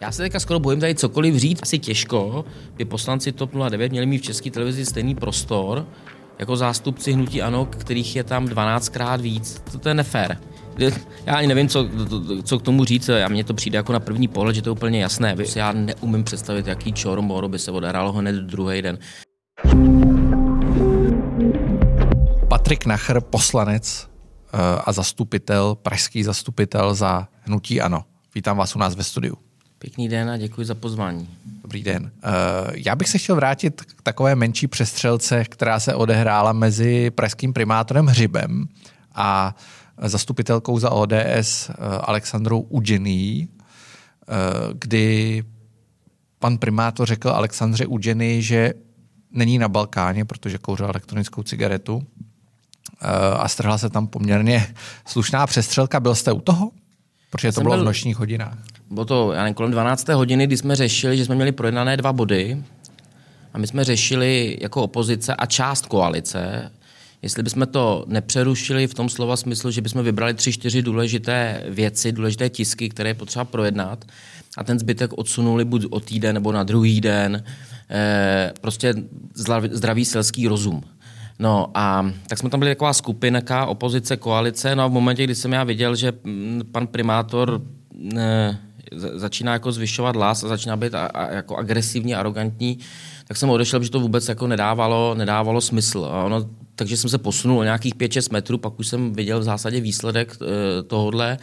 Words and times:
Já 0.00 0.12
se 0.12 0.22
teďka 0.22 0.40
skoro 0.40 0.60
bojím 0.60 0.80
tady 0.80 0.94
cokoliv 0.94 1.36
říct. 1.36 1.62
Asi 1.62 1.78
těžko 1.78 2.44
by 2.76 2.84
poslanci 2.84 3.32
TOP 3.32 3.50
09 3.70 3.92
měli 3.92 4.06
mít 4.06 4.18
v 4.18 4.22
české 4.22 4.50
televizi 4.50 4.86
stejný 4.86 5.14
prostor 5.14 5.86
jako 6.38 6.56
zástupci 6.56 7.12
hnutí 7.12 7.42
ANO, 7.42 7.64
kterých 7.66 8.16
je 8.16 8.24
tam 8.24 8.46
12krát 8.46 9.20
víc. 9.20 9.62
To, 9.72 9.78
to 9.78 9.88
je 9.88 9.94
nefér. 9.94 10.38
Já 11.26 11.36
ani 11.36 11.46
nevím, 11.46 11.68
co, 11.68 11.88
co 12.42 12.58
k 12.58 12.62
tomu 12.62 12.84
říct. 12.84 13.08
A 13.08 13.28
mně 13.28 13.44
to 13.44 13.54
přijde 13.54 13.76
jako 13.76 13.92
na 13.92 14.00
první 14.00 14.28
pohled, 14.28 14.54
že 14.54 14.62
to 14.62 14.68
je 14.68 14.72
úplně 14.72 15.02
jasné. 15.02 15.36
Já 15.56 15.72
neumím 15.72 16.24
představit, 16.24 16.66
jaký 16.66 16.92
čor 16.92 17.20
moro 17.22 17.48
by 17.48 17.58
se 17.58 17.70
odehrálo 17.70 18.12
hned 18.12 18.36
druhý 18.36 18.82
den. 18.82 18.98
Patrik 22.48 22.86
Nachr, 22.86 23.20
poslanec 23.20 24.08
eh, 24.52 24.58
a 24.84 24.92
zastupitel, 24.92 25.74
pražský 25.74 26.22
zastupitel 26.22 26.94
za 26.94 27.28
hnutí 27.40 27.80
ANO. 27.80 28.04
Vítám 28.34 28.56
vás 28.56 28.76
u 28.76 28.78
nás 28.78 28.94
ve 28.94 29.04
studiu. 29.04 29.49
Pěkný 29.82 30.08
den 30.08 30.30
a 30.30 30.36
děkuji 30.36 30.66
za 30.66 30.74
pozvání. 30.74 31.28
Dobrý 31.62 31.82
den. 31.82 32.10
Eh, 32.22 32.30
já 32.74 32.96
bych 32.96 33.08
se 33.08 33.18
chtěl 33.18 33.36
vrátit 33.36 33.82
k 33.82 34.02
takové 34.02 34.34
menší 34.34 34.66
přestřelce, 34.66 35.44
která 35.44 35.80
se 35.80 35.94
odehrála 35.94 36.52
mezi 36.52 37.10
pražským 37.10 37.52
primátorem 37.52 38.06
Hřibem 38.06 38.68
a 39.14 39.56
zastupitelkou 40.02 40.78
za 40.78 40.90
ODS 40.90 41.70
eh, 41.70 41.74
Alexandrou 42.00 42.60
Udžený, 42.60 43.48
eh, 43.48 44.34
kdy 44.72 45.44
pan 46.38 46.58
primátor 46.58 47.06
řekl 47.06 47.30
Alexandře 47.30 47.86
Udžený, 47.86 48.42
že 48.42 48.72
není 49.30 49.58
na 49.58 49.68
Balkáně, 49.68 50.24
protože 50.24 50.58
kouřil 50.58 50.86
elektronickou 50.86 51.42
cigaretu 51.42 52.02
a 53.36 53.48
strhla 53.48 53.78
se 53.78 53.90
tam 53.90 54.06
poměrně 54.06 54.74
slušná 55.06 55.46
přestřelka. 55.46 56.00
Byl 56.00 56.14
jste 56.14 56.32
u 56.32 56.40
toho? 56.40 56.70
Protože 57.30 57.52
to 57.52 57.60
bylo 57.60 57.74
byl... 57.74 57.82
v 57.82 57.86
nočních 57.86 58.16
hodinách 58.16 58.58
bylo 58.90 59.04
to 59.04 59.32
já 59.32 59.42
nevím, 59.42 59.54
kolem 59.54 59.72
12. 59.72 60.08
hodiny, 60.08 60.46
kdy 60.46 60.56
jsme 60.56 60.76
řešili, 60.76 61.16
že 61.16 61.24
jsme 61.24 61.34
měli 61.34 61.52
projednané 61.52 61.96
dva 61.96 62.12
body 62.12 62.62
a 63.54 63.58
my 63.58 63.66
jsme 63.66 63.84
řešili 63.84 64.58
jako 64.60 64.82
opozice 64.82 65.34
a 65.34 65.46
část 65.46 65.86
koalice, 65.86 66.72
jestli 67.22 67.42
bychom 67.42 67.66
to 67.66 68.04
nepřerušili 68.08 68.86
v 68.86 68.94
tom 68.94 69.08
slova 69.08 69.36
smyslu, 69.36 69.70
že 69.70 69.80
bychom 69.80 70.04
vybrali 70.04 70.34
tři, 70.34 70.52
čtyři 70.52 70.82
důležité 70.82 71.64
věci, 71.68 72.12
důležité 72.12 72.48
tisky, 72.48 72.88
které 72.88 73.10
je 73.10 73.14
potřeba 73.14 73.44
projednat 73.44 74.04
a 74.56 74.64
ten 74.64 74.78
zbytek 74.78 75.12
odsunuli 75.12 75.64
buď 75.64 75.86
o 75.90 76.00
týden 76.00 76.34
nebo 76.34 76.52
na 76.52 76.64
druhý 76.64 77.00
den. 77.00 77.44
Eh, 77.90 78.52
prostě 78.60 78.94
zdravý 79.70 80.04
selský 80.04 80.48
rozum. 80.48 80.82
No 81.38 81.70
a 81.74 82.12
tak 82.26 82.38
jsme 82.38 82.50
tam 82.50 82.60
byli 82.60 82.70
taková 82.70 82.92
skupinka, 82.92 83.66
opozice, 83.66 84.16
koalice, 84.16 84.76
no 84.76 84.82
a 84.82 84.86
v 84.86 84.92
momentě, 84.92 85.24
kdy 85.24 85.34
jsem 85.34 85.52
já 85.52 85.64
viděl, 85.64 85.96
že 85.96 86.12
mm, 86.24 86.62
pan 86.72 86.86
primátor 86.86 87.62
eh, 88.16 88.56
začíná 88.92 89.52
jako 89.52 89.72
zvyšovat 89.72 90.16
hlas 90.16 90.44
a 90.44 90.48
začíná 90.48 90.76
být 90.76 90.94
a, 90.94 91.06
a, 91.06 91.30
jako 91.30 91.56
agresivní, 91.56 92.14
arrogantní, 92.14 92.78
tak 93.26 93.36
jsem 93.36 93.50
odešel, 93.50 93.82
že 93.82 93.90
to 93.90 94.00
vůbec 94.00 94.28
jako 94.28 94.46
nedávalo, 94.46 95.14
nedávalo 95.14 95.60
smysl. 95.60 96.08
A 96.12 96.24
ono, 96.24 96.46
takže 96.74 96.96
jsem 96.96 97.10
se 97.10 97.18
posunul 97.18 97.58
o 97.58 97.62
nějakých 97.64 97.94
5-6 97.94 98.32
metrů, 98.32 98.58
pak 98.58 98.80
už 98.80 98.88
jsem 98.88 99.12
viděl 99.12 99.40
v 99.40 99.42
zásadě 99.42 99.80
výsledek 99.80 100.36
e, 100.42 100.82
tohohle, 100.82 101.38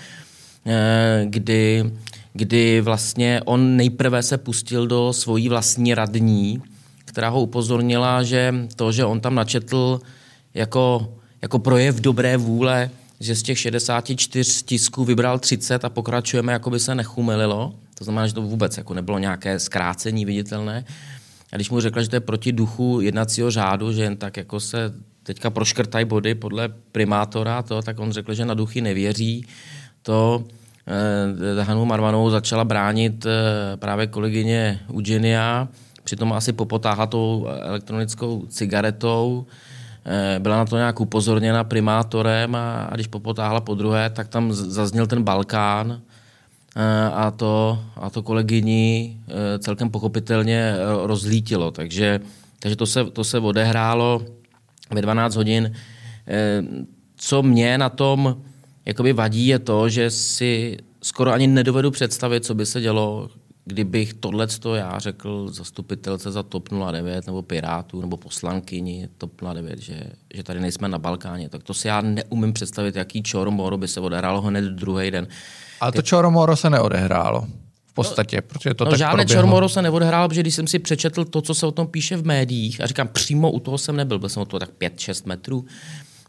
e, 0.65 1.25
kdy, 1.29 1.91
kdy 2.33 2.81
vlastně 2.81 3.41
on 3.45 3.75
nejprve 3.75 4.23
se 4.23 4.37
pustil 4.37 4.87
do 4.87 5.13
svojí 5.13 5.49
vlastní 5.49 5.93
radní, 5.93 6.61
která 7.05 7.29
ho 7.29 7.41
upozornila, 7.41 8.23
že 8.23 8.53
to, 8.75 8.91
že 8.91 9.05
on 9.05 9.19
tam 9.19 9.35
načetl 9.35 10.01
jako, 10.53 11.13
jako 11.41 11.59
projev 11.59 11.95
dobré 12.01 12.37
vůle 12.37 12.89
že 13.19 13.35
z 13.35 13.43
těch 13.43 13.59
64 13.59 14.63
tisků 14.65 15.05
vybral 15.05 15.39
30 15.39 15.85
a 15.85 15.89
pokračujeme, 15.89 16.53
jako 16.53 16.69
by 16.69 16.79
se 16.79 16.95
nechumelilo. 16.95 17.75
To 17.97 18.03
znamená, 18.03 18.27
že 18.27 18.33
to 18.33 18.41
vůbec 18.41 18.77
jako 18.77 18.93
nebylo 18.93 19.19
nějaké 19.19 19.59
zkrácení 19.59 20.25
viditelné. 20.25 20.85
A 21.51 21.55
když 21.55 21.69
mu 21.69 21.79
řekla, 21.79 22.01
že 22.01 22.09
to 22.09 22.15
je 22.15 22.19
proti 22.19 22.51
duchu 22.51 23.01
jednacího 23.01 23.51
řádu, 23.51 23.93
že 23.93 24.03
jen 24.03 24.17
tak 24.17 24.37
jako 24.37 24.59
se 24.59 24.93
teďka 25.23 25.49
proškrtají 25.49 26.05
body 26.05 26.35
podle 26.35 26.69
primátora, 26.91 27.61
to, 27.61 27.81
tak 27.81 27.99
on 27.99 28.11
řekl, 28.11 28.33
že 28.33 28.45
na 28.45 28.53
duchy 28.53 28.81
nevěří. 28.81 29.45
To 30.01 30.43
eh, 31.57 31.63
Hanu 31.63 31.85
Marvanou 31.85 32.29
začala 32.29 32.63
bránit 32.63 33.25
eh, 33.25 33.77
právě 33.77 34.07
kolegyně 34.07 34.79
Eugenia, 34.89 35.67
přitom 36.03 36.33
asi 36.33 36.53
popotáhla 36.53 37.05
tou 37.05 37.47
elektronickou 37.61 38.45
cigaretou. 38.49 39.45
Byla 40.39 40.57
na 40.57 40.65
to 40.65 40.77
nějak 40.77 40.99
upozorněna 40.99 41.63
primátorem 41.63 42.55
a, 42.55 42.83
a 42.83 42.95
když 42.95 43.07
popotáhla 43.07 43.61
po 43.61 43.75
druhé, 43.75 44.09
tak 44.09 44.27
tam 44.27 44.53
zazněl 44.53 45.07
ten 45.07 45.23
Balkán 45.23 46.01
eh, 46.75 47.09
a 47.13 47.31
to, 47.31 47.79
a 47.95 48.09
to 48.09 48.23
kolegyni 48.23 49.17
eh, 49.27 49.59
celkem 49.59 49.89
pochopitelně 49.89 50.75
rozlítilo. 51.03 51.71
Takže, 51.71 52.19
takže 52.59 52.75
to, 52.75 52.85
se, 52.85 53.05
to 53.05 53.23
se 53.23 53.39
odehrálo 53.39 54.21
ve 54.91 55.01
12 55.01 55.35
hodin. 55.35 55.73
Co 57.17 57.43
mě 57.43 57.77
na 57.77 57.89
tom 57.89 58.41
jakoby 58.87 59.13
vadí, 59.13 59.47
je 59.47 59.59
to, 59.59 59.89
že 59.89 60.09
si 60.09 60.77
skoro 61.01 61.31
ani 61.31 61.47
nedovedu 61.47 61.91
představit, 61.91 62.45
co 62.45 62.55
by 62.55 62.65
se 62.65 62.81
dělo, 62.81 63.29
kdybych 63.67 64.13
tohle 64.13 64.47
já 64.75 64.99
řekl 64.99 65.47
zastupitelce 65.51 66.31
za 66.31 66.43
TOP 66.43 66.69
09 66.91 67.27
nebo 67.27 67.41
Pirátů 67.41 68.01
nebo 68.01 68.17
poslankyni 68.17 69.09
TOP 69.17 69.41
09, 69.53 69.79
že, 69.79 70.03
že 70.33 70.43
tady 70.43 70.59
nejsme 70.59 70.87
na 70.87 70.99
Balkáně, 70.99 71.49
tak 71.49 71.63
to 71.63 71.73
si 71.73 71.87
já 71.87 72.01
neumím 72.01 72.53
představit, 72.53 72.95
jaký 72.95 73.23
čoromoro 73.23 73.77
by 73.77 73.87
se 73.87 73.99
odehrálo 73.99 74.41
hned 74.41 74.65
druhý 74.65 75.11
den. 75.11 75.27
Ale 75.81 75.91
to 75.91 76.01
čoromoro 76.01 76.55
se 76.55 76.69
neodehrálo 76.69 77.47
v 77.87 77.93
podstatě, 77.93 78.37
no, 78.37 78.41
protože 78.47 78.73
to 78.73 78.85
no, 78.85 78.91
tak 78.91 78.99
žádné 78.99 79.11
proběhlo. 79.11 79.41
čoromoro 79.41 79.69
se 79.69 79.81
neodehrálo, 79.81 80.29
protože 80.29 80.41
když 80.41 80.55
jsem 80.55 80.67
si 80.67 80.79
přečetl 80.79 81.25
to, 81.25 81.41
co 81.41 81.53
se 81.53 81.65
o 81.65 81.71
tom 81.71 81.87
píše 81.87 82.17
v 82.17 82.25
médiích, 82.25 82.81
a 82.81 82.85
říkám, 82.85 83.07
přímo 83.07 83.51
u 83.51 83.59
toho 83.59 83.77
jsem 83.77 83.95
nebyl, 83.95 84.19
byl 84.19 84.29
jsem 84.29 84.41
o 84.41 84.45
toho 84.45 84.59
tak 84.59 84.69
5-6 84.79 85.27
metrů, 85.27 85.65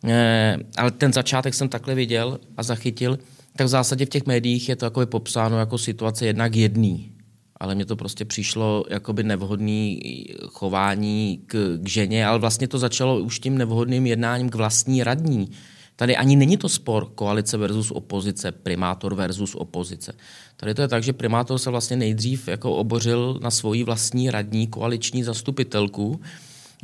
eh, 0.05 0.57
ale 0.77 0.91
ten 0.91 1.13
začátek 1.13 1.55
jsem 1.55 1.69
takhle 1.69 1.95
viděl 1.95 2.39
a 2.57 2.63
zachytil, 2.63 3.19
tak 3.57 3.67
v 3.67 3.71
zásadě 3.71 4.07
v 4.07 4.09
těch 4.09 4.27
médiích 4.27 4.69
je 4.69 4.77
to 4.77 4.87
jako 4.87 5.07
popsáno 5.07 5.59
jako 5.59 5.79
situace 5.79 6.27
jednak 6.27 6.57
jedný 6.57 7.13
ale 7.61 7.75
mně 7.75 7.85
to 7.85 7.97
prostě 7.97 8.25
přišlo 8.25 8.85
jakoby 8.91 9.23
nevhodný 9.23 10.01
chování 10.47 11.41
k, 11.47 11.79
k 11.83 11.89
ženě, 11.89 12.27
ale 12.27 12.39
vlastně 12.39 12.69
to 12.69 12.79
začalo 12.79 13.19
už 13.19 13.39
tím 13.39 13.59
nevhodným 13.59 14.07
jednáním 14.07 14.51
k 14.51 14.55
vlastní 14.55 15.05
radní. 15.05 15.51
Tady 15.99 16.17
ani 16.17 16.37
není 16.37 16.57
to 16.57 16.69
spor 16.69 17.11
koalice 17.15 17.57
versus 17.57 17.91
opozice, 17.91 18.53
primátor 18.53 19.15
versus 19.15 19.55
opozice. 19.55 20.13
Tady 20.57 20.75
to 20.75 20.83
je 20.83 20.89
tak, 20.89 21.03
že 21.03 21.13
primátor 21.13 21.59
se 21.59 21.71
vlastně 21.71 21.97
nejdřív 21.97 22.49
jako 22.49 22.73
obořil 22.73 23.39
na 23.43 23.51
svoji 23.51 23.85
vlastní 23.85 24.31
radní 24.31 24.67
koaliční 24.67 25.23
zastupitelku, 25.23 26.21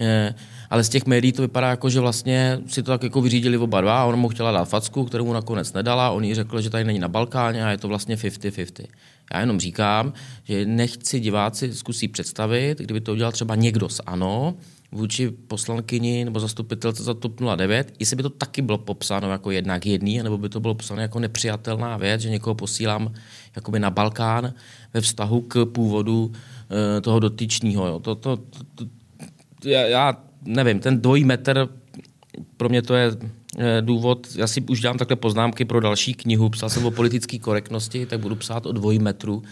eh, 0.01 0.34
ale 0.71 0.84
z 0.84 0.89
těch 0.89 1.07
médií 1.07 1.33
to 1.33 1.43
vypadá 1.43 1.71
jako, 1.71 1.91
že 1.91 2.01
vlastně 2.01 2.59
si 2.67 2.83
to 2.83 2.91
tak 2.91 3.03
jako 3.03 3.21
vyřídili 3.21 3.59
oba 3.59 3.81
dva 3.81 4.03
a 4.03 4.05
on 4.05 4.17
mu 4.17 4.29
chtěla 4.29 4.53
dát 4.53 4.65
facku, 4.65 5.05
kterou 5.05 5.25
mu 5.25 5.33
nakonec 5.33 5.73
nedala, 5.73 6.11
on 6.11 6.25
jí 6.25 6.34
řekl, 6.34 6.61
že 6.61 6.71
tady 6.71 6.84
není 6.84 6.99
na 6.99 7.09
Balkáně 7.09 7.65
a 7.65 7.71
je 7.71 7.79
to 7.79 7.89
vlastně 7.89 8.17
50-50. 8.17 8.87
Já 9.35 9.41
jenom 9.41 9.61
říkám, 9.61 10.12
že 10.45 10.67
nechci 10.67 11.21
diváci 11.21 11.75
zkusí 11.75 12.09
představit, 12.09 12.79
kdyby 12.79 13.01
to 13.01 13.12
udělal 13.12 13.33
třeba 13.33 13.55
někdo 13.55 13.89
z 13.89 14.01
ANO, 14.07 14.55
vůči 14.93 15.31
poslankyni 15.31 16.25
nebo 16.25 16.41
zastupitelce 16.41 17.03
za 17.03 17.15
TOP 17.15 17.41
09, 17.57 17.95
jestli 17.99 18.17
by 18.17 18.23
to 18.23 18.31
taky 18.31 18.63
bylo 18.63 18.79
popsáno 18.79 19.31
jako 19.31 19.51
jednak 19.51 19.87
jedný, 19.87 20.23
nebo 20.23 20.39
by 20.39 20.49
to 20.49 20.61
bylo 20.61 20.75
popsáno 20.75 21.01
jako 21.01 21.19
nepřijatelná 21.19 21.97
věc, 21.97 22.21
že 22.21 22.31
někoho 22.31 22.55
posílám 22.55 23.13
jakoby 23.57 23.79
na 23.79 23.91
Balkán 23.91 24.55
ve 24.95 25.01
vztahu 25.01 25.41
k 25.41 25.65
původu 25.65 26.33
e, 26.97 27.01
toho 27.01 27.21
dotyčního. 27.21 28.01
To, 28.01 28.15
to, 28.15 28.37
to, 28.37 28.55
to, 28.75 29.69
já, 29.69 29.81
já 29.81 30.17
nevím, 30.45 30.81
ten 30.81 31.01
dvojí 31.01 31.25
metr 31.25 31.69
pro 32.57 32.69
mě 32.69 32.83
to 32.83 32.95
je 32.95 33.11
důvod, 33.81 34.26
já 34.37 34.47
si 34.47 34.60
už 34.60 34.81
dám 34.81 34.98
takhle 34.98 35.16
poznámky 35.16 35.65
pro 35.65 35.81
další 35.81 36.15
knihu, 36.15 36.48
psal 36.48 36.70
jsem 36.70 36.87
o 36.87 36.91
politické 36.91 37.38
korektnosti, 37.38 38.06
tak 38.06 38.20
budu 38.20 38.37
psát 38.37 38.66
o 38.66 38.72
dvojí 38.72 38.98
metru, 38.98 39.42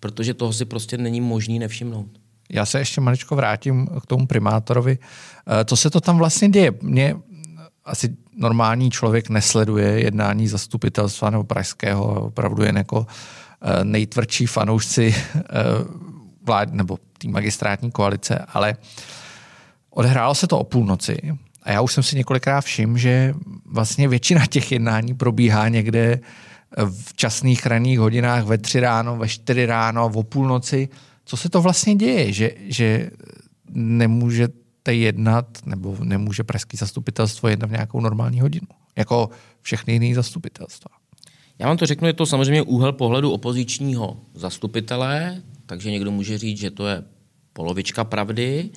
protože 0.00 0.34
toho 0.34 0.52
si 0.52 0.64
prostě 0.64 0.98
není 0.98 1.20
možný 1.20 1.58
nevšimnout. 1.58 2.08
Já 2.50 2.66
se 2.66 2.78
ještě 2.78 3.00
maličko 3.00 3.36
vrátím 3.36 3.88
k 4.02 4.06
tomu 4.06 4.26
primátorovi. 4.26 4.98
Eh, 5.46 5.64
co 5.64 5.76
se 5.76 5.90
to 5.90 6.00
tam 6.00 6.18
vlastně 6.18 6.48
děje? 6.48 6.72
Mě 6.82 7.16
asi 7.84 8.16
normální 8.36 8.90
člověk 8.90 9.28
nesleduje 9.28 10.00
jednání 10.00 10.48
zastupitelstva 10.48 11.30
nebo 11.30 11.44
pražského, 11.44 12.26
opravdu 12.26 12.62
jen 12.62 12.76
jako 12.76 13.06
eh, 13.62 13.84
nejtvrdší 13.84 14.46
fanoušci 14.46 15.14
vlád 16.42 16.72
nebo 16.72 16.98
té 17.18 17.28
magistrátní 17.28 17.90
koalice, 17.90 18.38
ale 18.48 18.76
odehrálo 19.90 20.34
se 20.34 20.46
to 20.46 20.58
o 20.58 20.64
půlnoci 20.64 21.38
a 21.64 21.72
já 21.72 21.80
už 21.80 21.92
jsem 21.92 22.02
si 22.02 22.16
několikrát 22.16 22.60
všiml, 22.60 22.98
že 22.98 23.34
vlastně 23.66 24.08
většina 24.08 24.46
těch 24.46 24.72
jednání 24.72 25.14
probíhá 25.14 25.68
někde 25.68 26.20
v 26.90 27.14
časných 27.14 27.66
ranních 27.66 27.98
hodinách 27.98 28.44
ve 28.44 28.58
tři 28.58 28.80
ráno, 28.80 29.16
ve 29.16 29.28
čtyři 29.28 29.66
ráno, 29.66 30.10
o 30.14 30.22
půlnoci. 30.22 30.88
Co 31.24 31.36
se 31.36 31.48
to 31.48 31.62
vlastně 31.62 31.94
děje, 31.94 32.32
že, 32.32 32.50
že 32.60 33.10
nemůžete 33.70 34.94
jednat, 34.94 35.46
nebo 35.66 35.96
nemůže 36.02 36.44
pražský 36.44 36.76
zastupitelstvo 36.76 37.48
jednat 37.48 37.66
v 37.66 37.72
nějakou 37.72 38.00
normální 38.00 38.40
hodinu, 38.40 38.66
jako 38.96 39.30
všechny 39.62 39.92
jiné 39.92 40.14
zastupitelstva? 40.14 40.90
Já 41.58 41.66
vám 41.66 41.76
to 41.76 41.86
řeknu, 41.86 42.06
je 42.06 42.12
to 42.12 42.26
samozřejmě 42.26 42.62
úhel 42.62 42.92
pohledu 42.92 43.30
opozičního 43.30 44.16
zastupitele, 44.34 45.42
takže 45.66 45.90
někdo 45.90 46.10
může 46.10 46.38
říct, 46.38 46.58
že 46.58 46.70
to 46.70 46.86
je 46.86 47.04
polovička 47.52 48.04
pravdy, 48.04 48.70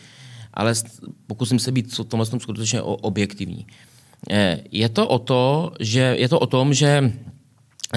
ale 0.58 0.74
pokusím 1.28 1.60
se 1.60 1.72
být 1.72 1.94
v 1.94 2.04
tomhle 2.04 2.26
skutečně 2.26 2.82
objektivní. 2.82 3.68
Eh, 4.30 4.60
je 4.72 4.90
to 4.90 5.08
o 5.08 5.20
to, 5.20 5.72
že 5.80 6.16
je 6.18 6.30
to 6.30 6.40
o 6.40 6.48
tom, 6.48 6.74
že 6.74 7.14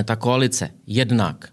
ta 0.04 0.16
koalice 0.16 0.70
jednak 0.86 1.52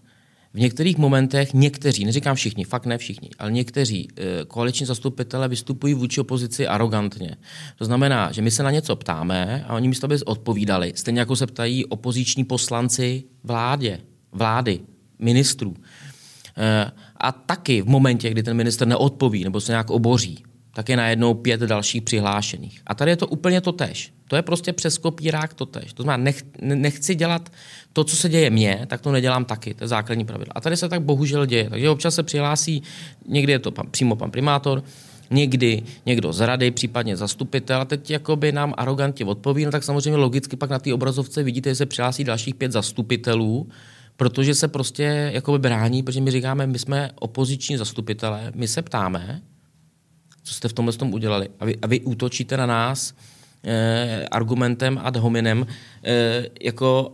v 0.54 0.60
některých 0.60 0.98
momentech 0.98 1.54
někteří, 1.54 2.04
neříkám 2.04 2.36
všichni, 2.36 2.64
fakt 2.64 2.86
ne 2.86 2.98
všichni, 2.98 3.30
ale 3.38 3.52
někteří 3.52 4.08
eh, 4.08 4.44
koaliční 4.44 4.86
zastupitelé 4.86 5.48
vystupují 5.48 5.94
vůči 5.94 6.20
opozici 6.20 6.66
arrogantně. 6.66 7.36
To 7.76 7.84
znamená, 7.84 8.32
že 8.32 8.42
my 8.42 8.50
se 8.50 8.62
na 8.62 8.70
něco 8.70 8.96
ptáme 8.96 9.64
a 9.68 9.74
oni 9.74 9.88
místo 9.88 10.04
aby 10.04 10.20
odpovídali, 10.24 10.92
stejně 10.94 11.20
jako 11.20 11.36
se 11.36 11.46
ptají 11.46 11.86
opoziční 11.86 12.44
poslanci 12.44 13.24
vládě, 13.44 14.00
vlády, 14.32 14.80
ministrů. 15.18 15.74
Eh, 16.56 16.90
a 17.16 17.32
taky 17.32 17.82
v 17.82 17.86
momentě, 17.86 18.30
kdy 18.30 18.42
ten 18.42 18.56
minister 18.56 18.88
neodpoví 18.88 19.44
nebo 19.44 19.60
se 19.60 19.72
nějak 19.72 19.90
oboří, 19.90 20.44
tak 20.78 20.88
je 20.88 20.96
najednou 20.96 21.34
pět 21.34 21.60
dalších 21.60 22.02
přihlášených. 22.02 22.80
A 22.86 22.94
tady 22.94 23.10
je 23.10 23.16
to 23.16 23.26
úplně 23.26 23.60
to 23.60 23.72
tež. 23.72 24.12
To 24.28 24.36
je 24.36 24.42
prostě 24.42 24.72
přes 24.72 24.98
kopírák 24.98 25.54
to 25.54 25.66
tež. 25.66 25.92
To 25.92 26.02
znamená, 26.02 26.24
nech, 26.24 26.42
nechci 26.60 27.14
dělat 27.14 27.52
to, 27.92 28.04
co 28.04 28.16
se 28.16 28.28
děje 28.28 28.50
mně, 28.50 28.86
tak 28.86 29.00
to 29.00 29.12
nedělám 29.12 29.44
taky. 29.44 29.74
To 29.74 29.84
je 29.84 29.88
základní 29.88 30.24
pravidlo. 30.24 30.56
A 30.56 30.60
tady 30.60 30.76
se 30.76 30.88
tak 30.88 31.02
bohužel 31.02 31.46
děje. 31.46 31.70
Takže 31.70 31.90
občas 31.90 32.14
se 32.14 32.22
přihlásí, 32.22 32.82
někdy 33.28 33.52
je 33.52 33.58
to 33.58 33.70
pan, 33.70 33.86
přímo 33.90 34.16
pan 34.16 34.30
primátor, 34.30 34.82
někdy 35.30 35.82
někdo 36.06 36.32
z 36.32 36.40
rady, 36.40 36.70
případně 36.70 37.16
zastupitel, 37.16 37.80
a 37.80 37.84
teď 37.84 38.10
jakoby 38.10 38.52
nám 38.52 38.74
arrogantně 38.76 39.24
odpoví, 39.24 39.64
no 39.64 39.70
tak 39.70 39.84
samozřejmě 39.84 40.16
logicky 40.16 40.56
pak 40.56 40.70
na 40.70 40.78
té 40.78 40.94
obrazovce 40.94 41.42
vidíte, 41.42 41.70
že 41.70 41.74
se 41.74 41.86
přihlásí 41.86 42.24
dalších 42.24 42.54
pět 42.54 42.72
zastupitelů, 42.72 43.68
protože 44.16 44.54
se 44.54 44.68
prostě 44.68 45.30
jakoby 45.34 45.58
brání, 45.58 46.02
protože 46.02 46.20
my 46.20 46.30
říkáme, 46.30 46.66
my 46.66 46.78
jsme 46.78 47.10
opoziční 47.14 47.76
zastupitelé, 47.76 48.52
my 48.54 48.68
se 48.68 48.82
ptáme, 48.82 49.42
co 50.48 50.54
jste 50.54 50.68
v 50.68 50.72
tomhle 50.72 50.92
tom 50.92 51.14
udělali. 51.14 51.48
A 51.60 51.64
vy, 51.64 51.76
a 51.82 51.86
vy 51.86 52.00
útočíte 52.00 52.56
na 52.56 52.66
nás 52.66 53.14
eh, 53.64 54.28
argumentem 54.30 55.00
ad 55.02 55.16
hominem, 55.16 55.66
eh, 56.04 56.46
jako 56.60 57.12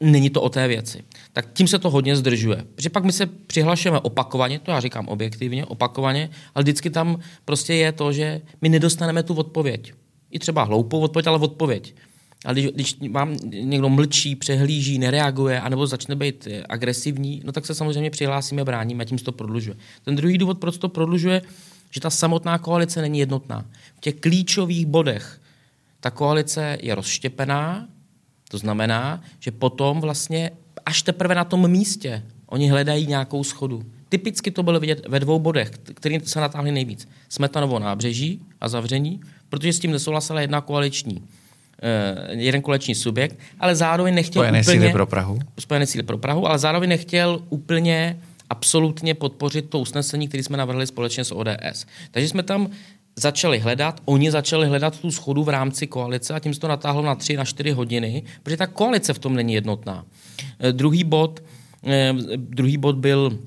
není 0.00 0.30
to 0.30 0.42
o 0.42 0.48
té 0.48 0.68
věci. 0.68 1.02
Tak 1.32 1.52
tím 1.52 1.68
se 1.68 1.78
to 1.78 1.90
hodně 1.90 2.16
zdržuje. 2.16 2.64
Protože 2.74 2.90
pak 2.90 3.04
my 3.04 3.12
se 3.12 3.26
přihlašujeme 3.26 4.00
opakovaně, 4.00 4.58
to 4.58 4.70
já 4.70 4.80
říkám 4.80 5.08
objektivně, 5.08 5.66
opakovaně, 5.66 6.30
ale 6.54 6.62
vždycky 6.62 6.90
tam 6.90 7.18
prostě 7.44 7.74
je 7.74 7.92
to, 7.92 8.12
že 8.12 8.40
my 8.62 8.68
nedostaneme 8.68 9.22
tu 9.22 9.34
odpověď. 9.34 9.92
I 10.30 10.38
třeba 10.38 10.62
hloupou 10.62 11.00
odpověď, 11.00 11.26
ale 11.26 11.38
odpověď. 11.38 11.94
Ale 12.44 12.54
když, 12.54 12.66
když 12.66 13.10
vám 13.10 13.36
někdo 13.50 13.88
mlčí, 13.88 14.36
přehlíží, 14.36 14.98
nereaguje, 14.98 15.60
anebo 15.60 15.86
začne 15.86 16.16
být 16.16 16.48
eh, 16.50 16.62
agresivní, 16.68 17.42
no 17.44 17.52
tak 17.52 17.66
se 17.66 17.74
samozřejmě 17.74 18.10
přihlásíme, 18.10 18.64
bráníme 18.64 19.02
a 19.02 19.04
tím 19.04 19.18
se 19.18 19.24
to 19.24 19.32
prodlužuje. 19.32 19.76
Ten 20.04 20.16
druhý 20.16 20.38
důvod, 20.38 20.58
proč 20.58 20.78
to 20.78 20.88
prodlužuje, 20.88 21.42
že 21.90 22.00
ta 22.00 22.10
samotná 22.10 22.58
koalice 22.58 23.00
není 23.02 23.18
jednotná. 23.18 23.64
V 23.96 24.00
těch 24.00 24.14
klíčových 24.14 24.86
bodech 24.86 25.40
ta 26.00 26.10
koalice 26.10 26.78
je 26.82 26.94
rozštěpená, 26.94 27.88
to 28.48 28.58
znamená, 28.58 29.22
že 29.40 29.50
potom 29.50 30.00
vlastně 30.00 30.50
až 30.86 31.02
teprve 31.02 31.34
na 31.34 31.44
tom 31.44 31.70
místě 31.70 32.22
oni 32.46 32.70
hledají 32.70 33.06
nějakou 33.06 33.44
schodu. 33.44 33.82
Typicky 34.08 34.50
to 34.50 34.62
bylo 34.62 34.80
vidět 34.80 35.08
ve 35.08 35.20
dvou 35.20 35.38
bodech, 35.38 35.70
kterým 35.70 36.20
se 36.20 36.40
natáhli 36.40 36.72
nejvíc. 36.72 37.08
Smetanovo 37.28 37.78
nábřeží 37.78 38.42
a 38.60 38.68
zavření, 38.68 39.20
protože 39.48 39.72
s 39.72 39.78
tím 39.78 39.90
nesouhlasila 39.90 40.40
jedna 40.40 40.60
koaliční 40.60 41.22
Uh, 41.82 42.40
jeden 42.40 42.62
koleční 42.62 42.94
subjekt, 42.94 43.38
ale 43.60 43.76
zároveň 43.76 44.14
nechtěl 44.14 44.42
Spojené 44.42 44.60
úplně... 44.60 44.78
síly 44.78 44.92
pro 44.92 45.06
Prahu. 45.06 45.38
Spojené 45.58 45.86
síly 45.86 46.02
pro 46.02 46.18
Prahu, 46.18 46.46
ale 46.46 46.58
zároveň 46.58 46.88
nechtěl 46.88 47.42
úplně 47.48 48.20
absolutně 48.50 49.14
podpořit 49.14 49.70
to 49.70 49.78
usnesení, 49.78 50.28
které 50.28 50.42
jsme 50.42 50.56
navrhli 50.56 50.86
společně 50.86 51.24
s 51.24 51.34
ODS. 51.34 51.86
Takže 52.10 52.28
jsme 52.28 52.42
tam 52.42 52.70
začali 53.16 53.58
hledat, 53.58 54.00
oni 54.04 54.30
začali 54.30 54.66
hledat 54.66 55.00
tu 55.00 55.10
schodu 55.10 55.44
v 55.44 55.48
rámci 55.48 55.86
koalice 55.86 56.34
a 56.34 56.38
tím 56.38 56.54
se 56.54 56.60
to 56.60 56.68
natáhlo 56.68 57.02
na 57.02 57.14
3 57.14 57.36
na 57.36 57.44
4 57.44 57.70
hodiny, 57.70 58.22
protože 58.42 58.56
ta 58.56 58.66
koalice 58.66 59.12
v 59.14 59.18
tom 59.18 59.34
není 59.34 59.54
jednotná. 59.54 60.04
E, 60.60 60.72
druhý 60.72 61.04
bod, 61.04 61.42
e, 61.86 62.14
druhý 62.36 62.76
bod 62.76 62.96
byl 62.96 63.38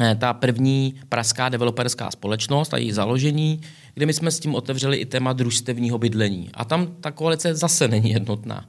e, 0.00 0.14
ta 0.14 0.32
první 0.32 0.94
pražská 1.08 1.48
developerská 1.48 2.10
společnost 2.10 2.74
a 2.74 2.76
její 2.76 2.92
založení, 2.92 3.60
kde 3.94 4.06
my 4.06 4.12
jsme 4.12 4.30
s 4.30 4.40
tím 4.40 4.54
otevřeli 4.54 4.96
i 4.96 5.06
téma 5.06 5.32
družstevního 5.32 5.98
bydlení. 5.98 6.50
A 6.54 6.64
tam 6.64 6.86
ta 7.00 7.10
koalice 7.10 7.54
zase 7.54 7.88
není 7.88 8.10
jednotná 8.10 8.66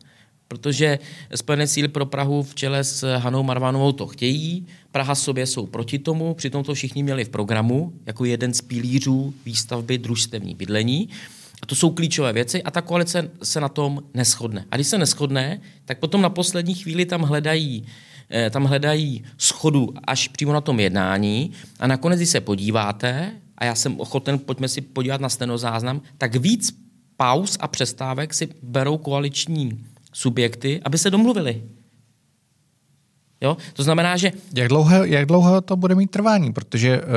protože 0.51 0.99
Spojené 1.35 1.67
síly 1.67 1.87
pro 1.87 2.05
Prahu 2.05 2.43
v 2.43 2.55
čele 2.55 2.83
s 2.83 3.17
Hanou 3.17 3.43
Marvanovou 3.43 3.91
to 3.91 4.07
chtějí, 4.07 4.67
Praha 4.91 5.15
sobě 5.15 5.47
jsou 5.47 5.65
proti 5.65 5.99
tomu, 5.99 6.33
přitom 6.33 6.63
to 6.63 6.73
všichni 6.73 7.03
měli 7.03 7.25
v 7.25 7.29
programu 7.29 7.93
jako 8.05 8.25
jeden 8.25 8.53
z 8.53 8.61
pilířů 8.61 9.33
výstavby 9.45 9.97
družstevní 9.97 10.55
bydlení. 10.55 11.09
A 11.61 11.65
to 11.65 11.75
jsou 11.75 11.89
klíčové 11.89 12.33
věci 12.33 12.63
a 12.63 12.71
ta 12.71 12.81
koalice 12.81 13.31
se 13.43 13.61
na 13.61 13.69
tom 13.69 14.03
neschodne. 14.13 14.65
A 14.71 14.75
když 14.75 14.87
se 14.87 14.97
neschodne, 14.97 15.61
tak 15.85 15.99
potom 15.99 16.21
na 16.21 16.29
poslední 16.29 16.75
chvíli 16.75 17.05
tam 17.05 17.21
hledají 17.21 17.85
eh, 18.29 18.49
tam 18.49 18.63
hledají 18.63 19.23
schodu 19.37 19.93
až 20.07 20.27
přímo 20.27 20.53
na 20.53 20.61
tom 20.61 20.79
jednání 20.79 21.51
a 21.79 21.87
nakonec, 21.87 22.19
když 22.19 22.29
se 22.29 22.41
podíváte, 22.41 23.31
a 23.57 23.65
já 23.65 23.75
jsem 23.75 23.99
ochoten, 23.99 24.39
pojďme 24.39 24.67
si 24.67 24.81
podívat 24.81 25.21
na 25.21 25.29
stenozáznam, 25.29 26.01
tak 26.17 26.35
víc 26.35 26.75
pauz 27.17 27.57
a 27.59 27.67
přestávek 27.67 28.33
si 28.33 28.49
berou 28.61 28.97
koaliční 28.97 29.90
subjekty, 30.13 30.81
aby 30.83 30.97
se 30.97 31.09
domluvili. 31.09 31.63
Jo? 33.41 33.57
To 33.73 33.83
znamená, 33.83 34.17
že... 34.17 34.31
Jak 34.55 34.69
dlouho, 34.69 35.05
jak 35.05 35.25
dlouho 35.25 35.61
to 35.61 35.75
bude 35.75 35.95
mít 35.95 36.11
trvání? 36.11 36.53
Protože 36.53 37.01
uh, 37.01 37.07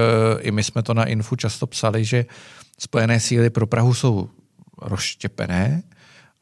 i 0.41 0.51
my 0.51 0.65
jsme 0.65 0.83
to 0.83 0.95
na 0.95 1.05
Infu 1.05 1.37
často 1.37 1.67
psali, 1.67 2.05
že 2.05 2.27
spojené 2.79 3.21
síly 3.21 3.51
pro 3.51 3.67
Prahu 3.67 3.95
jsou 3.95 4.29
rozštěpené 4.83 5.83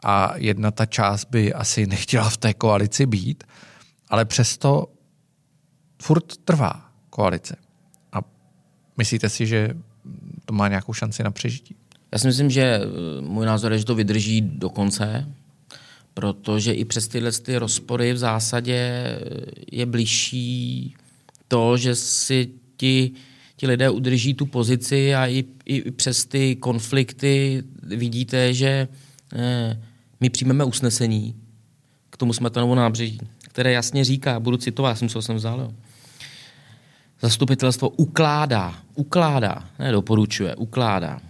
a 0.04 0.32
jedna 0.36 0.70
ta 0.70 0.86
část 0.86 1.24
by 1.24 1.54
asi 1.54 1.86
nechtěla 1.86 2.30
v 2.30 2.36
té 2.36 2.54
koalici 2.54 3.06
být, 3.06 3.44
ale 4.08 4.24
přesto 4.24 4.86
furt 6.02 6.36
trvá 6.36 6.90
koalice. 7.10 7.56
A 8.12 8.18
myslíte 8.98 9.28
si, 9.28 9.46
že 9.46 9.74
to 10.44 10.54
má 10.54 10.68
nějakou 10.68 10.92
šanci 10.92 11.22
na 11.22 11.30
přežití? 11.30 11.76
Já 12.12 12.18
si 12.18 12.26
myslím, 12.26 12.50
že 12.50 12.62
eh, 12.62 13.20
můj 13.20 13.46
názor 13.46 13.72
je, 13.72 13.78
že 13.78 13.84
to 13.84 13.94
vydrží 13.94 14.40
do 14.40 14.70
konce, 14.70 15.26
protože 16.14 16.72
i 16.72 16.84
přes 16.84 17.08
tyhle 17.08 17.32
ty 17.32 17.56
rozpory 17.56 18.12
v 18.12 18.18
zásadě 18.18 19.04
je 19.72 19.86
blížší 19.86 20.94
to, 21.48 21.76
že 21.76 21.94
si 21.94 22.50
ti, 22.76 23.10
ti 23.56 23.66
lidé 23.66 23.90
udrží 23.90 24.34
tu 24.34 24.46
pozici 24.46 25.14
a 25.14 25.26
i, 25.26 25.44
i 25.64 25.90
přes 25.90 26.24
ty 26.24 26.56
konflikty 26.56 27.62
vidíte, 27.82 28.54
že 28.54 28.88
eh, 29.34 29.82
my 30.20 30.30
přijmeme 30.30 30.64
usnesení 30.64 31.34
k 32.10 32.16
tomu 32.16 32.32
Smetanovu 32.32 32.74
nábřeží, 32.74 33.18
které 33.42 33.72
jasně 33.72 34.04
říká, 34.04 34.40
budu 34.40 34.56
citovat, 34.56 34.88
já 34.88 34.94
jsem 34.94 35.08
co 35.08 35.22
jsem 35.22 35.36
vzal, 35.36 35.60
jo. 35.60 35.72
Zastupitelstvo 37.20 37.88
ukládá, 37.88 38.74
ukládá, 38.94 39.68
ne 39.78 39.92
doporučuje, 39.92 40.56
ukládá 40.56 41.20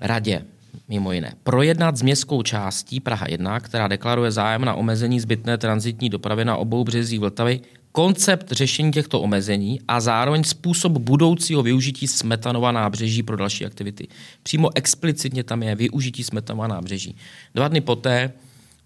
radě 0.00 0.44
mimo 0.90 1.12
jiné. 1.12 1.34
Projednat 1.42 1.96
s 1.96 2.02
městskou 2.02 2.42
částí 2.42 3.00
Praha 3.00 3.26
1, 3.28 3.60
která 3.60 3.88
deklaruje 3.88 4.30
zájem 4.30 4.64
na 4.64 4.74
omezení 4.74 5.20
zbytné 5.20 5.58
transitní 5.58 6.08
dopravy 6.08 6.44
na 6.44 6.56
obou 6.56 6.84
březích 6.84 7.20
Vltavy, 7.20 7.60
koncept 7.92 8.52
řešení 8.52 8.92
těchto 8.92 9.20
omezení 9.20 9.80
a 9.88 10.00
zároveň 10.00 10.44
způsob 10.44 10.92
budoucího 10.92 11.62
využití 11.62 12.08
Smetanova 12.08 12.72
nábřeží 12.72 13.22
pro 13.22 13.36
další 13.36 13.66
aktivity. 13.66 14.08
Přímo 14.42 14.70
explicitně 14.74 15.44
tam 15.44 15.62
je 15.62 15.74
využití 15.74 16.24
Smetanova 16.24 16.66
nábřeží. 16.66 17.16
Dva 17.54 17.68
dny 17.68 17.80
poté 17.80 18.32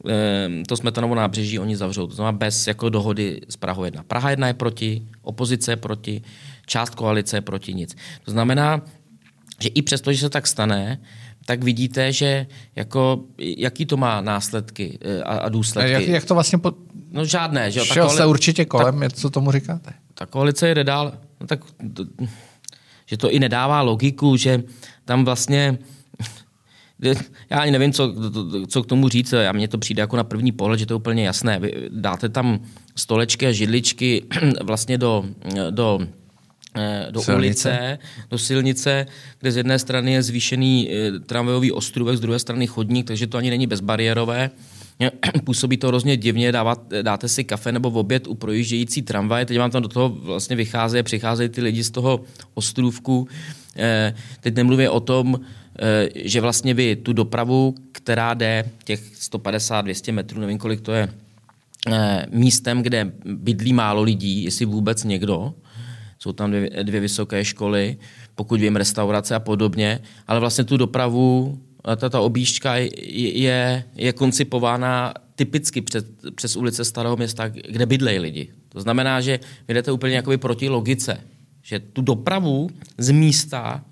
ehm, 0.09 0.65
to 0.65 0.77
Smetanovo 0.77 1.15
nábřeží 1.15 1.59
oni 1.59 1.77
zavřou. 1.77 2.07
To 2.07 2.15
znamená 2.15 2.33
bez 2.33 2.67
jako 2.67 2.89
dohody 2.89 3.41
s 3.49 3.57
Prahou 3.57 3.85
1. 3.85 4.03
Praha 4.03 4.31
1 4.31 4.47
je 4.47 4.55
proti, 4.55 5.09
opozice 5.23 5.73
je 5.73 5.77
proti, 5.77 6.23
část 6.67 6.95
koalice 6.95 7.37
je 7.37 7.41
proti 7.41 7.75
nic. 7.75 7.97
To 8.25 8.31
znamená, 8.31 8.83
že 9.61 9.69
i 9.69 9.83
přesto, 9.83 10.13
že 10.13 10.19
se 10.19 10.31
tak 10.31 10.47
stane, 10.47 11.01
tak 11.47 11.65
vidíte, 11.65 12.13
že 12.13 12.47
jako, 12.77 13.25
jaký 13.39 13.87
to 13.87 13.97
má 13.97 14.21
následky 14.21 14.99
eh, 15.01 15.23
a, 15.23 15.37
a 15.37 15.49
důsledky. 15.49 15.95
A 15.95 15.99
jak, 15.99 16.09
jak 16.09 16.25
to 16.25 16.35
vlastně... 16.35 16.59
Po... 16.59 16.73
No 17.11 17.25
žádné. 17.25 17.71
Že? 17.71 17.81
Šel 17.81 18.11
jste 18.11 18.27
určitě 18.27 18.65
kolem, 18.65 19.01
tak, 19.01 19.13
co 19.13 19.31
tomu 19.31 19.53
říkáte? 19.53 19.93
Ta 20.15 20.27
koalice 20.27 20.75
jde 20.75 20.85
dál. 20.85 21.13
No, 21.41 21.47
tak, 21.47 21.61
že 23.07 23.17
to 23.17 23.31
i 23.31 23.39
nedává 23.39 23.83
logiku, 23.83 24.37
že 24.37 24.63
tam 25.05 25.25
vlastně 25.25 25.79
já 27.51 27.59
ani 27.59 27.71
nevím, 27.73 27.93
co, 27.93 28.15
co 28.69 28.83
k 28.83 28.87
tomu 28.87 29.09
říct. 29.09 29.33
A 29.33 29.53
mně 29.53 29.69
to 29.69 29.79
přijde 29.79 30.01
jako 30.01 30.17
na 30.17 30.25
první 30.25 30.53
pohled, 30.53 30.79
že 30.79 30.87
to 30.87 30.95
je 30.95 30.97
úplně 30.97 31.27
jasné. 31.27 31.59
Vy 31.59 31.89
dáte 31.89 32.29
tam 32.29 32.61
stolečky 32.97 33.47
a 33.47 33.53
židličky 33.53 34.25
vlastně 34.63 34.99
do, 34.99 35.25
do 35.71 36.01
do 37.11 37.21
silnice. 37.21 37.71
ulice, 37.71 37.99
do 38.31 38.39
silnice, 38.39 39.07
kde 39.41 39.53
z 39.53 39.57
jedné 39.57 39.79
strany 39.79 40.13
je 40.13 40.23
zvýšený 40.23 40.91
eh, 40.91 41.21
tramvajový 41.21 41.73
ostrůvek, 41.73 42.17
z 42.17 42.21
druhé 42.21 42.39
strany 42.39 42.67
chodník, 42.67 43.07
takže 43.07 43.27
to 43.27 43.39
ani 43.39 43.51
není 43.51 43.67
bezbariérové. 43.67 44.51
Působí 45.45 45.77
to 45.77 45.89
hrozně 45.89 46.17
divně, 46.17 46.53
dávat, 46.53 46.83
dáte 47.03 47.29
si 47.29 47.45
kafe 47.45 47.73
nebo 47.73 47.91
v 47.91 47.97
oběd 47.97 48.27
u 48.27 48.35
projíždějící 48.35 49.03
tramvaje, 49.03 49.47
teď 49.47 49.59
vám 49.59 49.71
tam 49.71 49.83
do 49.83 49.89
toho 49.89 50.09
vlastně 50.09 50.57
vycházejí, 50.57 51.03
přicházejí 51.03 51.49
ty 51.49 51.61
lidi 51.61 51.85
z 51.85 51.91
toho 51.91 52.21
ostrůvku. 52.55 53.29
Eh, 53.77 54.15
teď 54.41 54.55
nemluvím 54.55 54.91
o 54.91 55.01
tom, 55.01 55.41
eh, 55.79 56.09
že 56.15 56.41
vlastně 56.41 56.75
vy 56.75 56.97
tu 56.97 57.13
dopravu, 57.13 57.75
která 57.93 58.35
jde 58.35 58.65
těch 58.85 59.01
150-200 59.15 60.13
metrů, 60.13 60.41
nevím 60.41 60.59
kolik 60.59 60.81
to 60.81 60.93
je, 60.93 61.09
eh, 61.93 62.27
místem, 62.31 62.83
kde 62.83 63.13
bydlí 63.25 63.73
málo 63.73 64.03
lidí, 64.03 64.45
jestli 64.45 64.65
vůbec 64.65 65.05
někdo, 65.05 65.55
jsou 66.25 66.33
tam 66.33 66.51
dvě, 66.51 66.71
dvě 66.83 67.01
vysoké 67.01 67.45
školy, 67.45 67.97
pokud 68.35 68.61
vím, 68.61 68.77
restaurace 68.77 69.35
a 69.35 69.41
podobně, 69.41 70.01
ale 70.27 70.41
vlastně 70.41 70.65
tu 70.65 70.77
dopravu 70.77 71.59
tato 71.97 72.25
objížďka 72.25 72.77
je, 72.77 73.85
je 73.97 74.13
koncipována 74.13 75.15
typicky 75.35 75.81
před, 75.81 76.07
přes 76.35 76.57
ulice 76.57 76.85
Starého 76.85 77.17
města, 77.17 77.49
kde 77.49 77.87
bydlejí 77.87 78.19
lidi. 78.19 78.49
To 78.69 78.81
znamená, 78.81 79.21
že 79.21 79.41
vy 79.69 79.75
jdete 79.75 79.93
úplně 79.93 80.17
jakoby 80.17 80.39
proti 80.39 80.69
logice. 80.69 81.21
Že 81.63 81.79
tu 81.81 82.03
dopravu 82.03 82.71
z 82.99 83.11
místa, 83.11 83.85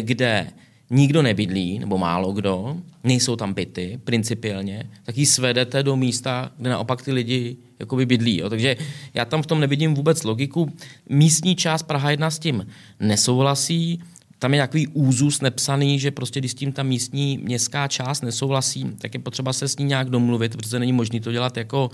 kde 0.00 0.46
nikdo 0.90 1.22
nebydlí, 1.22 1.78
nebo 1.78 1.98
málo 1.98 2.32
kdo, 2.32 2.76
nejsou 3.04 3.36
tam 3.36 3.54
byty 3.54 4.00
principiálně, 4.04 4.90
tak 5.04 5.18
ji 5.18 5.26
svedete 5.26 5.82
do 5.82 5.96
místa, 5.96 6.52
kde 6.58 6.70
naopak 6.70 7.02
ty 7.02 7.12
lidi 7.12 7.56
jakoby 7.78 8.06
bydlí. 8.06 8.38
Jo. 8.38 8.50
Takže 8.50 8.76
já 9.14 9.24
tam 9.24 9.42
v 9.42 9.46
tom 9.46 9.60
nevidím 9.60 9.94
vůbec 9.94 10.24
logiku. 10.24 10.72
Místní 11.08 11.56
část 11.56 11.82
Praha 11.82 12.10
1 12.10 12.30
s 12.30 12.38
tím 12.38 12.66
nesouhlasí, 13.00 14.02
tam 14.38 14.52
je 14.52 14.56
nějaký 14.56 14.86
úzus 14.86 15.40
nepsaný, 15.40 15.98
že 15.98 16.10
prostě 16.10 16.40
když 16.40 16.52
s 16.52 16.54
tím 16.54 16.72
ta 16.72 16.82
místní 16.82 17.38
městská 17.38 17.88
část 17.88 18.22
nesouhlasí, 18.22 18.86
tak 18.98 19.14
je 19.14 19.20
potřeba 19.20 19.52
se 19.52 19.68
s 19.68 19.78
ní 19.78 19.84
nějak 19.84 20.10
domluvit, 20.10 20.56
protože 20.56 20.78
není 20.78 20.92
možné 20.92 21.20
to 21.20 21.32
dělat 21.32 21.56
jako, 21.56 21.90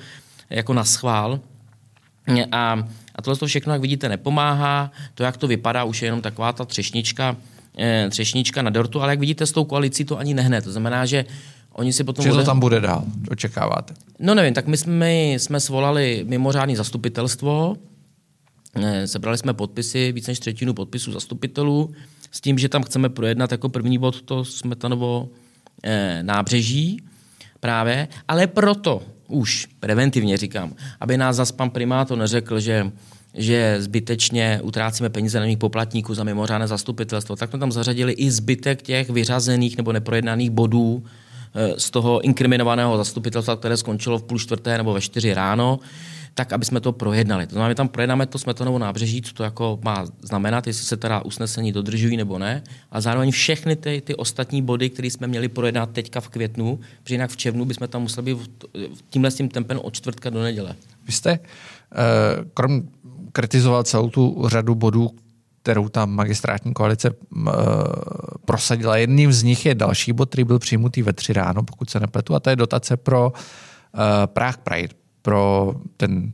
jako 0.50 0.74
na 0.74 0.84
schvál. 0.84 1.40
A, 2.52 2.88
a 3.14 3.22
tohle 3.22 3.36
to 3.38 3.46
všechno, 3.46 3.72
jak 3.72 3.82
vidíte, 3.82 4.08
nepomáhá. 4.08 4.92
To, 5.14 5.22
jak 5.22 5.36
to 5.36 5.46
vypadá, 5.46 5.84
už 5.84 6.02
je 6.02 6.06
jenom 6.06 6.22
taková 6.22 6.52
ta 6.52 6.64
třešnička, 6.64 7.36
třešnička 8.10 8.62
na 8.62 8.70
dortu, 8.70 9.02
ale 9.02 9.12
jak 9.12 9.20
vidíte, 9.20 9.46
s 9.46 9.52
tou 9.52 9.64
koalicí 9.64 10.04
to 10.04 10.18
ani 10.18 10.34
nehne. 10.34 10.62
To 10.62 10.72
znamená, 10.72 11.06
že 11.06 11.24
Oni 11.72 11.92
si 11.92 12.04
potom 12.04 12.24
Že 12.24 12.30
to 12.32 12.44
tam 12.44 12.60
bude 12.60 12.80
dál, 12.80 13.04
očekáváte? 13.30 13.94
No 14.18 14.34
nevím, 14.34 14.54
tak 14.54 14.66
my 14.66 14.76
jsme, 14.76 15.12
jsme 15.12 15.60
svolali 15.60 16.24
mimořádné 16.28 16.76
zastupitelstvo, 16.76 17.76
eh, 18.74 19.06
sebrali 19.08 19.38
jsme 19.38 19.54
podpisy, 19.54 20.12
víc 20.12 20.26
než 20.26 20.38
třetinu 20.38 20.74
podpisů 20.74 21.12
zastupitelů, 21.12 21.92
s 22.30 22.40
tím, 22.40 22.58
že 22.58 22.68
tam 22.68 22.82
chceme 22.82 23.08
projednat 23.08 23.52
jako 23.52 23.68
první 23.68 23.98
bod 23.98 24.22
to 24.22 24.44
Smetanovo 24.44 25.28
eh, 25.82 26.22
nábřeží 26.22 27.02
právě, 27.60 28.08
ale 28.28 28.46
proto 28.46 29.02
už 29.28 29.68
preventivně 29.80 30.36
říkám, 30.36 30.74
aby 31.00 31.16
nás 31.16 31.36
zas 31.36 31.52
pan 31.52 31.70
primátor 31.70 32.18
neřekl, 32.18 32.60
že 32.60 32.92
že 33.34 33.76
zbytečně 33.82 34.60
utrácíme 34.62 35.10
peníze 35.10 35.40
na 35.40 35.56
poplatníků 35.56 36.14
za 36.14 36.24
mimořádné 36.24 36.68
zastupitelstvo, 36.68 37.36
tak 37.36 37.50
jsme 37.50 37.58
tam 37.58 37.72
zařadili 37.72 38.12
i 38.12 38.30
zbytek 38.30 38.82
těch 38.82 39.10
vyřazených 39.10 39.76
nebo 39.76 39.92
neprojednaných 39.92 40.50
bodů 40.50 41.04
eh, 41.54 41.74
z 41.76 41.90
toho 41.90 42.20
inkriminovaného 42.20 42.96
zastupitelstva, 42.96 43.56
které 43.56 43.76
skončilo 43.76 44.18
v 44.18 44.22
půl 44.22 44.38
čtvrté 44.38 44.78
nebo 44.78 44.92
ve 44.92 45.00
čtyři 45.00 45.34
ráno 45.34 45.80
tak 46.34 46.52
aby 46.52 46.64
jsme 46.64 46.80
to 46.80 46.92
projednali. 46.92 47.46
To 47.46 47.52
znamená, 47.52 47.68
my 47.68 47.74
tam 47.74 47.88
projednáme 47.88 48.26
to 48.26 48.38
smetonovo 48.38 48.78
nábřeží, 48.78 49.22
co 49.22 49.34
to 49.34 49.42
jako 49.42 49.78
má 49.82 50.06
znamenat, 50.22 50.66
jestli 50.66 50.84
se 50.84 50.96
teda 50.96 51.20
usnesení 51.24 51.72
dodržují 51.72 52.16
nebo 52.16 52.38
ne, 52.38 52.62
a 52.90 53.00
zároveň 53.00 53.30
všechny 53.30 53.76
ty, 53.76 54.02
ty 54.04 54.14
ostatní 54.14 54.62
body, 54.62 54.90
které 54.90 55.10
jsme 55.10 55.26
měli 55.26 55.48
projednat 55.48 55.90
teďka 55.90 56.20
v 56.20 56.28
květnu, 56.28 56.80
protože 57.02 57.14
jinak 57.14 57.30
v 57.30 57.36
červnu 57.36 57.64
bychom 57.64 57.88
tam 57.88 58.02
museli 58.02 58.34
být 58.34 58.64
tímhle 59.10 59.30
s 59.30 59.34
tím 59.34 59.48
tempem 59.48 59.78
od 59.82 59.94
čtvrtka 59.94 60.30
do 60.30 60.42
neděle. 60.42 60.76
Vy 61.06 61.12
jste, 61.12 61.30
eh, 61.30 61.38
krom 62.54 62.82
kritizoval 63.32 63.82
celou 63.82 64.10
tu 64.10 64.44
řadu 64.46 64.74
bodů, 64.74 65.10
kterou 65.62 65.88
tam 65.88 66.10
magistrátní 66.10 66.72
koalice 66.72 67.10
uh, 67.10 67.46
prosadila. 68.44 68.96
Jedním 68.96 69.32
z 69.32 69.42
nich 69.42 69.66
je 69.66 69.74
další 69.74 70.12
bod, 70.12 70.28
který 70.28 70.44
byl 70.44 70.58
přijmutý 70.58 71.02
ve 71.02 71.12
tři 71.12 71.32
ráno, 71.32 71.62
pokud 71.62 71.90
se 71.90 72.00
nepletu, 72.00 72.34
a 72.34 72.40
to 72.40 72.50
je 72.50 72.56
dotace 72.56 72.96
pro 72.96 73.32
uh, 73.32 74.00
Prague 74.26 74.62
Pride 74.62 74.94
pro 75.22 75.74
ten, 75.96 76.32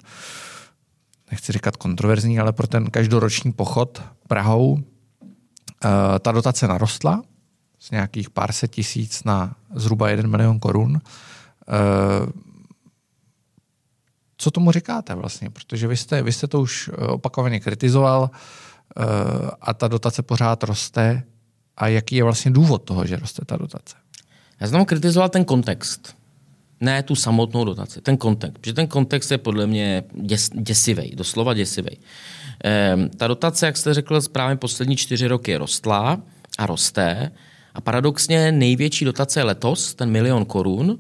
nechci 1.31 1.53
říkat 1.53 1.77
kontroverzní, 1.77 2.39
ale 2.39 2.53
pro 2.53 2.67
ten 2.67 2.91
každoroční 2.91 3.53
pochod 3.53 4.03
Prahou. 4.29 4.79
Eh, 5.85 6.19
ta 6.19 6.33
dotace 6.33 6.69
narostla 6.69 7.23
z 7.79 7.91
nějakých 7.91 8.31
pár 8.31 8.53
set 8.53 8.71
tisíc 8.71 9.25
na 9.25 9.57
zhruba 9.75 10.11
1 10.11 10.29
milion 10.31 10.59
korun. 10.59 11.01
Eh, 11.01 11.73
co 14.39 14.51
tomu 14.51 14.73
říkáte 14.73 15.15
vlastně? 15.15 15.51
Protože 15.51 15.89
vy 15.89 15.97
jste, 15.97 16.23
vy 16.23 16.33
jste 16.33 16.47
to 16.47 16.61
už 16.61 16.91
opakovaně 17.09 17.61
kritizoval 17.61 18.31
eh, 18.31 19.03
a 19.61 19.75
ta 19.75 19.89
dotace 19.89 20.23
pořád 20.23 20.65
roste. 20.65 21.23
A 21.77 21.89
jaký 21.89 22.17
je 22.17 22.25
vlastně 22.25 22.51
důvod 22.51 22.79
toho, 22.79 23.07
že 23.07 23.17
roste 23.17 23.45
ta 23.45 23.57
dotace? 23.57 23.97
Já 24.61 24.69
jsem 24.69 24.85
kritizoval 24.85 25.29
ten 25.29 25.45
kontext 25.45 26.19
ne 26.81 27.03
tu 27.03 27.15
samotnou 27.15 27.65
dotaci, 27.65 28.01
ten 28.01 28.17
kontext. 28.17 28.59
Protože 28.59 28.73
ten 28.73 28.87
kontext 28.87 29.31
je 29.31 29.39
podle 29.39 29.67
mě 29.67 30.05
děs, 30.15 30.51
děsivý, 30.55 31.13
doslova 31.17 31.55
děsivý. 31.55 31.99
Ehm, 32.65 33.11
ta 33.17 33.27
dotace, 33.27 33.67
jak 33.67 33.77
jste 33.77 33.95
řekl, 33.95 34.21
správně 34.21 34.57
poslední 34.57 34.97
čtyři 34.97 35.27
roky 35.27 35.57
rostla 35.57 36.23
a 36.59 36.67
roste. 36.67 37.33
A 37.75 37.81
paradoxně 37.81 38.53
největší 38.53 39.05
dotace 39.05 39.41
je 39.41 39.45
letos, 39.45 39.95
ten 39.95 40.11
milion 40.11 40.45
korun. 40.45 40.99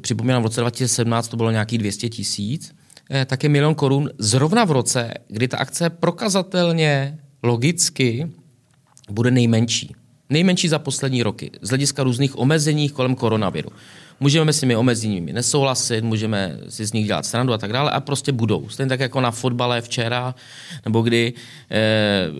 Připomínám, 0.00 0.42
v 0.42 0.44
roce 0.44 0.60
2017 0.60 1.28
to 1.28 1.36
bylo 1.36 1.50
nějakých 1.50 1.78
200 1.78 2.08
tisíc. 2.08 2.74
E, 3.10 3.24
tak 3.24 3.42
je 3.42 3.48
milion 3.48 3.74
korun 3.74 4.10
zrovna 4.18 4.64
v 4.64 4.70
roce, 4.70 5.14
kdy 5.28 5.48
ta 5.48 5.58
akce 5.58 5.90
prokazatelně, 5.90 7.18
logicky 7.42 8.30
bude 9.10 9.30
nejmenší. 9.30 9.94
Nejmenší 10.30 10.68
za 10.68 10.78
poslední 10.78 11.22
roky, 11.22 11.50
z 11.62 11.68
hlediska 11.68 12.02
různých 12.02 12.38
omezení 12.38 12.88
kolem 12.88 13.14
koronaviru. 13.14 13.70
Můžeme 14.20 14.52
s 14.52 14.60
těmi 14.60 14.76
omezeními 14.76 15.32
nesouhlasit, 15.32 16.04
můžeme 16.04 16.58
si 16.68 16.86
z 16.86 16.92
nich 16.92 17.06
dělat 17.06 17.26
srandu 17.26 17.52
a 17.52 17.58
tak 17.58 17.72
dále 17.72 17.90
a 17.90 18.00
prostě 18.00 18.32
budou. 18.32 18.68
Stejně 18.68 18.88
tak 18.88 19.00
jako 19.00 19.20
na 19.20 19.30
fotbale 19.30 19.80
včera, 19.80 20.34
nebo 20.84 21.02
kdy 21.02 21.32
eh, 21.70 22.30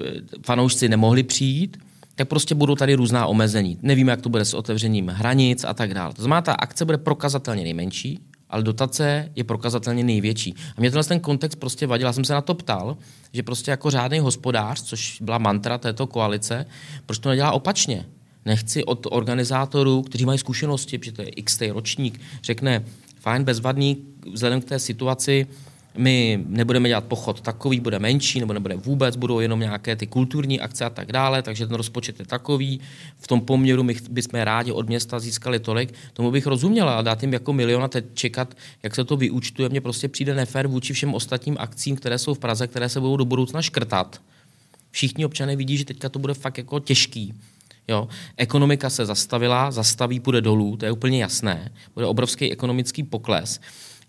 fanoušci 0.47 0.89
nemohli 0.89 1.23
přijít, 1.23 1.77
tak 2.23 2.29
prostě 2.29 2.55
budou 2.55 2.75
tady 2.75 2.95
různá 2.95 3.27
omezení. 3.27 3.79
Nevíme, 3.83 4.13
jak 4.13 4.21
to 4.21 4.29
bude 4.29 4.45
s 4.45 4.55
otevřením 4.55 5.09
hranic 5.09 5.65
a 5.65 5.75
tak 5.75 5.95
dále. 5.95 6.15
To 6.15 6.23
znamená, 6.23 6.43
ta 6.43 6.53
akce 6.53 6.85
bude 6.85 6.99
prokazatelně 6.99 7.63
nejmenší, 7.63 8.21
ale 8.51 8.63
dotace 8.63 9.31
je 9.37 9.45
prokazatelně 9.45 10.05
největší. 10.05 10.55
A 10.77 10.81
mě 10.81 10.91
tenhle 10.91 11.05
ten 11.05 11.21
kontext 11.21 11.59
prostě 11.59 11.87
vadil. 11.87 12.07
Já 12.07 12.13
jsem 12.13 12.25
se 12.25 12.33
na 12.33 12.41
to 12.41 12.55
ptal, 12.55 12.97
že 13.33 13.43
prostě 13.43 13.71
jako 13.71 13.91
řádný 13.91 14.19
hospodář, 14.19 14.83
což 14.83 15.21
byla 15.21 15.39
mantra 15.39 15.79
této 15.79 16.07
koalice, 16.07 16.67
proč 17.07 17.19
to 17.19 17.29
nedělá 17.29 17.53
opačně? 17.53 18.07
Nechci 18.45 18.85
od 18.85 19.07
organizátorů, 19.11 20.03
kteří 20.03 20.25
mají 20.27 20.39
zkušenosti, 20.39 20.99
protože 20.99 21.13
to 21.13 21.23
je 21.23 21.29
x 21.29 21.61
ročník, 21.61 22.21
řekne, 22.43 22.85
fajn, 23.21 23.45
bezvadný, 23.45 23.97
vzhledem 24.33 24.61
k 24.61 24.65
té 24.65 24.79
situaci, 24.79 25.47
my 25.97 26.45
nebudeme 26.47 26.89
dělat 26.89 27.05
pochod 27.05 27.41
takový, 27.41 27.81
bude 27.81 27.99
menší, 27.99 28.41
nebo 28.41 28.53
nebude 28.53 28.77
vůbec, 28.77 29.17
budou 29.17 29.41
jenom 29.41 29.61
nějaké 29.61 29.97
ty 29.97 30.07
kulturní 30.07 30.61
akce 30.61 30.85
a 30.85 30.91
tak 30.91 31.13
dále, 31.13 31.43
takže 31.43 31.67
ten 31.67 31.77
rozpočet 31.77 32.21
je 32.21 32.27
takový. 32.27 32.81
V 33.19 33.27
tom 33.27 33.41
poměru 33.41 33.83
my 33.83 33.97
bychom 34.11 34.41
rádi 34.41 34.73
od 34.73 34.89
města 34.89 35.19
získali 35.19 35.59
tolik. 35.59 35.95
Tomu 36.13 36.31
bych 36.31 36.47
rozuměla, 36.47 36.99
a 36.99 37.03
dát 37.03 37.23
jim 37.23 37.33
jako 37.33 37.53
milion 37.53 37.85
a 37.85 37.89
teď 37.89 38.05
čekat, 38.15 38.55
jak 38.83 38.95
se 38.95 39.05
to 39.05 39.17
vyúčtuje, 39.17 39.69
mně 39.69 39.81
prostě 39.81 40.09
přijde 40.09 40.35
nefér 40.35 40.67
vůči 40.67 40.93
všem 40.93 41.15
ostatním 41.15 41.57
akcím, 41.59 41.97
které 41.97 42.19
jsou 42.19 42.35
v 42.35 42.39
Praze, 42.39 42.67
které 42.67 42.89
se 42.89 43.01
budou 43.01 43.17
do 43.17 43.25
budoucna 43.25 43.63
škrtat. 43.63 44.21
Všichni 44.91 45.25
občané 45.25 45.57
vidí, 45.57 45.77
že 45.77 45.85
teďka 45.85 46.09
to 46.09 46.19
bude 46.19 46.35
fakt 46.35 46.59
jako 46.59 46.81
těžký. 46.81 47.35
Jo. 47.89 48.09
Ekonomika 48.37 48.91
se 48.91 49.07
zastavila, 49.07 49.71
zastaví, 49.71 50.21
půjde 50.21 50.41
dolů, 50.41 50.77
to 50.77 50.85
je 50.85 50.93
úplně 50.93 51.23
jasné. 51.23 51.73
Bude 51.95 52.07
obrovský 52.07 52.53
ekonomický 52.53 53.03
pokles. 53.03 53.61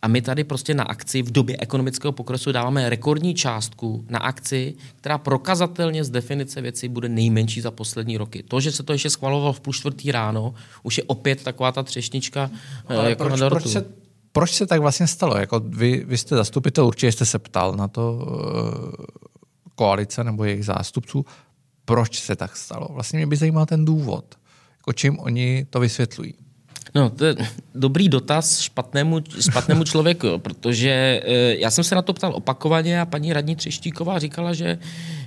A 0.03 0.07
my 0.07 0.21
tady 0.21 0.43
prostě 0.43 0.73
na 0.73 0.83
akci 0.83 1.21
v 1.21 1.31
době 1.31 1.57
ekonomického 1.59 2.11
poklesu 2.11 2.51
dáváme 2.51 2.89
rekordní 2.89 3.33
částku 3.33 4.05
na 4.09 4.19
akci, 4.19 4.73
která 4.95 5.17
prokazatelně 5.17 6.03
z 6.03 6.09
definice 6.09 6.61
věci 6.61 6.87
bude 6.87 7.09
nejmenší 7.09 7.61
za 7.61 7.71
poslední 7.71 8.17
roky. 8.17 8.43
To, 8.43 8.59
že 8.59 8.71
se 8.71 8.83
to 8.83 8.93
ještě 8.93 9.09
schvalovalo 9.09 9.53
v 9.53 9.59
půl 9.59 9.73
čtvrtý 9.73 10.11
ráno, 10.11 10.53
už 10.83 10.97
je 10.97 11.03
opět 11.03 11.43
taková 11.43 11.71
ta 11.71 11.83
třešnička 11.83 12.51
eh, 12.89 12.97
Ale 12.97 13.09
jako 13.09 13.23
proč, 13.23 13.39
na 13.39 13.49
proč, 13.49 13.67
se, 13.67 13.85
proč 14.31 14.51
se 14.51 14.65
tak 14.65 14.81
vlastně 14.81 15.07
stalo? 15.07 15.37
Jako 15.37 15.59
vy, 15.59 16.03
vy 16.07 16.17
jste 16.17 16.35
zastupitel, 16.35 16.85
určitě 16.85 17.11
jste 17.11 17.25
se 17.25 17.39
ptal 17.39 17.75
na 17.75 17.87
to 17.87 18.13
uh, 18.13 19.05
koalice 19.75 20.23
nebo 20.23 20.43
jejich 20.43 20.65
zástupců 20.65 21.25
proč 21.85 22.19
se 22.19 22.35
tak 22.35 22.57
stalo. 22.57 22.87
Vlastně 22.91 23.17
mě 23.17 23.27
by 23.27 23.35
zajímal 23.35 23.65
ten 23.65 23.85
důvod. 23.85 24.35
Jako 24.77 24.93
čím 24.93 25.19
oni 25.19 25.65
to 25.69 25.79
vysvětlují. 25.79 26.33
No, 26.95 27.09
to 27.09 27.25
je 27.25 27.35
dobrý 27.75 28.09
dotaz 28.09 28.59
špatnému, 28.59 29.19
špatnému 29.39 29.83
člověku, 29.83 30.27
protože 30.37 31.21
eh, 31.25 31.55
já 31.55 31.71
jsem 31.71 31.83
se 31.83 31.95
na 31.95 32.01
to 32.01 32.13
ptal 32.13 32.35
opakovaně 32.35 33.01
a 33.01 33.05
paní 33.05 33.33
radní 33.33 33.55
Třeštíková 33.55 34.19
říkala, 34.19 34.53
že, 34.53 34.79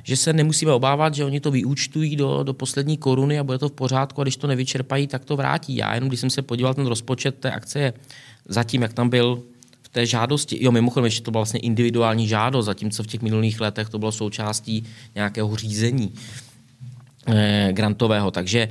že 0.03 0.17
se 0.17 0.33
nemusíme 0.33 0.73
obávat, 0.73 1.15
že 1.15 1.25
oni 1.25 1.41
to 1.41 1.51
vyúčtují 1.51 2.17
do, 2.17 2.43
do 2.43 2.55
poslední 2.55 2.97
koruny 2.97 3.39
a 3.39 3.45
bude 3.45 3.59
to 3.59 3.69
v 3.69 3.73
pořádku 3.73 4.21
a 4.21 4.25
když 4.25 4.37
to 4.37 4.47
nevyčerpají, 4.47 5.07
tak 5.07 5.25
to 5.25 5.37
vrátí. 5.37 5.77
Já 5.77 5.95
jenom, 5.95 6.09
když 6.09 6.21
jsem 6.21 6.31
se 6.31 6.43
podíval 6.43 6.75
ten 6.75 6.87
rozpočet 6.87 7.35
té 7.35 7.51
akce 7.51 7.93
zatím, 8.49 8.83
jak 8.83 8.93
tam 8.93 9.09
byl 9.09 9.43
v 9.83 9.89
té 9.89 10.07
žádosti, 10.07 10.65
jo, 10.65 10.73
mimochodem 10.73 11.05
ještě 11.05 11.23
to 11.23 11.31
byla 11.31 11.41
vlastně 11.41 11.61
individuální 11.61 12.29
žádost, 12.29 12.67
zatímco 12.67 13.03
v 13.03 13.07
těch 13.07 13.23
minulých 13.23 13.61
letech 13.61 13.89
to 13.89 13.99
bylo 13.99 14.13
součástí 14.13 14.85
nějakého 15.15 15.57
řízení 15.57 16.13
grantového. 17.71 18.31
Takže, 18.31 18.69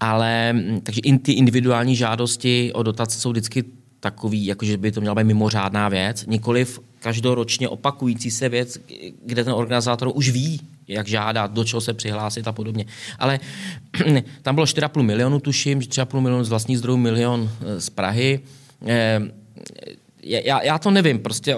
ale, 0.00 0.54
takže 0.82 1.00
in, 1.00 1.18
ty 1.18 1.32
individuální 1.32 1.96
žádosti 1.96 2.72
o 2.74 2.82
dotace 2.82 3.20
jsou 3.20 3.30
vždycky 3.30 3.64
takový, 4.00 4.46
jakože 4.46 4.76
by 4.76 4.92
to 4.92 5.00
měla 5.00 5.14
být 5.14 5.24
mimořádná 5.24 5.88
věc, 5.88 6.26
nikoliv 6.26 6.80
každoročně 7.00 7.68
opakující 7.68 8.30
se 8.30 8.48
věc, 8.48 8.78
kde 9.24 9.44
ten 9.44 9.52
organizátor 9.52 10.12
už 10.14 10.30
ví, 10.30 10.60
jak 10.88 11.08
žádat, 11.08 11.52
do 11.52 11.64
čeho 11.64 11.80
se 11.80 11.94
přihlásit 11.94 12.48
a 12.48 12.52
podobně. 12.52 12.84
Ale 13.18 13.40
tam 14.42 14.54
bylo 14.54 14.66
4,5 14.66 15.02
milionu, 15.02 15.40
tuším, 15.40 15.78
3,5 15.78 16.20
milionu 16.20 16.44
z 16.44 16.48
vlastních 16.48 16.78
zdrojů, 16.78 16.98
milion 16.98 17.50
eh, 17.60 17.80
z 17.80 17.90
Prahy. 17.90 18.40
Eh, 18.86 19.20
já, 20.22 20.62
já 20.62 20.78
to 20.78 20.90
nevím, 20.90 21.18
prostě 21.18 21.56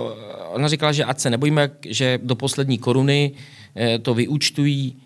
ona 0.49 0.69
říkala, 0.69 0.93
že 0.93 1.05
ať 1.05 1.21
se 1.21 1.31
nebojíme, 1.31 1.71
že 1.87 2.19
do 2.23 2.35
poslední 2.35 2.79
koruny 2.79 3.33
eh, 3.77 3.99
to 3.99 4.15
vyúčtují. 4.15 4.97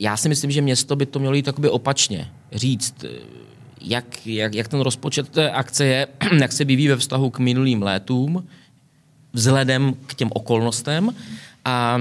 Já 0.00 0.16
si 0.16 0.28
myslím, 0.28 0.50
že 0.50 0.62
město 0.62 0.96
by 0.96 1.06
to 1.06 1.18
mělo 1.18 1.34
jít 1.34 1.42
takoby 1.42 1.68
opačně. 1.68 2.30
Říct, 2.52 3.04
jak, 3.80 4.26
jak, 4.26 4.54
jak 4.54 4.68
ten 4.68 4.80
rozpočet 4.80 5.28
té 5.28 5.50
akce 5.50 5.84
je, 5.84 6.06
jak 6.40 6.52
se 6.52 6.64
vyvíjí 6.64 6.88
ve 6.88 6.96
vztahu 6.96 7.30
k 7.30 7.38
minulým 7.38 7.82
létům, 7.82 8.46
vzhledem 9.32 9.94
k 10.06 10.14
těm 10.14 10.28
okolnostem 10.32 11.10
a, 11.64 11.98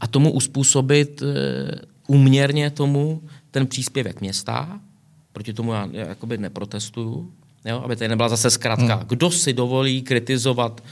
a 0.00 0.06
tomu 0.06 0.32
uspůsobit 0.32 1.22
úměrně 2.06 2.70
tomu 2.70 3.22
ten 3.50 3.66
příspěvek 3.66 4.20
města, 4.20 4.80
proti 5.32 5.52
tomu 5.52 5.72
já 5.72 5.88
jakoby 5.92 6.38
neprotestuju, 6.38 7.32
jo? 7.64 7.80
aby 7.84 7.96
tady 7.96 8.08
nebyla 8.08 8.28
zase 8.28 8.50
zkrátka, 8.50 8.94
hmm. 8.94 9.04
kdo 9.08 9.30
si 9.30 9.52
dovolí 9.52 10.02
kritizovat 10.02 10.82
eh, 10.84 10.88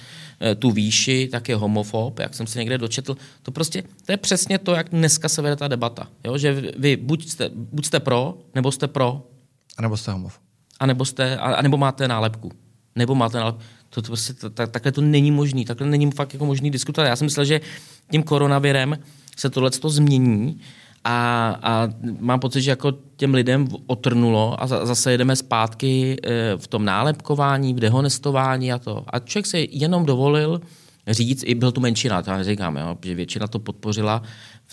tu 0.58 0.70
výši, 0.70 1.28
tak 1.32 1.48
je 1.48 1.56
homofob, 1.56 2.18
jak 2.18 2.34
jsem 2.34 2.46
se 2.46 2.58
někde 2.58 2.78
dočetl. 2.78 3.16
To 3.42 3.50
prostě, 3.50 3.82
to 3.82 4.12
je 4.12 4.16
přesně 4.16 4.58
to, 4.58 4.74
jak 4.74 4.88
dneska 4.88 5.28
se 5.28 5.42
vede 5.42 5.56
ta 5.56 5.68
debata. 5.68 6.08
Jo? 6.24 6.38
Že 6.38 6.72
vy 6.76 6.96
buď 6.96 7.28
jste, 7.28 7.50
buď 7.54 7.86
jste 7.86 8.00
pro, 8.00 8.38
nebo 8.54 8.72
jste 8.72 8.88
pro. 8.88 9.26
A 9.76 9.82
nebo 9.82 9.96
jste 9.96 10.12
homofob. 10.12 10.42
A 10.80 10.86
nebo, 10.86 11.04
jste, 11.04 11.36
a, 11.36 11.54
a 11.54 11.62
nebo 11.62 11.76
máte 11.76 12.08
nálepku. 12.08 12.52
Nebo 12.96 13.14
máte 13.14 13.38
nálepku. 13.38 13.62
To, 13.90 14.02
to 14.02 14.06
prostě, 14.06 14.32
to, 14.32 14.50
tak, 14.50 14.70
takhle 14.70 14.92
to 14.92 15.00
není 15.00 15.30
možný. 15.30 15.64
Takhle 15.64 15.86
není 15.86 16.10
fakt 16.10 16.32
jako 16.32 16.46
možný 16.46 16.70
diskutovat. 16.70 17.08
Já 17.08 17.16
jsem 17.16 17.24
myslel, 17.24 17.46
že 17.46 17.60
tím 18.10 18.22
koronavirem 18.22 18.98
se 19.36 19.50
tohle 19.50 19.70
to 19.70 19.90
změní 19.90 20.60
a, 21.08 21.58
a 21.62 21.88
mám 22.20 22.40
pocit, 22.40 22.62
že 22.62 22.70
jako 22.70 22.92
těm 23.16 23.34
lidem 23.34 23.68
otrnulo 23.86 24.62
a 24.62 24.66
zase 24.66 25.12
jedeme 25.12 25.36
zpátky 25.36 26.16
e, 26.22 26.56
v 26.56 26.66
tom 26.66 26.84
nálepkování, 26.84 27.74
v 27.74 27.80
dehonestování 27.80 28.72
a 28.72 28.78
to. 28.78 29.04
A 29.06 29.18
člověk 29.18 29.46
se 29.46 29.58
jenom 29.58 30.06
dovolil 30.06 30.60
říct, 31.08 31.42
i 31.46 31.54
byl 31.54 31.72
tu 31.72 31.80
menšina, 31.80 32.22
to 32.22 32.30
já 32.30 32.42
říkám, 32.42 32.76
jo, 32.76 32.98
že 33.02 33.14
většina 33.14 33.46
to 33.46 33.58
podpořila 33.58 34.22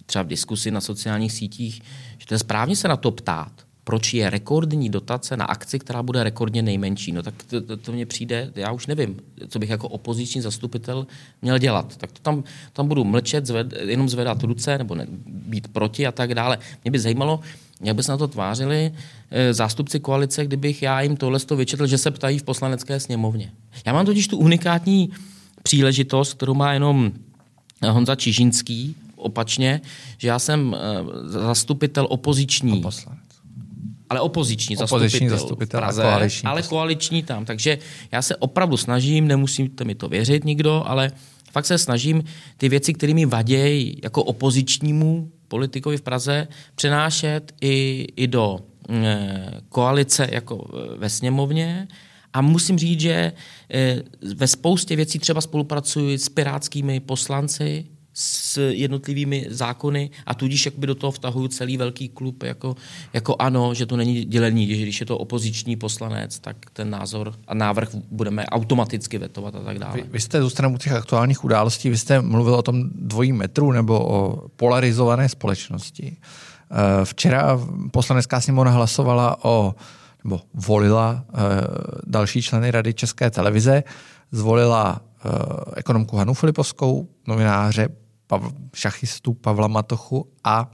třeba 0.06 0.24
v 0.24 0.28
diskusi 0.28 0.72
na 0.72 0.82
sociálních 0.82 1.32
sítích, 1.32 1.82
že 2.18 2.26
to 2.28 2.34
je 2.34 2.40
správně 2.40 2.76
se 2.76 2.88
na 2.88 2.98
to 2.98 3.12
ptát 3.12 3.52
proč 3.84 4.14
je 4.14 4.30
rekordní 4.30 4.90
dotace 4.90 5.38
na 5.38 5.46
akci, 5.46 5.80
která 5.80 6.04
bude 6.04 6.24
rekordně 6.24 6.62
nejmenší. 6.62 7.12
No 7.12 7.24
tak 7.24 7.34
to, 7.50 7.62
to, 7.62 7.78
to 7.78 7.92
mně 7.92 8.06
přijde, 8.06 8.52
já 8.56 8.72
už 8.72 8.88
nevím, 8.88 9.20
co 9.50 9.60
bych 9.60 9.70
jako 9.70 9.88
opoziční 9.90 10.42
zastupitel 10.42 11.08
měl 11.42 11.58
dělat. 11.58 11.98
Tak 11.98 12.12
to 12.12 12.20
tam, 12.22 12.44
tam 12.74 12.88
budu 12.88 13.04
mlčet, 13.04 13.46
zved, 13.46 13.74
jenom 13.86 14.10
zvedat 14.10 14.44
ruce 14.44 14.78
nebo 14.78 14.96
ne, 14.96 15.08
být 15.26 15.68
proti 15.68 16.08
a 16.08 16.12
tak 16.12 16.36
dále. 16.36 16.58
Mě 16.84 16.92
by 16.92 17.00
zajímalo, 17.00 17.40
jak 17.82 17.96
by 17.96 18.04
se 18.04 18.12
na 18.12 18.18
to 18.18 18.28
tvářili 18.28 18.94
e, 19.32 19.54
zástupci 19.54 20.00
koalice, 20.00 20.46
kdybych 20.46 20.82
já 20.82 21.02
jim 21.02 21.18
tohle 21.18 21.40
to 21.40 21.56
vyčetl, 21.56 21.88
že 21.88 21.98
se 21.98 22.12
ptají 22.12 22.40
v 22.40 22.44
poslanecké 22.44 23.00
sněmovně. 23.00 23.52
Já 23.86 23.94
mám 23.94 24.06
totiž 24.06 24.28
tu 24.28 24.38
unikátní 24.38 25.10
příležitost, 25.64 26.34
kterou 26.34 26.54
má 26.54 26.74
jenom 26.74 27.12
Honza 27.90 28.16
Čižinský, 28.16 28.96
opačně, 29.16 29.82
že 30.18 30.28
já 30.28 30.40
jsem 30.40 30.76
e, 30.76 30.80
zastupitel 31.30 32.08
opoziční. 32.10 32.80
A 32.80 32.82
poslanec 32.82 33.23
ale 34.14 34.22
opoziční, 34.22 34.78
opoziční 34.78 35.30
zastupitel, 35.30 35.40
zastupitel 35.40 35.80
Praze, 35.80 36.02
koaliční 36.02 36.48
ale 36.48 36.62
koaliční 36.62 37.24
tam. 37.24 37.46
Takže 37.46 37.78
já 38.12 38.22
se 38.22 38.36
opravdu 38.36 38.78
snažím, 38.78 39.28
nemusíte 39.28 39.84
mi 39.84 39.96
to 39.96 40.10
věřit 40.10 40.46
nikdo, 40.46 40.84
ale 40.86 41.12
fakt 41.52 41.66
se 41.66 41.78
snažím 41.78 42.24
ty 42.58 42.70
věci, 42.70 42.94
které 42.94 43.14
mi 43.14 43.26
vadějí 43.26 44.00
jako 44.04 44.24
opozičnímu 44.24 45.32
politikovi 45.48 45.98
v 45.98 46.02
Praze, 46.02 46.48
přenášet 46.76 47.54
i, 47.62 48.08
i 48.16 48.28
do 48.28 48.60
e, 48.90 49.62
koalice 49.70 50.28
jako 50.32 50.68
eh, 50.74 50.98
ve 50.98 51.10
sněmovně. 51.10 51.88
A 52.34 52.42
musím 52.42 52.78
říct, 52.78 53.00
že 53.00 53.34
e, 53.74 54.02
ve 54.36 54.48
spoustě 54.48 54.96
věcí 54.96 55.20
třeba 55.20 55.42
spolupracuji 55.42 56.18
s 56.18 56.30
pirátskými 56.30 57.00
poslanci, 57.00 57.86
s 58.14 58.58
jednotlivými 58.58 59.46
zákony 59.50 60.10
a 60.26 60.34
tudíž 60.34 60.66
jakoby 60.66 60.88
do 60.88 60.96
toho 60.96 61.12
vtahují 61.12 61.50
celý 61.50 61.78
velký 61.78 62.10
klub 62.10 62.44
jako, 62.44 62.76
jako 63.14 63.36
ano, 63.40 63.74
že 63.74 63.86
to 63.86 63.98
není 63.98 64.26
dělení, 64.26 64.76
že 64.76 64.82
když 64.82 65.00
je 65.00 65.06
to 65.06 65.18
opoziční 65.18 65.76
poslanec, 65.76 66.40
tak 66.40 66.58
ten 66.74 66.90
názor 66.90 67.34
a 67.48 67.54
návrh 67.54 67.90
budeme 68.12 68.46
automaticky 68.46 69.18
vetovat 69.18 69.56
a 69.56 69.60
tak 69.60 69.80
dále. 69.80 69.96
Vy, 69.96 70.04
vy 70.12 70.20
jste 70.20 70.42
zůstaneme 70.42 70.76
u 70.76 70.78
těch 70.78 70.94
aktuálních 70.94 71.44
událostí, 71.44 71.90
vy 71.90 71.98
jste 71.98 72.22
mluvil 72.22 72.56
o 72.56 72.62
tom 72.62 72.90
dvojí 72.96 73.34
metru 73.34 73.72
nebo 73.72 74.08
o 74.08 74.48
polarizované 74.56 75.30
společnosti. 75.30 76.18
Eh, 76.72 77.06
včera 77.06 77.60
poslanecká 77.92 78.42
sněmovna 78.42 78.72
hlasovala 78.72 79.46
o, 79.46 79.76
nebo 80.24 80.42
volila 80.54 81.26
eh, 81.28 81.38
další 82.08 82.42
členy 82.42 82.72
Rady 82.72 82.94
České 82.94 83.30
televize, 83.30 83.84
zvolila 84.32 85.02
eh, 85.02 85.30
ekonomku 85.76 86.18
Hanu 86.18 86.34
Filipovskou, 86.34 87.08
novináře 87.28 87.90
Pav, 88.40 88.54
šachistu 88.74 89.34
Pavla 89.34 89.68
Matochu 89.68 90.28
a 90.44 90.72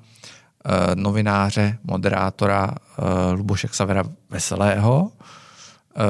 e, 0.66 0.96
novináře, 0.96 1.78
moderátora 1.84 2.72
e, 2.72 3.32
Luboše 3.32 3.68
Xavera 3.68 4.04
Veselého. 4.30 5.12
E, 5.12 6.04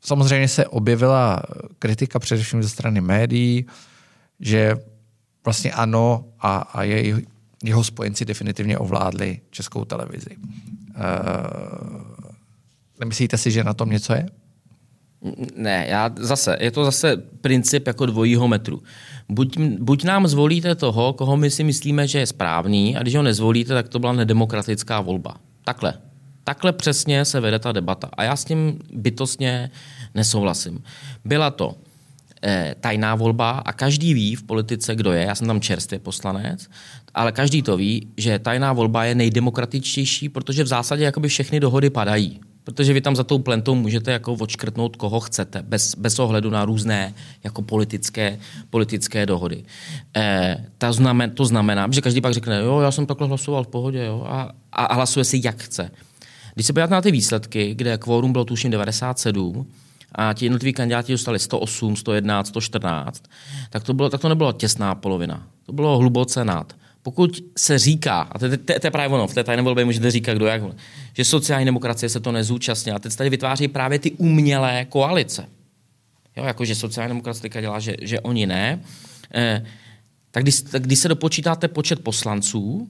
samozřejmě 0.00 0.48
se 0.48 0.66
objevila 0.66 1.42
kritika 1.78 2.18
především 2.18 2.62
ze 2.62 2.68
strany 2.68 3.00
médií, 3.00 3.66
že 4.40 4.76
vlastně 5.44 5.72
ano 5.72 6.24
a, 6.40 6.56
a 6.58 6.82
je, 6.82 7.22
jeho 7.64 7.84
spojenci 7.84 8.24
definitivně 8.24 8.78
ovládli 8.78 9.40
českou 9.50 9.84
televizi. 9.84 10.30
E, 10.30 11.04
nemyslíte 13.00 13.38
si, 13.38 13.50
že 13.50 13.64
na 13.64 13.74
tom 13.74 13.90
něco 13.90 14.12
je? 14.12 14.26
Ne, 15.56 15.86
já 15.88 16.10
zase, 16.16 16.56
je 16.60 16.70
to 16.70 16.84
zase 16.84 17.16
princip 17.40 17.86
jako 17.86 18.06
dvojího 18.06 18.48
metru. 18.48 18.82
Buď, 19.28 19.58
buď 19.58 20.04
nám 20.04 20.26
zvolíte 20.28 20.74
toho, 20.74 21.12
koho 21.12 21.36
my 21.36 21.50
si 21.50 21.64
myslíme, 21.64 22.08
že 22.08 22.18
je 22.18 22.26
správný, 22.26 22.96
a 22.96 23.02
když 23.02 23.14
ho 23.14 23.22
nezvolíte, 23.22 23.74
tak 23.74 23.88
to 23.88 23.98
byla 23.98 24.12
nedemokratická 24.12 25.00
volba. 25.00 25.36
Takhle. 25.64 25.94
Takhle 26.44 26.72
přesně 26.72 27.24
se 27.24 27.40
vede 27.40 27.58
ta 27.58 27.72
debata. 27.72 28.10
A 28.12 28.22
já 28.22 28.36
s 28.36 28.44
tím 28.44 28.78
bytostně 28.92 29.70
nesouhlasím. 30.14 30.82
Byla 31.24 31.50
to 31.50 31.74
eh, 32.42 32.74
tajná 32.80 33.14
volba 33.14 33.50
a 33.50 33.72
každý 33.72 34.14
ví 34.14 34.34
v 34.34 34.42
politice, 34.42 34.94
kdo 34.94 35.12
je. 35.12 35.22
Já 35.22 35.34
jsem 35.34 35.46
tam 35.46 35.60
čerstvě 35.60 35.98
poslanec, 35.98 36.68
ale 37.14 37.32
každý 37.32 37.62
to 37.62 37.76
ví, 37.76 38.08
že 38.16 38.38
tajná 38.38 38.72
volba 38.72 39.04
je 39.04 39.14
nejdemokratičtější, 39.14 40.28
protože 40.28 40.64
v 40.64 40.66
zásadě 40.66 41.04
jakoby 41.04 41.28
všechny 41.28 41.60
dohody 41.60 41.90
padají. 41.90 42.40
Protože 42.68 42.92
vy 42.92 43.00
tam 43.00 43.16
za 43.16 43.24
tou 43.24 43.38
plentou 43.38 43.74
můžete 43.74 44.12
jako 44.12 44.32
odškrtnout, 44.32 44.96
koho 44.96 45.20
chcete, 45.20 45.62
bez, 45.62 45.94
bez 45.94 46.18
ohledu 46.18 46.50
na 46.50 46.64
různé 46.64 47.14
jako 47.44 47.62
politické, 47.62 48.38
politické 48.70 49.26
dohody. 49.26 49.64
Eh, 50.16 50.64
ta 50.78 50.92
znamen, 50.92 51.30
to 51.30 51.44
znamená, 51.44 51.88
že 51.90 52.00
každý 52.00 52.20
pak 52.20 52.32
řekne, 52.32 52.60
jo, 52.60 52.80
já 52.80 52.90
jsem 52.90 53.06
takhle 53.06 53.28
hlasoval 53.28 53.64
v 53.64 53.68
pohodě, 53.68 54.04
jo, 54.04 54.24
a, 54.28 54.52
a 54.72 54.94
hlasuje 54.94 55.24
si, 55.24 55.40
jak 55.44 55.62
chce. 55.62 55.90
Když 56.54 56.66
se 56.66 56.72
podíváte 56.72 56.94
na 56.94 57.00
ty 57.00 57.10
výsledky, 57.10 57.74
kde 57.74 57.98
kvórum 57.98 58.32
bylo 58.32 58.44
tuším 58.44 58.70
97, 58.70 59.66
a 60.12 60.32
ti 60.32 60.44
jednotliví 60.44 60.72
kandidáti 60.72 61.12
dostali 61.12 61.38
108, 61.38 61.96
111, 61.96 62.48
114, 62.48 63.22
tak 63.70 63.84
to, 63.84 63.94
bylo, 63.94 64.10
tak 64.10 64.20
to 64.20 64.28
nebylo 64.28 64.52
těsná 64.52 64.94
polovina. 64.94 65.46
To 65.66 65.72
bylo 65.72 65.98
hluboce 65.98 66.44
nad 66.44 66.72
pokud 67.02 67.44
se 67.56 67.78
říká, 67.78 68.20
a 68.20 68.38
to, 68.38 68.48
to, 68.48 68.56
to, 68.56 68.80
to 68.80 68.86
je 68.86 68.90
právě 68.90 69.14
ono, 69.14 69.26
v 69.26 69.34
té 69.34 69.44
tajné 69.44 69.62
volbě 69.62 69.84
můžete 69.84 70.10
říkat, 70.10 70.34
kdo 70.34 70.46
jak, 70.46 70.62
že 71.12 71.24
sociální 71.24 71.64
demokracie 71.64 72.10
se 72.10 72.20
to 72.20 72.32
nezúčastnila. 72.32 72.96
A 72.96 72.98
teď 72.98 73.16
tady 73.16 73.30
vytváří 73.30 73.68
právě 73.68 73.98
ty 73.98 74.10
umělé 74.10 74.86
koalice. 74.88 75.48
Jo, 76.36 76.44
jakože 76.44 76.74
sociální 76.74 77.10
demokracie 77.10 77.50
dělá, 77.60 77.80
že, 77.80 77.96
že 78.02 78.20
oni 78.20 78.46
ne. 78.46 78.80
Eh, 79.34 79.66
tak 80.30 80.42
když, 80.42 80.60
tak 80.60 80.82
když 80.82 80.98
se 80.98 81.08
dopočítáte 81.08 81.68
počet 81.68 82.00
poslanců, 82.00 82.88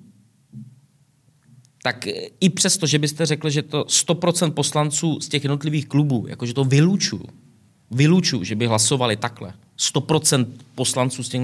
tak 1.83 2.07
i 2.40 2.49
přesto, 2.51 2.87
že 2.87 2.99
byste 2.99 3.27
řekl, 3.27 3.51
že 3.51 3.62
to 3.62 3.85
100% 3.85 4.51
poslanců 4.51 5.21
z 5.21 5.29
těch 5.29 5.44
jednotlivých 5.44 5.87
klubů, 5.87 6.27
jakože 6.29 6.55
to 6.55 6.64
vylučuju, 6.64 7.25
vylučuju, 7.90 8.44
že 8.44 8.55
by 8.55 8.66
hlasovali 8.66 9.16
takhle, 9.16 9.53
100% 9.79 10.47
poslanců 10.75 11.23
z 11.23 11.29
těch, 11.29 11.42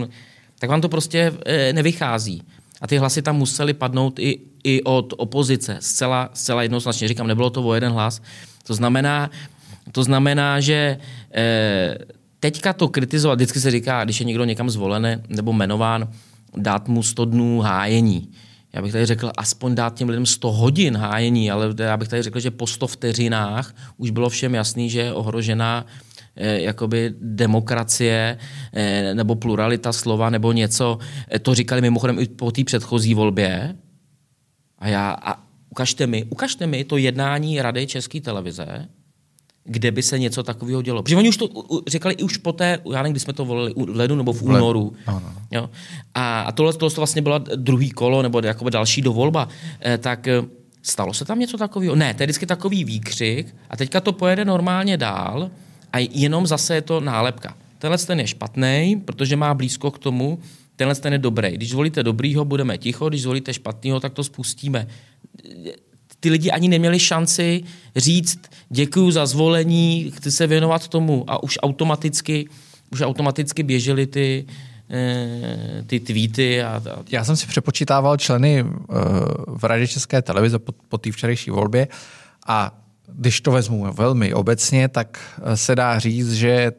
tak 0.59 0.71
vám 0.71 0.81
to 0.81 0.89
prostě 0.89 1.33
e, 1.47 1.73
nevychází. 1.73 2.43
A 2.81 2.87
ty 2.87 2.99
hlasy 2.99 3.23
tam 3.23 3.37
musely 3.37 3.75
padnout 3.75 4.19
i, 4.19 4.41
i 4.65 4.83
od 4.83 5.15
opozice. 5.17 5.77
Zcela, 5.81 6.31
zcela 6.35 6.63
jednoznačně. 6.63 7.09
Říkám, 7.09 7.27
nebylo 7.27 7.51
to 7.51 7.63
o 7.63 7.75
jeden 7.75 7.93
hlas. 7.93 8.23
To 8.67 8.75
znamená, 8.75 9.31
to 9.93 10.05
znamená 10.05 10.61
že 10.61 10.99
e, 11.35 11.99
teďka 12.41 12.73
to 12.73 12.89
kritizovat, 12.89 13.35
vždycky 13.35 13.61
se 13.61 13.71
říká, 13.71 14.05
když 14.05 14.21
je 14.21 14.27
někdo 14.27 14.45
někam 14.45 14.71
zvolený 14.71 15.17
nebo 15.29 15.53
jmenován, 15.53 16.09
dát 16.57 16.89
mu 16.89 17.03
100 17.03 17.25
dnů 17.25 17.61
hájení. 17.61 18.29
Já 18.73 18.83
bych 18.83 18.93
tady 18.93 19.07
řekl, 19.07 19.31
aspoň 19.37 19.75
dát 19.75 19.95
těm 19.95 20.09
lidem 20.09 20.27
100 20.27 20.53
hodin 20.53 20.97
hájení, 20.97 21.51
ale 21.51 21.75
já 21.79 21.97
bych 21.97 22.09
tady 22.09 22.23
řekl, 22.23 22.41
že 22.41 22.51
po 22.51 22.67
100 22.67 22.87
vteřinách 22.87 23.75
už 23.97 24.11
bylo 24.11 24.29
všem 24.29 24.55
jasný, 24.55 24.91
že 24.91 25.01
je 25.01 25.13
ohrožená 25.13 25.87
eh, 25.87 26.04
jakoby 26.37 27.15
demokracie 27.21 28.39
eh, 28.73 29.15
nebo 29.15 29.35
pluralita 29.35 29.93
slova 29.93 30.31
nebo 30.31 30.53
něco. 30.53 30.99
Eh, 31.31 31.39
to 31.39 31.55
říkali 31.55 31.81
mimochodem 31.81 32.19
i 32.19 32.27
po 32.27 32.51
té 32.51 32.65
předchozí 32.65 33.15
volbě. 33.15 33.77
A 34.79 34.89
já, 34.89 35.11
a 35.23 35.45
ukažte 35.71 36.07
mi, 36.07 36.25
ukažte 36.25 36.67
mi 36.67 36.85
to 36.85 36.97
jednání 36.97 37.63
Rady 37.63 37.87
České 37.87 38.21
televize, 38.21 38.89
kde 39.65 39.91
by 39.91 40.03
se 40.03 40.19
něco 40.19 40.43
takového 40.43 40.83
dělo. 40.83 41.03
Protože 41.03 41.17
oni 41.17 41.29
už 41.29 41.37
to 41.37 41.49
říkali 41.89 42.15
i 42.15 42.23
už 42.23 42.37
poté, 42.37 42.79
já 42.93 43.03
nevím, 43.03 43.13
kdy 43.13 43.21
jsme 43.21 43.33
to 43.33 43.45
volili, 43.45 43.75
v 43.77 43.97
lednu 43.97 44.17
nebo 44.17 44.33
v 44.33 44.43
únoru. 44.43 44.93
No, 45.07 45.21
no. 45.21 45.33
Jo. 45.51 45.71
A, 46.15 46.41
a 46.41 46.53
tohle, 46.53 46.73
tohle 46.73 46.91
to 46.91 47.01
vlastně 47.01 47.23
bylo 47.23 47.39
druhý 47.39 47.91
kolo 47.91 48.23
nebo 48.23 48.41
jakoby 48.45 48.71
další 48.71 49.03
dovolba. 49.03 49.49
Eh, 49.81 49.99
tak 49.99 50.29
eh, 50.29 50.43
stalo 50.83 51.15
se 51.15 51.25
tam 51.25 51.39
něco 51.39 51.59
takového? 51.59 51.97
Ne, 51.97 52.15
to 52.15 52.23
je 52.23 52.27
vždycky 52.27 52.47
takový 52.47 52.85
výkřik 52.85 53.55
a 53.71 53.77
teďka 53.77 54.01
to 54.01 54.13
pojede 54.13 54.45
normálně 54.45 54.97
dál 54.97 55.51
a 55.95 56.09
jenom 56.11 56.47
zase 56.47 56.75
je 56.75 56.83
to 56.83 57.01
nálepka. 57.01 57.57
Tenhle 57.79 57.99
ten 57.99 58.21
je 58.21 58.27
špatný, 58.27 59.03
protože 59.05 59.37
má 59.37 59.55
blízko 59.55 59.91
k 59.91 59.99
tomu, 59.99 60.39
tenhle 60.77 60.95
ten 60.95 61.13
je 61.13 61.19
dobrý. 61.19 61.55
Když 61.55 61.71
zvolíte 61.71 62.03
dobrýho, 62.03 62.45
budeme 62.45 62.79
ticho, 62.79 63.09
když 63.09 63.23
zvolíte 63.23 63.55
špatného, 63.55 64.01
tak 64.01 64.13
to 64.13 64.25
spustíme 64.25 64.87
ty 66.25 66.31
lidi 66.31 66.51
ani 66.51 66.69
neměli 66.69 66.99
šanci 66.99 67.65
říct 67.97 68.41
děkuji 68.71 69.11
za 69.11 69.27
zvolení, 69.27 70.11
chci 70.17 70.33
se 70.33 70.47
věnovat 70.47 70.89
tomu 70.89 71.25
a 71.27 71.43
už 71.43 71.59
automaticky, 71.63 72.49
už 72.91 73.01
automaticky 73.01 73.63
běžely 73.63 74.07
ty, 74.07 74.47
eh, 74.91 75.85
ty 75.87 76.01
tweety. 76.01 76.63
A, 76.63 76.83
a... 76.97 77.05
Já 77.11 77.25
jsem 77.25 77.37
si 77.37 77.47
přepočítával 77.47 78.17
členy 78.17 78.63
uh, 78.63 78.71
v 79.47 79.65
Radě 79.65 79.87
České 79.87 80.23
televize 80.23 80.59
po, 80.59 80.73
po 80.89 80.99
té 80.99 81.13
včerejší 81.13 81.51
volbě 81.51 81.89
a 82.47 82.84
když 83.07 83.41
to 83.41 83.53
vezmu 83.53 83.93
velmi 83.93 84.35
obecně, 84.35 84.89
tak 84.89 85.19
eh, 85.43 85.57
se 85.57 85.75
dá 85.75 85.99
říct, 85.99 86.33
že 86.33 86.73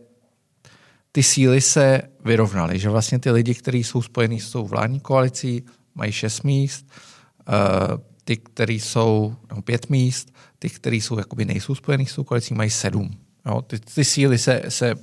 ty 1.12 1.24
síly 1.24 1.62
se 1.62 2.02
vyrovnaly, 2.26 2.80
že 2.80 2.90
vlastně 2.90 3.20
ty 3.20 3.32
lidi, 3.32 3.56
kteří 3.56 3.84
jsou 3.84 4.02
spojení 4.02 4.40
s 4.40 4.52
tou 4.52 4.68
vládní 4.68 5.00
koalicí, 5.00 5.64
mají 5.96 6.12
šest 6.12 6.44
míst, 6.44 6.86
uh, 7.48 7.98
ty, 8.24 8.38
které 8.38 8.74
jsou 8.74 9.36
no, 9.56 9.62
pět 9.62 9.90
míst, 9.90 10.36
ty, 10.60 10.70
které 10.70 10.96
jsou 10.96 11.18
jakoby 11.18 11.46
nejsou 11.46 11.76
spojený 11.76 12.06
s 12.06 12.16
tou 12.16 12.24
koalicí, 12.24 12.54
mají 12.54 12.70
sedm. 12.70 13.12
Jo, 13.46 13.62
ty, 13.62 13.80
ty 13.80 14.06
síly 14.06 14.38
se, 14.38 14.62
se 14.70 14.94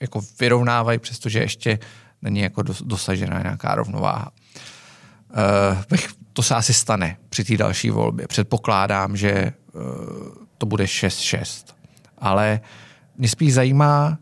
jako 0.00 0.20
vyrovnávají, 0.40 0.98
přestože 0.98 1.38
ještě 1.38 1.78
není 2.22 2.40
jako 2.40 2.62
dosažená 2.62 3.42
nějaká 3.42 3.74
rovnováha. 3.74 4.32
Uh, 5.90 5.98
to 6.32 6.42
se 6.42 6.54
asi 6.54 6.74
stane 6.74 7.16
při 7.28 7.44
té 7.44 7.56
další 7.56 7.90
volbě. 7.90 8.26
Předpokládám, 8.26 9.16
že 9.16 9.52
uh, 9.72 10.43
to 10.64 10.68
bude 10.68 10.84
6-6. 10.84 11.64
Ale 12.18 12.60
mě 13.18 13.28
spíš 13.28 13.54
zajímá, 13.54 14.18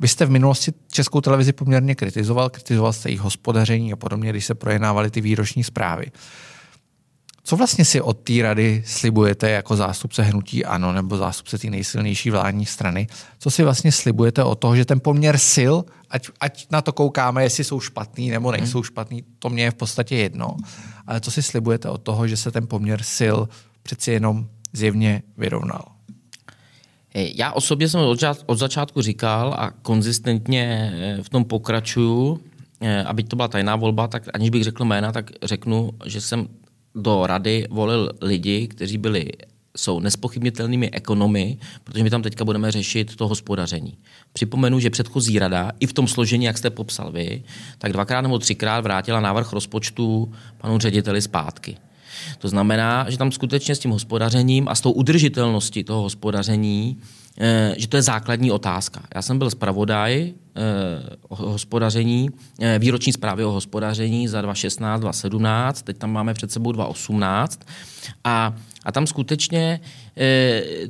vy 0.00 0.08
jste 0.08 0.26
v 0.26 0.30
minulosti 0.30 0.72
Českou 0.92 1.20
televizi 1.20 1.52
poměrně 1.52 1.94
kritizoval, 1.94 2.50
kritizoval 2.50 2.92
jste 2.92 3.08
jejich 3.08 3.20
hospodaření 3.20 3.92
a 3.92 3.96
podobně, 3.96 4.30
když 4.30 4.44
se 4.44 4.54
projednávaly 4.54 5.10
ty 5.10 5.20
výroční 5.20 5.64
zprávy. 5.64 6.06
Co 7.44 7.56
vlastně 7.56 7.84
si 7.84 8.00
od 8.00 8.18
té 8.18 8.42
rady 8.42 8.82
slibujete 8.86 9.50
jako 9.50 9.76
zástupce 9.76 10.22
hnutí 10.22 10.64
ANO 10.64 10.92
nebo 10.92 11.16
zástupce 11.16 11.58
té 11.58 11.70
nejsilnější 11.70 12.30
vládní 12.30 12.66
strany? 12.66 13.06
Co 13.38 13.50
si 13.50 13.62
vlastně 13.62 13.92
slibujete 13.92 14.44
od 14.44 14.54
toho, 14.54 14.76
že 14.76 14.84
ten 14.84 15.00
poměr 15.00 15.38
sil, 15.54 15.74
ať, 16.10 16.28
ať 16.40 16.66
na 16.70 16.82
to 16.82 16.92
koukáme, 16.92 17.42
jestli 17.42 17.64
jsou 17.64 17.80
špatný 17.80 18.30
nebo 18.30 18.50
mhm. 18.50 18.60
nejsou 18.60 18.82
špatný, 18.82 19.24
to 19.38 19.50
mě 19.50 19.64
je 19.64 19.70
v 19.70 19.74
podstatě 19.74 20.16
jedno. 20.16 20.56
Ale 21.06 21.20
co 21.20 21.30
si 21.30 21.42
slibujete 21.42 21.88
od 21.88 22.02
toho, 22.02 22.26
že 22.26 22.36
se 22.36 22.50
ten 22.50 22.66
poměr 22.66 23.02
sil 23.16 23.38
přeci 23.82 24.10
jenom 24.12 24.48
zjevně 24.74 25.22
vyrovnal? 25.36 25.84
Já 27.14 27.52
osobně 27.52 27.88
jsem 27.88 28.00
od 28.46 28.58
začátku 28.58 29.02
říkal 29.02 29.54
a 29.58 29.70
konzistentně 29.70 30.92
eh, 30.94 31.22
v 31.22 31.28
tom 31.28 31.44
pokračuju, 31.44 32.40
eh, 32.80 33.04
aby 33.04 33.22
to 33.22 33.36
byla 33.36 33.48
tajná 33.48 33.76
volba, 33.76 34.08
tak 34.08 34.22
aniž 34.34 34.50
bych 34.50 34.64
řekl 34.64 34.84
jména, 34.84 35.12
tak 35.12 35.30
řeknu, 35.42 35.90
že 36.06 36.20
jsem 36.20 36.48
do 36.94 37.26
rady 37.26 37.66
volil 37.70 38.10
lidi, 38.20 38.68
kteří 38.68 38.98
byli 38.98 39.30
jsou 39.76 40.00
nespochybnitelnými 40.00 40.90
ekonomy, 40.90 41.58
protože 41.84 42.04
my 42.04 42.10
tam 42.10 42.22
teďka 42.22 42.44
budeme 42.44 42.70
řešit 42.70 43.16
to 43.16 43.28
hospodaření. 43.28 43.98
Připomenu, 44.32 44.80
že 44.80 44.90
předchozí 44.90 45.38
rada, 45.38 45.72
i 45.80 45.86
v 45.86 45.92
tom 45.92 46.08
složení, 46.08 46.44
jak 46.44 46.58
jste 46.58 46.70
popsal 46.70 47.12
vy, 47.12 47.42
tak 47.78 47.92
dvakrát 47.92 48.20
nebo 48.20 48.38
třikrát 48.38 48.80
vrátila 48.80 49.20
návrh 49.20 49.52
rozpočtu 49.52 50.32
panu 50.58 50.78
řediteli 50.78 51.22
zpátky. 51.22 51.76
To 52.38 52.48
znamená, 52.48 53.10
že 53.10 53.18
tam 53.18 53.32
skutečně 53.32 53.74
s 53.74 53.78
tím 53.78 53.90
hospodařením 53.90 54.68
a 54.68 54.74
s 54.74 54.80
tou 54.80 54.92
udržitelností 54.92 55.84
toho 55.84 56.02
hospodaření 56.02 56.96
Eh, 57.38 57.74
že 57.78 57.88
to 57.88 57.96
je 57.96 58.02
základní 58.02 58.50
otázka. 58.50 59.02
Já 59.14 59.22
jsem 59.22 59.38
byl 59.38 59.50
zpravodaj 59.50 60.32
eh, 60.56 61.16
o 61.28 61.36
hospodaření, 61.36 62.30
eh, 62.60 62.78
výroční 62.78 63.12
zprávy 63.12 63.44
o 63.44 63.50
hospodaření 63.50 64.28
za 64.28 64.40
2016, 64.40 65.00
2017, 65.00 65.82
teď 65.82 65.98
tam 65.98 66.12
máme 66.12 66.34
před 66.34 66.52
sebou 66.52 66.72
2018 66.72 67.60
a, 68.24 68.54
a 68.84 68.92
tam 68.92 69.06
skutečně 69.06 69.80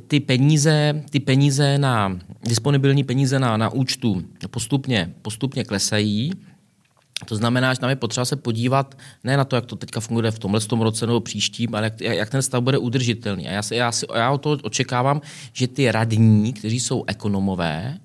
ty 0.07 0.19
peníze, 0.19 1.03
ty 1.09 1.19
peníze 1.19 1.77
na, 1.77 2.19
disponibilní 2.43 3.03
peníze 3.03 3.39
na, 3.39 3.57
na 3.57 3.69
účtu 3.69 4.23
postupně, 4.49 5.13
postupně 5.21 5.63
klesají, 5.63 6.31
to 7.25 7.35
znamená, 7.35 7.73
že 7.73 7.79
tam 7.79 7.89
je 7.89 7.95
potřeba 7.95 8.25
se 8.25 8.35
podívat 8.35 8.97
ne 9.23 9.37
na 9.37 9.45
to, 9.45 9.55
jak 9.55 9.65
to 9.65 9.75
teďka 9.75 9.99
funguje 9.99 10.31
v 10.31 10.39
tomhle 10.39 10.61
tom 10.61 10.81
roce 10.81 11.07
nebo 11.07 11.19
příštím, 11.19 11.75
ale 11.75 11.83
jak, 11.83 12.01
jak 12.01 12.29
ten 12.29 12.41
stav 12.41 12.63
bude 12.63 12.77
udržitelný. 12.77 13.47
A 13.47 13.51
já, 13.51 13.61
si, 13.61 13.75
já, 13.75 13.91
si, 13.91 14.05
já 14.15 14.31
o 14.31 14.37
to 14.37 14.57
očekávám, 14.63 15.21
že 15.53 15.67
ty 15.67 15.91
radní, 15.91 16.53
kteří 16.53 16.79
jsou 16.79 17.03
ekonomové, 17.07 17.97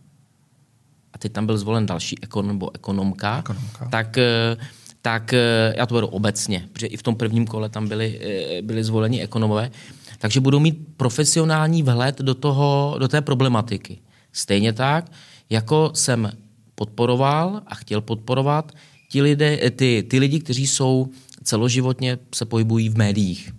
a 1.13 1.19
teď 1.19 1.33
tam 1.33 1.47
byl 1.47 1.59
zvolen 1.59 1.87
další 1.87 2.23
ekonom 2.23 2.49
nebo 2.53 2.75
ekonomka, 2.75 3.39
ekonomka. 3.39 3.89
tak 3.89 4.19
eh, 4.19 4.57
tak 5.03 5.33
eh, 5.33 5.75
já 5.77 5.87
to 5.87 5.95
beru 5.95 6.07
obecně, 6.07 6.69
protože 6.73 6.87
i 6.87 6.97
v 6.97 7.03
tom 7.03 7.17
prvním 7.17 7.47
kole 7.47 7.69
tam 7.69 7.89
byli, 7.89 8.21
eh, 8.23 8.63
byli 8.63 8.85
zvoleni 8.85 9.23
ekonomové, 9.23 9.71
takže 10.19 10.41
budou 10.41 10.59
mít 10.59 10.89
profesionální 10.97 11.83
vhled 11.83 12.19
do, 12.19 12.35
toho, 12.35 12.97
do 12.99 13.09
té 13.09 13.21
problematiky. 13.21 13.99
Stejně 14.33 14.73
tak, 14.73 15.13
jako 15.51 15.91
jsem 15.95 16.33
podporoval 16.75 17.63
a 17.67 17.75
chtěl 17.75 18.01
podporovat 18.01 18.73
ti 19.11 19.23
lidé, 19.23 19.59
eh, 19.63 19.71
ty, 19.71 20.07
ty 20.11 20.19
lidi, 20.19 20.41
kteří 20.41 20.67
jsou 20.67 21.09
celoživotně 21.45 22.19
se 22.35 22.45
pohybují 22.45 22.89
v 22.89 22.99
médiích. 22.99 23.53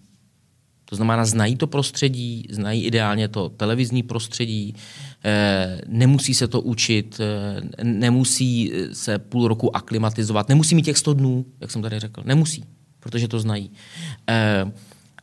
To 0.86 0.96
znamená, 0.96 1.26
znají 1.26 1.56
to 1.56 1.68
prostředí, 1.68 2.48
znají 2.50 2.84
ideálně 2.84 3.28
to 3.28 3.50
televizní 3.50 4.04
prostředí, 4.04 4.76
eh, 5.24 5.82
nemusí 5.88 6.34
se 6.34 6.48
to 6.48 6.62
učit, 6.62 7.20
eh, 7.20 7.84
nemusí 7.84 8.72
se 8.94 9.20
půl 9.20 9.48
roku 9.48 9.76
aklimatizovat, 9.76 10.50
nemusí 10.50 10.76
mít 10.76 10.86
těch 10.86 10.98
100 10.98 11.14
dnů, 11.14 11.46
jak 11.62 11.72
jsem 11.72 11.82
tady 11.82 12.00
řekl, 12.00 12.24
nemusí, 12.26 12.64
protože 13.00 13.28
to 13.28 13.40
znají. 13.40 13.72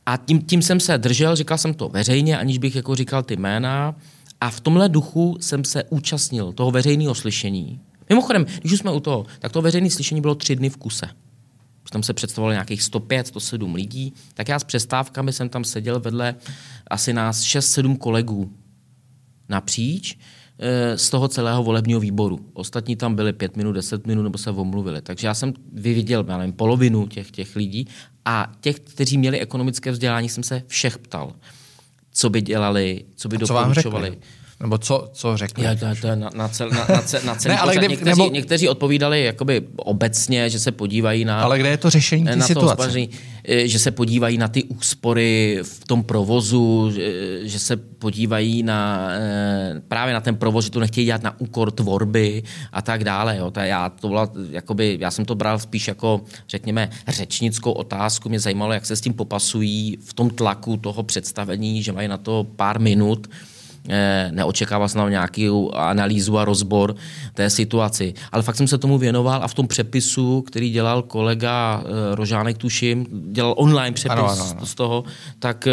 A 0.07 0.17
tím, 0.17 0.43
tím 0.43 0.63
jsem 0.63 0.81
se 0.81 0.99
držel, 0.99 1.37
říkal 1.37 1.59
jsem 1.59 1.75
to 1.75 1.89
veřejně, 1.89 2.39
aniž 2.39 2.59
bych 2.59 2.77
jako 2.77 2.95
říkal 2.95 3.23
ty 3.23 3.37
jména. 3.37 3.97
A 4.41 4.51
v 4.51 4.61
tomhle 4.61 4.89
duchu 4.89 5.37
jsem 5.41 5.65
se 5.65 5.85
účastnil 5.85 6.53
toho 6.53 6.71
veřejného 6.71 7.15
slyšení, 7.15 7.81
Mimochodem, 8.09 8.47
když 8.61 8.73
už 8.73 8.79
jsme 8.79 8.93
u 8.93 9.01
toho, 9.01 9.27
tak 9.39 9.53
to 9.53 9.63
veřejné 9.63 9.91
slyšení 9.91 10.21
bylo 10.21 10.35
tři 10.35 10.57
dny 10.57 10.71
v 10.71 10.77
kuse. 10.77 11.09
Tam 11.91 12.03
se 12.03 12.13
představovalo 12.13 12.53
nějakých 12.53 12.83
105, 12.83 13.27
107 13.27 13.75
lidí, 13.75 14.13
tak 14.35 14.49
já 14.49 14.59
s 14.59 14.65
přestávkami 14.65 15.33
jsem 15.33 15.49
tam 15.49 15.65
seděl 15.65 16.01
vedle 16.01 16.35
asi 16.91 17.13
nás 17.13 17.43
6-7 17.43 17.97
kolegů 17.97 18.53
napříč 19.49 20.19
eh, 20.59 20.99
z 20.99 21.11
toho 21.11 21.29
celého 21.29 21.63
volebního 21.63 22.01
výboru. 22.01 22.51
Ostatní 22.53 22.97
tam 22.97 23.15
byli 23.15 23.33
5 23.33 23.57
minut, 23.57 23.73
10 23.73 24.07
minut 24.07 24.23
nebo 24.23 24.39
se 24.39 24.51
omluvili. 24.51 25.03
Takže 25.03 25.27
já 25.27 25.35
jsem 25.35 25.55
vyviděl 25.73 26.25
já 26.29 26.39
nevím, 26.39 26.53
polovinu 26.53 27.07
těch, 27.07 27.31
těch 27.31 27.57
lidí 27.57 27.89
a 28.25 28.53
těch, 28.61 28.81
kteří 28.81 29.19
měli 29.19 29.41
ekonomické 29.41 29.91
vzdělání, 29.91 30.29
jsem 30.29 30.43
se 30.43 30.63
všech 30.67 30.99
ptal, 30.99 31.35
co 32.13 32.31
by 32.31 32.43
dělali, 32.43 33.05
co 33.17 33.29
by 33.29 33.37
a 33.37 33.39
doporučovali. 33.39 34.11
Co 34.11 34.17
nebo 34.61 34.79
co, 34.79 35.09
co 35.13 35.37
řekli? 35.37 35.65
Já, 35.65 35.75
to, 35.75 35.87
to 36.01 36.17
na, 36.17 36.31
na, 36.35 36.49
cel, 36.49 36.71
na, 36.71 36.87
na, 36.89 37.03
cel, 37.03 37.21
na 37.25 37.35
celý 37.35 37.55
ne, 37.55 37.61
ale 37.61 37.77
kde, 37.77 37.89
někteří, 37.89 38.21
nebo... 38.21 38.31
někteří 38.35 38.69
odpovídali 38.69 39.25
jakoby 39.25 39.63
obecně, 39.77 40.51
že 40.51 40.59
se 40.59 40.73
podívají 40.73 41.25
na... 41.25 41.41
Ale 41.43 41.59
kde 41.59 41.69
je 41.69 41.77
to 41.77 41.91
řešení 41.91 42.25
té 42.25 42.41
situace? 42.41 43.09
že 43.49 43.79
se 43.79 43.91
podívají 43.91 44.39
na 44.39 44.49
ty 44.49 44.65
úspory 44.65 45.59
v 45.63 45.85
tom 45.85 46.05
provozu, 46.05 46.93
že 47.43 47.59
se 47.59 47.77
podívají 47.77 48.63
na, 48.63 49.09
právě 49.89 50.15
na 50.15 50.21
ten 50.21 50.37
provoz, 50.37 50.65
že 50.65 50.71
to 50.71 50.81
nechtějí 50.81 51.05
dělat 51.05 51.23
na 51.23 51.41
úkor 51.41 51.71
tvorby 51.71 52.43
a 52.73 52.83
tak 52.83 53.05
dále. 53.05 53.37
Jo. 53.37 53.51
To 53.51 53.61
já, 53.61 53.89
to 53.89 54.09
byla, 54.09 54.31
jakoby, 54.51 54.97
já 55.01 55.11
jsem 55.11 55.25
to 55.25 55.35
bral 55.35 55.59
spíš 55.59 55.89
jako, 55.89 56.21
řekněme, 56.49 56.91
řečnickou 57.09 57.73
otázku. 57.73 58.29
Mě 58.29 58.41
zajímalo, 58.41 58.73
jak 58.73 58.87
se 58.87 58.97
s 58.97 59.01
tím 59.01 59.15
popasují 59.15 59.99
v 60.05 60.15
tom 60.15 60.31
tlaku 60.31 60.77
toho 60.77 61.03
představení, 61.03 61.83
že 61.83 61.93
mají 61.93 62.09
na 62.09 62.19
to 62.19 62.47
pár 62.57 62.81
minut 62.81 63.29
neočekával 64.31 64.89
jsem 64.89 65.11
nějaký 65.11 65.49
analýzu 65.73 66.39
a 66.39 66.45
rozbor 66.45 66.95
té 67.35 67.51
situaci. 67.51 68.15
Ale 68.33 68.43
fakt 68.43 68.57
jsem 68.57 68.69
se 68.69 68.79
tomu 68.79 68.99
věnoval 68.99 69.43
a 69.43 69.49
v 69.49 69.55
tom 69.55 69.67
přepisu, 69.67 70.43
který 70.43 70.71
dělal 70.71 71.03
kolega 71.03 71.83
eh, 71.85 72.15
Rožánek, 72.15 72.59
tuším, 72.59 73.07
dělal 73.11 73.55
online 73.57 73.93
přepis 73.93 74.13
ano, 74.13 74.31
ano, 74.31 74.45
ano. 74.51 74.67
z 74.67 74.75
toho, 74.75 75.05
tak 75.39 75.69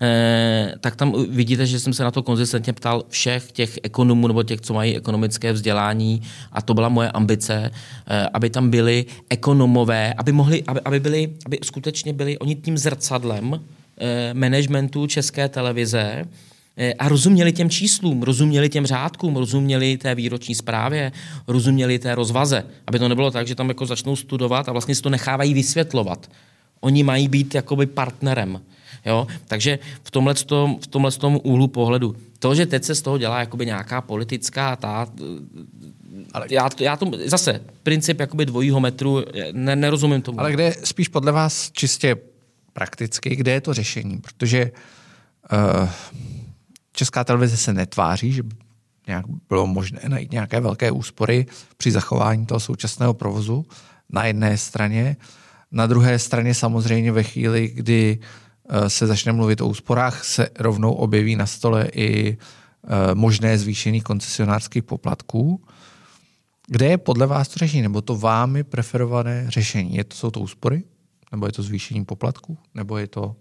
Eh, 0.00 0.74
tak 0.80 0.96
tam 0.96 1.12
vidíte, 1.28 1.66
že 1.66 1.80
jsem 1.80 1.92
se 1.92 2.04
na 2.04 2.10
to 2.10 2.22
konzistentně 2.22 2.72
ptal 2.72 3.04
všech 3.08 3.52
těch 3.52 3.78
ekonomů 3.82 4.26
nebo 4.26 4.42
těch, 4.42 4.60
co 4.60 4.74
mají 4.74 4.96
ekonomické 4.96 5.52
vzdělání 5.52 6.22
a 6.52 6.62
to 6.62 6.74
byla 6.74 6.88
moje 6.88 7.10
ambice, 7.10 7.70
eh, 8.06 8.28
aby 8.32 8.50
tam 8.50 8.70
byli 8.70 9.04
ekonomové, 9.30 10.14
aby 10.14 10.32
mohli, 10.32 10.64
aby, 10.66 10.80
aby 10.80 11.00
byli, 11.00 11.34
aby 11.46 11.58
skutečně 11.64 12.12
byli 12.12 12.38
oni 12.38 12.54
tím 12.54 12.78
zrcadlem 12.78 13.60
eh, 13.98 14.34
managementu 14.34 15.06
České 15.06 15.48
televize, 15.48 16.24
Eh, 16.24 16.55
a 16.98 17.08
rozuměli 17.08 17.52
těm 17.52 17.70
číslům, 17.70 18.22
rozuměli 18.22 18.68
těm 18.68 18.86
řádkům, 18.86 19.36
rozuměli 19.36 19.96
té 19.96 20.14
výroční 20.14 20.54
zprávě, 20.54 21.12
rozuměli 21.48 21.98
té 21.98 22.14
rozvaze. 22.14 22.64
Aby 22.86 22.98
to 22.98 23.08
nebylo 23.08 23.30
tak, 23.30 23.46
že 23.46 23.54
tam 23.54 23.68
jako 23.68 23.86
začnou 23.86 24.16
studovat 24.16 24.68
a 24.68 24.72
vlastně 24.72 24.94
si 24.94 25.02
to 25.02 25.10
nechávají 25.10 25.54
vysvětlovat. 25.54 26.30
Oni 26.80 27.02
mají 27.02 27.28
být 27.28 27.54
jakoby 27.54 27.86
partnerem. 27.86 28.60
Jo? 29.06 29.26
Takže 29.46 29.78
v 30.02 30.10
tomhle, 30.10 30.34
tom, 30.34 30.78
v 30.80 30.86
tomhle 30.86 31.12
tom 31.12 31.40
úhlu 31.42 31.68
pohledu. 31.68 32.16
To, 32.38 32.54
že 32.54 32.66
teď 32.66 32.84
se 32.84 32.94
z 32.94 33.02
toho 33.02 33.18
dělá 33.18 33.40
jakoby 33.40 33.66
nějaká 33.66 34.00
politická 34.00 34.76
ta, 34.76 35.06
ale 36.32 36.46
já, 36.50 36.68
já 36.80 36.96
to, 36.96 37.10
zase, 37.24 37.60
princip 37.82 38.20
jakoby 38.20 38.46
dvojího 38.46 38.80
metru, 38.80 39.24
ne, 39.52 39.76
nerozumím 39.76 40.22
tomu. 40.22 40.40
Ale 40.40 40.52
kde 40.52 40.74
spíš 40.84 41.08
podle 41.08 41.32
vás 41.32 41.70
čistě 41.72 42.16
prakticky, 42.72 43.36
kde 43.36 43.52
je 43.52 43.60
to 43.60 43.74
řešení? 43.74 44.18
Protože 44.18 44.70
uh, 45.52 45.88
Česká 46.96 47.24
televize 47.24 47.56
se 47.56 47.72
netváří, 47.72 48.32
že 48.32 48.42
nějak 49.06 49.24
bylo 49.48 49.66
možné 49.66 50.00
najít 50.08 50.32
nějaké 50.32 50.60
velké 50.60 50.90
úspory 50.90 51.46
při 51.76 51.90
zachování 51.90 52.46
toho 52.46 52.60
současného 52.60 53.14
provozu 53.14 53.66
na 54.10 54.24
jedné 54.24 54.58
straně. 54.58 55.16
Na 55.72 55.86
druhé 55.86 56.18
straně 56.18 56.54
samozřejmě 56.54 57.12
ve 57.12 57.22
chvíli, 57.22 57.68
kdy 57.68 58.18
eh, 58.68 58.90
se 58.90 59.06
začne 59.06 59.32
mluvit 59.32 59.60
o 59.60 59.68
úsporách, 59.68 60.24
se 60.24 60.48
rovnou 60.58 60.92
objeví 60.92 61.36
na 61.36 61.46
stole 61.46 61.88
i 61.94 62.32
eh, 62.32 63.14
možné 63.14 63.58
zvýšení 63.58 64.00
koncesionářských 64.00 64.82
poplatků. 64.82 65.64
Kde 66.66 66.86
je 66.86 66.98
podle 66.98 67.26
vás 67.26 67.48
to 67.48 67.58
řešení? 67.58 67.82
Nebo 67.82 68.00
to 68.00 68.16
vámi 68.16 68.64
preferované 68.64 69.50
řešení? 69.50 69.94
Je 69.94 70.04
to, 70.04 70.16
jsou 70.16 70.30
to 70.30 70.40
úspory? 70.40 70.82
Nebo 71.32 71.46
je 71.46 71.52
to 71.52 71.62
zvýšení 71.62 72.04
poplatků? 72.04 72.58
Nebo 72.74 72.98
je 72.98 73.06
to 73.06 73.36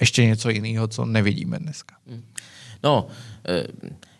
ještě 0.00 0.24
něco 0.24 0.50
jiného, 0.50 0.88
co 0.88 1.04
nevidíme 1.04 1.58
dneska? 1.58 1.96
Hmm. 2.06 2.22
No, 2.84 3.06
eh, 3.48 3.66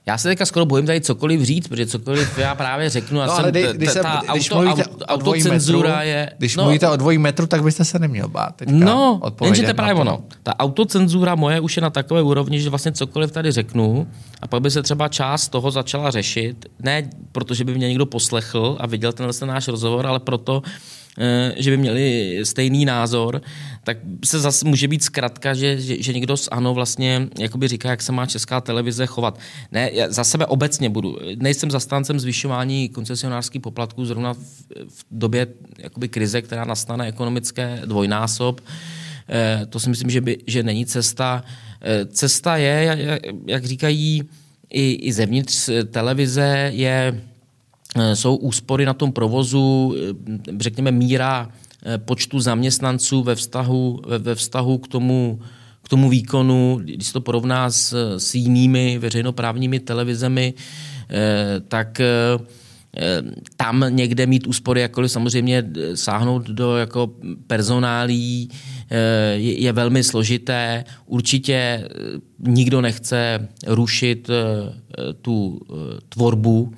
já 0.07 0.19
se 0.19 0.29
teďka 0.29 0.47
skoro 0.47 0.67
bojím 0.67 0.87
tady 0.87 1.01
cokoliv 1.01 1.43
říct, 1.43 1.69
protože 1.69 1.87
cokoliv 1.87 2.39
já 2.39 2.55
právě 2.55 2.89
řeknu. 2.89 3.17
No, 3.17 3.23
ale 3.23 3.53
jsem, 3.53 3.77
když, 3.77 3.91
se, 3.91 4.01
ta 4.01 4.23
když 4.33 4.51
auto, 4.51 4.63
mluvíte 4.63 4.85
auto, 4.85 5.05
autocenzura 5.05 5.91
metru, 5.91 6.09
je... 6.09 6.33
Když 6.39 6.57
no, 6.57 6.63
mluvíte 6.63 6.89
o 6.89 6.97
dvojí 6.97 7.19
metru, 7.19 7.47
tak 7.47 7.63
byste 7.63 7.85
se 7.85 7.99
neměl 7.99 8.29
bát. 8.29 8.57
Teďka 8.57 8.75
no, 8.75 9.21
jenže 9.45 9.63
to 9.63 9.69
je 9.69 9.75
právě 9.75 9.95
ono. 9.95 10.25
Ta 10.43 10.59
autocenzura 10.59 11.35
moje 11.35 11.61
už 11.61 11.77
je 11.77 11.83
na 11.83 11.91
takové 11.91 12.23
úrovni, 12.23 12.61
že 12.61 12.71
vlastně 12.71 12.93
cokoliv 12.93 13.33
tady 13.33 13.53
řeknu 13.53 14.07
a 14.43 14.47
pak 14.47 14.63
by 14.63 14.71
se 14.71 14.83
třeba 14.83 15.09
část 15.09 15.49
toho 15.49 15.71
začala 15.71 16.11
řešit. 16.11 16.67
Ne 16.79 17.11
protože 17.33 17.65
by 17.65 17.75
mě 17.75 17.89
někdo 17.89 18.07
poslechl 18.07 18.77
a 18.81 18.87
viděl 18.87 19.13
tenhle 19.13 19.47
náš 19.47 19.69
rozhovor, 19.69 20.07
ale 20.07 20.21
proto, 20.21 20.63
Eh, 21.19 21.55
že 21.57 21.71
by 21.71 21.77
měli 21.77 22.39
stejný 22.43 22.85
názor, 22.85 23.43
tak 23.85 23.99
se 24.25 24.41
zase 24.41 24.69
může 24.69 24.89
být 24.89 25.05
zkratka, 25.05 25.55
že, 25.55 25.81
že, 25.81 26.03
že 26.03 26.13
někdo 26.13 26.37
z 26.37 26.49
ANO 26.53 26.75
vlastně 26.75 27.29
jakoby 27.39 27.69
říká, 27.69 27.91
jak 27.91 28.03
se 28.03 28.13
má 28.13 28.27
česká 28.27 28.61
televize 28.61 29.07
chovat. 29.07 29.39
Ne, 29.73 29.91
já 29.93 30.13
za 30.13 30.25
sebe 30.25 30.47
obecně 30.47 30.91
budu. 30.91 31.19
Nejsem 31.37 31.71
zastáncem 31.71 32.21
zvyšování 32.21 32.89
koncesionářských 32.89 33.63
poplatků 33.63 34.05
zrovna 34.05 34.35
v, 34.35 34.39
v 34.89 35.05
době 35.11 35.47
jakoby 35.79 36.09
krize, 36.09 36.43
která 36.43 36.65
nastane 36.65 37.09
ekonomické 37.09 37.83
dvojnásob. 37.85 38.61
Eh, 39.29 39.67
to 39.67 39.81
si 39.81 39.91
myslím, 39.91 40.11
že, 40.11 40.21
by, 40.21 40.39
že 40.47 40.63
není 40.63 40.87
cesta. 40.87 41.45
Eh, 41.83 42.07
cesta 42.07 42.57
je, 42.57 42.85
jak, 42.85 43.23
jak 43.47 43.65
říkají 43.65 44.23
i, 44.71 44.93
i 44.93 45.13
zevnitř 45.13 45.71
televize, 45.91 46.71
je 46.75 47.21
Eh, 47.97 48.17
jsou 48.17 48.37
úspory 48.37 48.87
na 48.87 48.95
tom 48.95 49.13
provozu, 49.13 49.95
eh, 49.97 50.53
řekněme 50.61 50.91
míra 50.91 51.49
eh, 51.51 51.70
počtu 51.97 52.41
zaměstnanců 52.41 53.23
ve 53.23 53.35
vztahu, 53.35 54.01
ve 54.19 54.35
vztahu 54.35 54.79
k 54.79 54.89
tomu, 54.89 55.41
k 55.83 55.89
tomu 55.89 56.09
výkonu, 56.09 56.81
když 56.83 57.07
se 57.07 57.13
to 57.13 57.21
porovná 57.21 57.71
s, 57.71 58.17
s 58.19 58.35
jinými 58.35 58.99
veřejnoprávními 58.99 59.81
televizemi, 59.81 60.55
tak 61.69 62.01
tam 63.57 63.85
někde 63.89 64.27
mít 64.27 64.47
úspory, 64.47 64.81
jakkoliv 64.81 65.11
samozřejmě 65.11 65.71
sáhnout 65.95 66.51
do 66.51 66.77
jako 66.77 67.13
personálí 67.47 68.51
je, 69.33 69.61
je 69.61 69.73
velmi 69.73 70.05
složité. 70.05 70.85
Určitě 71.07 71.89
nikdo 72.39 72.81
nechce 72.81 73.49
rušit 73.67 74.31
tu 75.23 75.61
tvorbu 76.09 76.73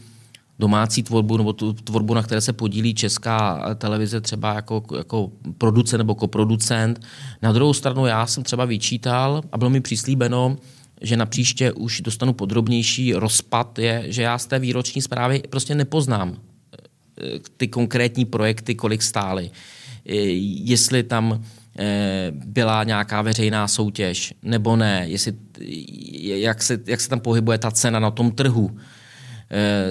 domácí 0.58 1.02
tvorbu 1.02 1.36
nebo 1.36 1.52
tu 1.52 1.72
tvorbu, 1.72 2.14
na 2.14 2.22
které 2.22 2.40
se 2.40 2.52
podílí 2.52 2.94
česká 2.94 3.74
televize 3.74 4.20
třeba 4.20 4.54
jako, 4.54 4.82
jako 4.96 5.30
producent 5.58 5.98
nebo 5.98 6.14
koproducent. 6.14 7.00
Na 7.42 7.52
druhou 7.52 7.72
stranu 7.72 8.06
já 8.06 8.26
jsem 8.26 8.42
třeba 8.42 8.64
vyčítal 8.64 9.42
a 9.52 9.58
bylo 9.58 9.70
mi 9.70 9.80
přislíbeno, 9.80 10.56
že 11.00 11.16
na 11.16 11.26
příště 11.26 11.72
už 11.72 12.00
dostanu 12.00 12.32
podrobnější 12.32 13.14
rozpad, 13.14 13.78
je, 13.78 14.04
že 14.06 14.22
já 14.22 14.38
z 14.38 14.46
té 14.46 14.58
výroční 14.58 15.02
zprávy 15.02 15.42
prostě 15.50 15.74
nepoznám 15.74 16.36
eh, 16.36 17.38
ty 17.56 17.68
konkrétní 17.68 18.24
projekty, 18.24 18.74
kolik 18.74 19.02
stály. 19.02 19.50
Eh, 20.06 20.14
jestli 20.64 21.02
tam 21.02 21.44
eh, 21.78 22.32
byla 22.32 22.84
nějaká 22.84 23.22
veřejná 23.22 23.68
soutěž 23.68 24.34
nebo 24.42 24.76
ne, 24.76 25.04
jestli, 25.08 25.32
jak, 26.40 26.62
se, 26.62 26.78
jak 26.86 27.00
se 27.00 27.08
tam 27.08 27.20
pohybuje 27.20 27.58
ta 27.58 27.70
cena 27.70 27.98
na 27.98 28.10
tom 28.10 28.30
trhu 28.30 28.78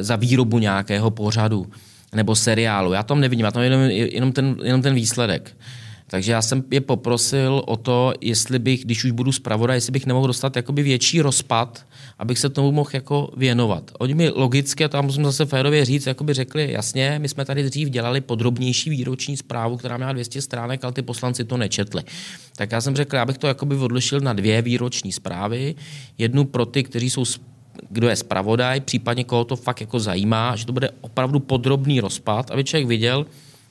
za 0.01 0.15
výrobu 0.15 0.59
nějakého 0.59 1.11
pořadu 1.11 1.67
nebo 2.15 2.35
seriálu. 2.35 2.93
Já 2.93 3.03
tam 3.03 3.19
nevidím, 3.19 3.45
já 3.45 3.51
tam 3.51 3.63
jenom, 3.63 3.81
jenom, 3.89 4.31
ten, 4.31 4.57
jenom 4.63 4.81
ten 4.81 4.93
výsledek. 4.93 5.55
Takže 6.11 6.31
já 6.31 6.41
jsem 6.41 6.63
je 6.71 6.81
poprosil 6.81 7.61
o 7.67 7.77
to, 7.77 8.13
jestli 8.21 8.59
bych, 8.59 8.85
když 8.85 9.03
už 9.03 9.11
budu 9.11 9.31
zpravodaj, 9.31 9.77
jestli 9.77 9.91
bych 9.91 10.05
nemohl 10.05 10.27
dostat 10.27 10.55
jakoby 10.55 10.83
větší 10.83 11.21
rozpad, 11.21 11.85
abych 12.19 12.39
se 12.39 12.49
tomu 12.49 12.71
mohl 12.71 12.89
jako 12.93 13.29
věnovat. 13.37 13.91
Oni 13.99 14.13
mi 14.13 14.29
logicky, 14.29 14.85
a 14.85 14.87
tam 14.87 15.05
musím 15.05 15.25
zase 15.25 15.45
férově 15.45 15.85
říct, 15.85 16.07
jakoby 16.07 16.33
řekli, 16.33 16.71
jasně, 16.71 17.19
my 17.21 17.29
jsme 17.29 17.45
tady 17.45 17.63
dřív 17.63 17.89
dělali 17.89 18.21
podrobnější 18.21 18.89
výroční 18.89 19.37
zprávu, 19.37 19.77
která 19.77 19.97
měla 19.97 20.13
200 20.13 20.41
stránek, 20.41 20.83
ale 20.83 20.93
ty 20.93 21.01
poslanci 21.01 21.43
to 21.43 21.57
nečetli. 21.57 22.03
Tak 22.55 22.71
já 22.71 22.81
jsem 22.81 22.95
řekl, 22.95 23.15
já 23.15 23.25
bych 23.25 23.37
to 23.37 23.47
jakoby 23.47 23.75
odlišil 23.75 24.19
na 24.19 24.33
dvě 24.33 24.61
výroční 24.61 25.11
zprávy. 25.11 25.75
Jednu 26.17 26.45
pro 26.45 26.65
ty, 26.65 26.83
kteří 26.83 27.09
jsou 27.09 27.25
kdo 27.89 28.09
je 28.09 28.15
zpravodaj, 28.15 28.81
případně 28.81 29.23
koho 29.23 29.43
to 29.43 29.55
fakt 29.55 29.81
jako 29.81 29.99
zajímá, 29.99 30.55
že 30.55 30.65
to 30.65 30.73
bude 30.73 30.89
opravdu 31.01 31.39
podrobný 31.39 31.99
rozpad, 31.99 32.51
aby 32.51 32.63
člověk 32.63 32.87
viděl, 32.87 33.25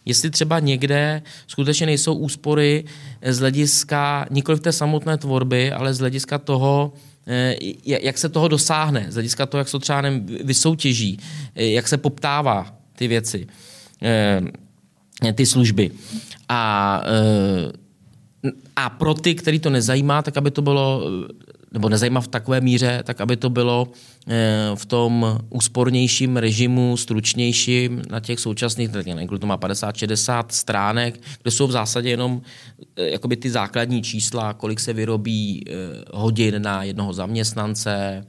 jestli 0.05 0.31
třeba 0.31 0.59
někde 0.59 1.23
skutečně 1.47 1.87
nejsou 1.87 2.15
úspory 2.15 2.85
z 3.23 3.39
hlediska 3.39 4.27
nikoli 4.31 4.59
v 4.59 4.61
té 4.61 4.73
samotné 4.73 5.19
tvorby, 5.19 5.73
ale 5.73 5.95
z 5.95 5.99
hlediska 5.99 6.39
toho, 6.39 6.93
eh, 7.27 7.57
jak 7.85 8.19
se 8.19 8.29
toho 8.29 8.49
dosáhne, 8.49 9.07
z 9.09 9.15
hlediska 9.15 9.47
toho, 9.47 9.59
jak 9.59 9.69
se 9.69 9.73
to 9.73 9.79
třeba 9.79 10.03
vysoutěží, 10.45 11.19
eh, 11.55 11.67
jak 11.67 11.89
se 11.89 11.97
poptává 11.97 12.75
ty 12.97 13.09
věci, 13.09 13.47
eh, 14.03 15.33
ty 15.33 15.47
služby. 15.47 15.91
A, 16.49 17.03
a 18.77 18.91
pro 18.91 19.15
ty, 19.15 19.35
který 19.35 19.61
to 19.61 19.71
nezajímá, 19.71 20.23
tak 20.23 20.37
aby 20.37 20.51
to 20.51 20.63
bylo 20.63 21.03
nebo 21.73 21.89
nezajímá 21.89 22.21
v 22.21 22.29
takové 22.29 22.61
míře, 22.61 23.03
tak 23.05 23.21
aby 23.21 23.37
to 23.37 23.51
bylo 23.51 23.89
eh, 24.29 24.71
v 24.75 24.87
tom 24.87 25.39
úspornějším 25.51 26.37
režimu, 26.37 26.97
stručnějším 26.97 28.03
na 28.11 28.21
těch 28.21 28.41
současných, 28.41 28.93
nevím, 28.93 29.29
to 29.39 29.47
má 29.47 29.59
50-60 29.59 30.45
stránek, 30.49 31.21
kde 31.43 31.51
jsou 31.51 31.67
v 31.67 31.73
zásadě 31.73 32.11
jenom 32.11 32.43
eh, 32.97 33.11
jakoby 33.11 33.37
ty 33.37 33.51
základní 33.51 34.03
čísla, 34.03 34.53
kolik 34.55 34.81
se 34.81 34.93
vyrobí 34.93 35.65
eh, 35.67 35.73
hodin 36.13 36.63
na 36.63 36.83
jednoho 36.83 37.13
zaměstnance, 37.13 38.27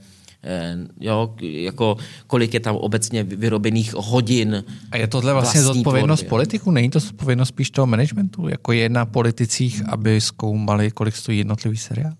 jo, 0.99 1.35
jako 1.41 1.97
kolik 2.27 2.53
je 2.53 2.59
tam 2.59 2.75
obecně 2.75 3.23
vyrobených 3.23 3.93
hodin. 3.93 4.63
A 4.91 4.97
je 4.97 5.07
tohle 5.07 5.33
vlastně 5.33 5.61
zodpovědnost 5.61 6.19
tvorby. 6.19 6.29
politiků? 6.29 6.71
Není 6.71 6.89
to 6.89 6.99
zodpovědnost 6.99 7.49
spíš 7.49 7.71
toho 7.71 7.87
managementu? 7.87 8.47
Jako 8.47 8.71
je 8.71 8.89
na 8.89 9.05
politicích, 9.05 9.83
aby 9.89 10.21
zkoumali, 10.21 10.91
kolik 10.91 11.15
stojí 11.15 11.37
jednotlivý 11.37 11.77
seriál? 11.77 12.13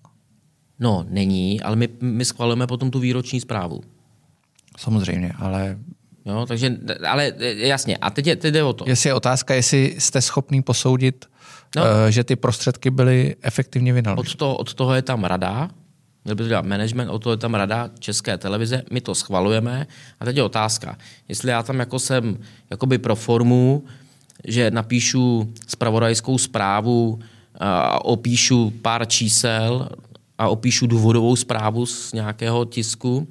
No, 0.82 1.06
není, 1.10 1.62
ale 1.62 1.76
my, 1.76 1.89
my 2.02 2.26
schvalujeme 2.26 2.67
potom 2.67 2.91
tu 2.91 3.00
výroční 3.00 3.41
zprávu. 3.41 3.82
Samozřejmě, 4.78 5.34
ale 5.38 5.78
Jo, 6.26 6.46
takže, 6.46 6.78
ale 7.08 7.34
jasně, 7.56 7.98
a 7.98 8.10
teď, 8.10 8.28
je, 8.28 8.36
teď 8.36 8.54
jde 8.54 8.63
o 8.63 8.74
to. 8.74 8.86
Jestli 8.88 9.10
je 9.10 9.13
otázka, 9.13 9.54
jestli 9.54 9.96
jste 9.98 10.22
schopný 10.22 10.62
posoudit, 10.62 11.26
no. 11.76 11.82
uh, 11.82 11.88
že 12.10 12.24
ty 12.24 12.36
prostředky 12.36 12.89
byly 12.89 13.36
efektivně 13.41 13.94
vynaloženy. 13.94 14.34
Od, 14.34 14.36
to, 14.36 14.56
od 14.56 14.74
toho 14.74 14.94
je 14.94 15.02
tam 15.02 15.24
rada, 15.24 15.70
měl 16.26 16.36
by 16.36 16.44
to 16.44 16.50
dělat 16.50 16.65
management, 16.65 17.10
o 17.10 17.20
to 17.20 17.32
je 17.32 17.38
tam 17.38 17.54
rada 17.54 17.89
České 18.00 18.38
televize, 18.38 18.84
my 18.91 19.02
to 19.02 19.15
schvalujeme 19.15 19.88
a 20.20 20.26
teď 20.26 20.38
je 20.38 20.44
otázka, 20.44 20.98
jestli 21.28 21.50
já 21.50 21.63
tam 21.63 21.80
jako 21.80 22.00
jsem 22.00 22.38
jakoby 22.70 22.98
pro 22.98 23.15
formu, 23.15 23.84
že 24.48 24.72
napíšu 24.72 25.54
spravodajskou 25.67 26.38
zprávu 26.38 27.20
a 27.60 28.06
opíšu 28.06 28.74
pár 28.82 29.06
čísel 29.06 29.89
a 30.38 30.50
opíšu 30.50 30.88
důvodovou 30.88 31.36
zprávu 31.36 31.86
z 31.86 32.13
nějakého 32.13 32.65
tisku, 32.65 33.28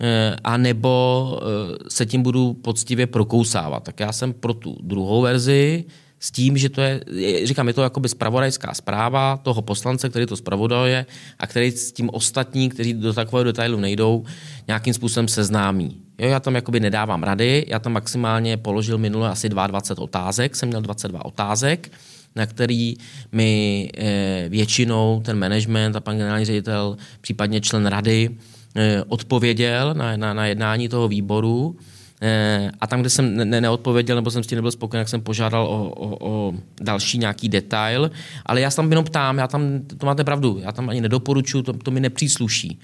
e, 0.00 0.36
a 0.44 0.56
nebo 0.56 1.38
e, 1.42 1.90
se 1.90 2.06
tím 2.06 2.22
budu 2.22 2.54
poctivě 2.54 3.06
prokousávat. 3.06 3.82
Tak 3.82 4.00
já 4.00 4.12
jsem 4.12 4.32
pro 4.32 4.54
tu 4.54 4.76
druhou 4.82 5.20
verzi, 5.20 5.84
s 6.24 6.30
tím, 6.30 6.56
že 6.56 6.68
to 6.68 6.80
je, 6.80 7.00
říkám, 7.44 7.68
je 7.68 7.74
to 7.74 7.82
jakoby 7.82 8.08
spravodajská 8.08 8.74
zpráva 8.74 9.36
toho 9.36 9.62
poslance, 9.62 10.08
který 10.08 10.26
to 10.26 10.36
spravodajuje 10.36 11.06
a 11.38 11.46
který 11.46 11.70
s 11.70 11.92
tím 11.92 12.10
ostatní, 12.12 12.68
kteří 12.68 12.94
do 12.94 13.12
takového 13.12 13.44
detailu 13.44 13.80
nejdou, 13.80 14.24
nějakým 14.66 14.94
způsobem 14.94 15.28
seznámí. 15.28 16.00
Jo, 16.18 16.28
já 16.28 16.40
tam 16.40 16.54
jakoby 16.54 16.80
nedávám 16.80 17.22
rady, 17.22 17.64
já 17.68 17.78
tam 17.78 17.92
maximálně 17.92 18.56
položil 18.56 18.98
minule 18.98 19.28
asi 19.28 19.48
22 19.48 20.02
otázek, 20.02 20.56
jsem 20.56 20.68
měl 20.68 20.80
22 20.80 21.24
otázek, 21.24 21.90
na 22.36 22.46
který 22.46 22.94
mi 23.32 23.90
eh, 23.96 24.46
většinou 24.48 25.22
ten 25.24 25.38
management 25.38 25.96
a 25.96 26.00
pan 26.00 26.16
generální 26.16 26.44
ředitel, 26.44 26.96
případně 27.20 27.60
člen 27.60 27.86
rady, 27.86 28.30
eh, 28.76 29.02
odpověděl 29.08 29.94
na, 29.94 30.16
na, 30.16 30.34
na 30.34 30.46
jednání 30.46 30.88
toho 30.88 31.08
výboru. 31.08 31.76
Eh, 32.22 32.70
a 32.80 32.86
tam, 32.86 33.00
kde 33.00 33.10
jsem 33.10 33.36
ne- 33.36 33.60
neodpověděl 33.60 34.16
nebo 34.16 34.30
jsem 34.30 34.44
s 34.44 34.46
tím 34.46 34.56
nebyl 34.56 34.70
spokojen, 34.70 35.00
tak 35.00 35.08
jsem 35.08 35.20
požádal 35.20 35.66
o, 35.66 35.90
o, 35.90 36.30
o 36.30 36.54
další 36.80 37.18
nějaký 37.18 37.48
detail. 37.48 38.10
Ale 38.46 38.60
já 38.60 38.70
se 38.70 38.76
tam 38.76 38.90
jenom 38.90 39.04
ptám, 39.04 39.38
já 39.38 39.46
tam, 39.46 39.80
to 39.98 40.06
máte 40.06 40.24
pravdu, 40.24 40.58
já 40.62 40.72
tam 40.72 40.88
ani 40.88 41.00
nedoporučuji, 41.00 41.62
to, 41.62 41.72
to 41.72 41.90
mi 41.90 42.00
nepřísluší. 42.00 42.78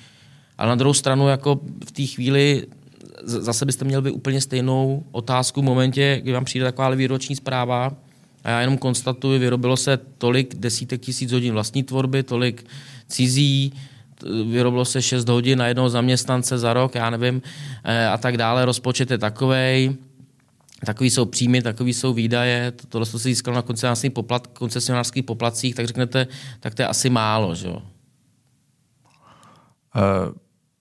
Ale 0.58 0.68
na 0.68 0.74
druhou 0.74 0.94
stranu, 0.94 1.28
jako 1.28 1.60
v 1.86 1.92
té 1.92 2.06
chvíli 2.06 2.66
zase 3.24 3.66
byste 3.66 3.84
měli 3.84 4.02
by 4.02 4.10
úplně 4.10 4.40
stejnou 4.40 5.04
otázku 5.12 5.60
v 5.60 5.64
momentě, 5.64 6.20
kdy 6.22 6.32
vám 6.32 6.44
přijde 6.44 6.64
taková 6.64 6.90
výroční 6.90 7.36
zpráva 7.36 7.96
a 8.44 8.50
já 8.50 8.60
jenom 8.60 8.78
konstatuji, 8.78 9.38
vyrobilo 9.38 9.76
se 9.76 9.96
tolik 9.96 10.54
desítek 10.54 11.00
tisíc 11.00 11.32
hodin 11.32 11.52
vlastní 11.52 11.82
tvorby, 11.82 12.22
tolik 12.22 12.66
cizí, 13.08 13.72
vyrobilo 14.50 14.84
se 14.84 15.02
6 15.02 15.28
hodin 15.28 15.58
na 15.58 15.66
jednoho 15.66 15.90
zaměstnance 15.90 16.58
za 16.58 16.72
rok, 16.72 16.94
já 16.94 17.10
nevím, 17.10 17.42
eh, 17.84 18.06
a 18.06 18.18
tak 18.18 18.36
dále. 18.36 18.64
Rozpočet 18.64 19.10
je 19.10 19.18
takový, 19.18 19.96
takový 20.84 21.10
jsou 21.10 21.24
příjmy, 21.24 21.62
takový 21.62 21.94
jsou 21.94 22.12
výdaje, 22.12 22.72
tohle 22.88 23.06
se 23.06 23.18
získalo 23.18 23.54
na 23.54 23.62
koncesionářských, 23.62 24.12
poplat, 24.12 24.46
koncesionářských 24.46 25.24
poplatcích, 25.24 25.74
tak 25.74 25.86
řeknete, 25.86 26.26
tak 26.60 26.74
to 26.74 26.82
je 26.82 26.88
asi 26.88 27.10
málo, 27.10 27.54
že 27.54 27.68
jo? 27.68 27.82
Uh, 29.96 30.34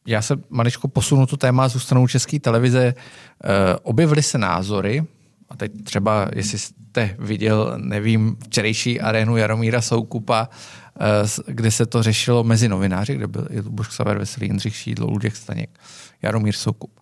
já 0.08 0.22
se 0.22 0.36
maličko 0.50 0.88
posunu 0.88 1.26
to 1.26 1.38
téma, 1.38 1.68
zůstanou 1.68 2.08
české 2.08 2.40
televize. 2.40 2.94
Uh, 2.94 3.52
objevily 3.84 4.24
se 4.24 4.38
názory, 4.38 5.06
a 5.50 5.56
teď 5.56 5.84
třeba, 5.84 6.28
jestli 6.36 6.58
jste 6.90 7.16
viděl, 7.20 7.74
nevím, 7.78 8.38
včerejší 8.44 9.02
arénu 9.02 9.38
Jaromíra 9.38 9.82
Soukupa, 9.82 10.50
Eh, 11.02 11.54
kde 11.54 11.72
se 11.72 11.86
to 11.86 12.04
řešilo 12.04 12.44
mezi 12.44 12.70
novináři, 12.70 13.16
kde 13.16 13.28
byl 13.28 13.48
Luboš 13.64 13.88
Xaver 13.88 14.18
Veselý, 14.18 14.48
Jindřich 14.48 14.76
Šídlo, 14.76 15.08
Luděk 15.08 15.36
Staněk, 15.36 15.80
Jaromír 16.22 16.56
Soukup, 16.56 17.00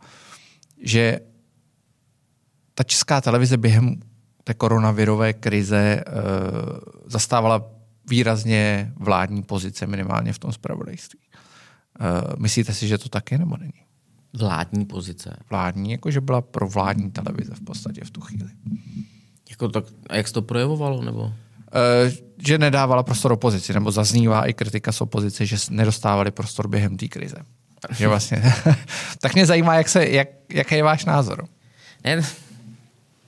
že 0.84 1.19
ta 2.73 2.84
česká 2.84 3.21
televize 3.21 3.58
během 3.58 4.00
té 4.43 4.54
koronavirové 4.54 5.34
krize 5.34 6.04
uh, 6.08 6.13
zastávala 7.06 7.65
výrazně 8.10 8.93
vládní 8.95 9.43
pozice, 9.43 9.88
minimálně 9.88 10.34
v 10.34 10.39
tom 10.39 10.52
spravodajství. 10.52 11.19
Uh, 12.00 12.39
myslíte 12.39 12.73
si, 12.73 12.88
že 12.88 12.97
to 12.97 13.10
tak 13.10 13.32
je, 13.32 13.38
nebo 13.38 13.58
není? 13.58 13.82
Vládní 14.34 14.86
pozice? 14.86 15.38
Vládní, 15.50 15.91
jakože 15.91 16.21
byla 16.21 16.41
pro 16.41 16.67
vládní 16.67 17.12
televize 17.12 17.56
v 17.56 17.62
podstatě 17.62 18.02
v 18.04 18.12
tu 18.12 18.21
chvíli. 18.21 18.50
Jako 19.58 19.67
tak, 19.67 19.84
a 20.10 20.15
jak 20.15 20.28
se 20.28 20.34
to 20.34 20.41
projevovalo? 20.41 21.02
Nebo? 21.02 21.34
Eh, 21.74 22.12
že 22.38 22.58
nedávala 22.58 23.04
prostor 23.04 23.32
opozici, 23.32 23.74
nebo 23.74 23.91
zaznívá 23.91 24.46
i 24.46 24.54
kritika 24.54 24.91
z 24.91 25.02
opozice, 25.02 25.46
že 25.46 25.56
nedostávali 25.70 26.32
prostor 26.32 26.67
během 26.67 26.98
té 26.98 27.08
krize. 27.08 27.38
Že 27.91 28.08
vlastně, 28.08 28.54
tak 29.22 29.34
mě 29.34 29.46
zajímá, 29.46 29.76
jak 29.76 29.89
se, 29.89 30.08
jak, 30.08 30.28
jaký 30.54 30.76
je 30.76 30.84
váš 30.84 31.06
názor. 31.06 31.48
Ne, 32.04 32.22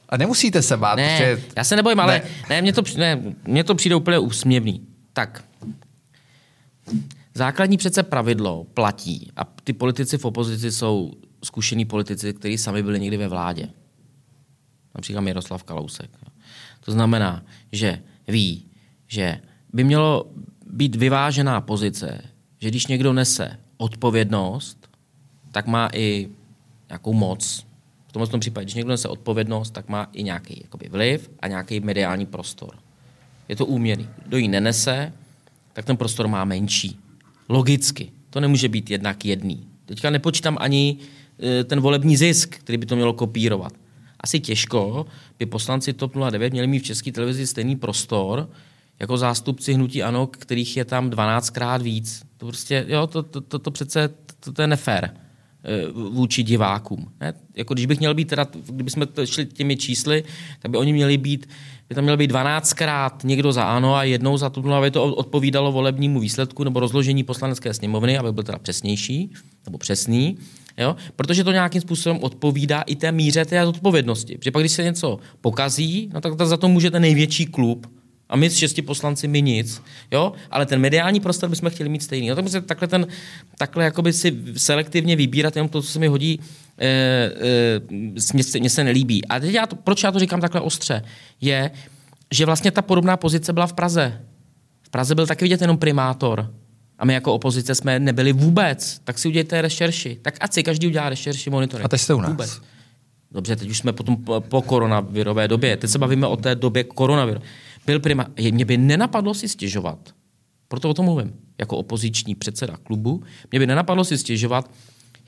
a 0.09 0.17
nemusíte 0.17 0.61
se 0.61 0.77
bát. 0.77 0.95
Ne, 0.95 1.17
že... 1.17 1.41
já 1.55 1.63
se 1.63 1.75
nebojím, 1.75 1.99
ale 1.99 2.13
ne. 2.13 2.29
Ne, 2.49 2.61
mně, 2.61 2.73
to, 2.73 2.81
ne, 2.97 3.23
mně 3.47 3.63
to 3.63 3.75
přijde 3.75 3.95
úplně 3.95 4.19
úsměvný. 4.19 4.87
Tak, 5.13 5.43
základní 7.33 7.77
přece 7.77 8.03
pravidlo 8.03 8.63
platí 8.63 9.31
a 9.35 9.43
ty 9.63 9.73
politici 9.73 10.17
v 10.17 10.25
opozici 10.25 10.71
jsou 10.71 11.11
zkušení 11.43 11.85
politici, 11.85 12.33
kteří 12.33 12.57
sami 12.57 12.83
byli 12.83 12.99
někdy 12.99 13.17
ve 13.17 13.27
vládě. 13.27 13.69
Například 14.99 15.21
Miroslav 15.21 15.63
Kalousek. 15.63 16.09
To 16.79 16.91
znamená, 16.91 17.43
že 17.71 18.01
ví, 18.27 18.65
že 19.07 19.39
by 19.73 19.83
mělo 19.83 20.25
být 20.67 20.95
vyvážená 20.95 21.61
pozice, 21.61 22.21
že 22.59 22.69
když 22.69 22.87
někdo 22.87 23.13
nese 23.13 23.59
odpovědnost, 23.77 24.89
tak 25.51 25.67
má 25.67 25.89
i 25.93 26.29
nějakou 26.89 27.13
moc. 27.13 27.65
V 28.07 28.11
tomto 28.11 28.27
tom 28.27 28.39
případě, 28.39 28.65
když 28.65 28.73
někdo 28.73 28.91
nese 28.91 29.07
odpovědnost, 29.07 29.71
tak 29.71 29.89
má 29.89 30.09
i 30.13 30.23
nějaký 30.23 30.59
jakoby, 30.63 30.89
vliv 30.89 31.29
a 31.39 31.47
nějaký 31.47 31.79
mediální 31.79 32.25
prostor. 32.25 32.75
Je 33.47 33.55
to 33.55 33.65
úměrný. 33.65 34.07
Kdo 34.25 34.37
ji 34.37 34.47
nenese, 34.47 35.13
tak 35.73 35.85
ten 35.85 35.97
prostor 35.97 36.27
má 36.27 36.45
menší. 36.45 36.99
Logicky. 37.49 38.11
To 38.29 38.39
nemůže 38.39 38.69
být 38.69 38.89
jednak 38.89 39.25
jedný. 39.25 39.67
Teďka 39.85 40.09
nepočítám 40.09 40.57
ani 40.59 40.97
e, 41.39 41.63
ten 41.63 41.79
volební 41.79 42.17
zisk, 42.17 42.55
který 42.55 42.77
by 42.77 42.85
to 42.85 42.95
mělo 42.95 43.13
kopírovat 43.13 43.73
asi 44.19 44.39
těžko 44.39 45.05
by 45.39 45.45
poslanci 45.45 45.93
TOP 45.93 46.15
09 46.31 46.53
měli 46.53 46.67
mít 46.67 46.79
v 46.79 46.83
české 46.83 47.11
televizi 47.11 47.47
stejný 47.47 47.75
prostor 47.75 48.49
jako 48.99 49.17
zástupci 49.17 49.73
hnutí 49.73 50.03
ANO, 50.03 50.27
kterých 50.27 50.77
je 50.77 50.85
tam 50.85 51.09
12krát 51.09 51.81
víc. 51.81 52.23
To 52.37 52.45
prostě, 52.45 52.85
jo, 52.87 53.07
to, 53.07 53.23
to, 53.23 53.41
to, 53.41 53.59
to 53.59 53.71
přece, 53.71 54.09
to, 54.39 54.53
to 54.53 54.61
je 54.61 54.67
nefér 54.67 55.13
eh, 55.63 55.91
vůči 55.91 56.43
divákům. 56.43 57.11
Ne? 57.19 57.33
Jako 57.55 57.73
když 57.73 57.85
bych 57.85 57.99
měl 57.99 58.13
být, 58.13 58.25
teda, 58.25 58.47
kdybychom 58.65 59.07
šli 59.25 59.45
těmi 59.45 59.77
čísly, 59.77 60.23
tak 60.59 60.71
by 60.71 60.77
oni 60.77 60.93
měli 60.93 61.17
být, 61.17 61.49
by 61.89 61.95
tam 61.95 62.03
měl 62.03 62.17
být 62.17 62.31
12krát 62.31 63.11
někdo 63.23 63.51
za 63.51 63.63
ANO 63.63 63.95
a 63.95 64.03
jednou 64.03 64.37
za 64.37 64.49
to, 64.49 64.73
aby 64.73 64.91
to 64.91 65.15
odpovídalo 65.15 65.71
volebnímu 65.71 66.19
výsledku 66.19 66.63
nebo 66.63 66.79
rozložení 66.79 67.23
poslanecké 67.23 67.73
sněmovny, 67.73 68.17
aby 68.17 68.31
byl 68.31 68.43
teda 68.43 68.59
přesnější 68.59 69.33
nebo 69.65 69.77
přesný. 69.77 70.37
Jo? 70.79 70.95
Protože 71.15 71.43
to 71.43 71.51
nějakým 71.51 71.81
způsobem 71.81 72.19
odpovídá 72.21 72.81
i 72.81 72.95
té 72.95 73.11
míře 73.11 73.45
té 73.45 73.65
odpovědnosti. 73.65 74.37
Protože 74.37 74.51
pak, 74.51 74.61
když 74.61 74.71
se 74.71 74.83
něco 74.83 75.19
pokazí, 75.41 76.09
no 76.13 76.21
tak 76.21 76.41
za 76.41 76.57
to 76.57 76.67
může 76.67 76.91
ten 76.91 77.01
největší 77.01 77.45
klub, 77.45 77.87
a 78.29 78.35
my 78.35 78.49
s 78.49 78.57
šesti 78.57 78.81
poslanci 78.81 79.27
my 79.27 79.41
nic, 79.41 79.81
jo? 80.11 80.33
ale 80.51 80.65
ten 80.65 80.79
mediální 80.79 81.19
prostor 81.19 81.49
bychom 81.49 81.69
chtěli 81.69 81.89
mít 81.89 82.03
stejný. 82.03 82.29
No, 82.29 82.35
tak 82.35 82.43
musíme 82.43 82.61
takhle, 82.61 82.87
ten, 82.87 83.07
takhle 83.57 83.83
jakoby 83.83 84.13
si 84.13 84.37
selektivně 84.57 85.15
vybírat 85.15 85.55
jenom 85.55 85.69
to, 85.69 85.81
co 85.81 85.87
se 85.87 85.99
mi 85.99 86.07
hodí, 86.07 86.39
e, 86.77 86.87
e, 86.87 87.81
mně, 88.33 88.43
se, 88.43 88.69
se 88.69 88.83
nelíbí. 88.83 89.25
A 89.25 89.39
teď 89.39 89.53
já 89.53 89.67
to, 89.67 89.75
proč 89.75 90.03
já 90.03 90.11
to 90.11 90.19
říkám 90.19 90.41
takhle 90.41 90.61
ostře, 90.61 91.01
je, 91.41 91.71
že 92.31 92.45
vlastně 92.45 92.71
ta 92.71 92.81
podobná 92.81 93.17
pozice 93.17 93.53
byla 93.53 93.67
v 93.67 93.73
Praze. 93.73 94.21
V 94.81 94.89
Praze 94.89 95.15
byl 95.15 95.27
taky 95.27 95.45
vidět 95.45 95.61
jenom 95.61 95.77
primátor, 95.77 96.53
a 96.99 97.05
my 97.05 97.13
jako 97.13 97.33
opozice 97.33 97.75
jsme 97.75 97.99
nebyli 97.99 98.33
vůbec, 98.33 99.01
tak 99.03 99.19
si 99.19 99.27
udějte 99.27 99.61
rešerši. 99.61 100.19
Tak 100.21 100.37
ať 100.39 100.53
si 100.53 100.63
každý 100.63 100.87
udělá 100.87 101.09
rešerši, 101.09 101.49
monitoring. 101.49 101.85
A 101.85 101.87
teď 101.87 102.01
jste 102.01 102.13
u 102.13 102.21
nás. 102.21 102.31
Vůbec. 102.31 102.61
Dobře, 103.31 103.55
teď 103.55 103.69
už 103.69 103.77
jsme 103.77 103.93
potom 103.93 104.17
po, 104.17 104.41
po 104.41 104.61
koronavirové 104.61 105.47
době. 105.47 105.77
Teď 105.77 105.89
se 105.89 105.97
bavíme 105.97 106.27
o 106.27 106.37
té 106.37 106.55
době 106.55 106.83
koronaviru. 106.83 107.41
Byl 107.85 107.99
prima... 107.99 108.27
Mě 108.51 108.65
by 108.65 108.77
nenapadlo 108.77 109.33
si 109.33 109.47
stěžovat. 109.47 109.99
Proto 110.67 110.89
o 110.89 110.93
tom 110.93 111.05
mluvím. 111.05 111.33
Jako 111.57 111.77
opoziční 111.77 112.35
předseda 112.35 112.77
klubu. 112.77 113.23
Mě 113.51 113.59
by 113.59 113.67
nenapadlo 113.67 114.03
si 114.03 114.17
stěžovat. 114.17 114.71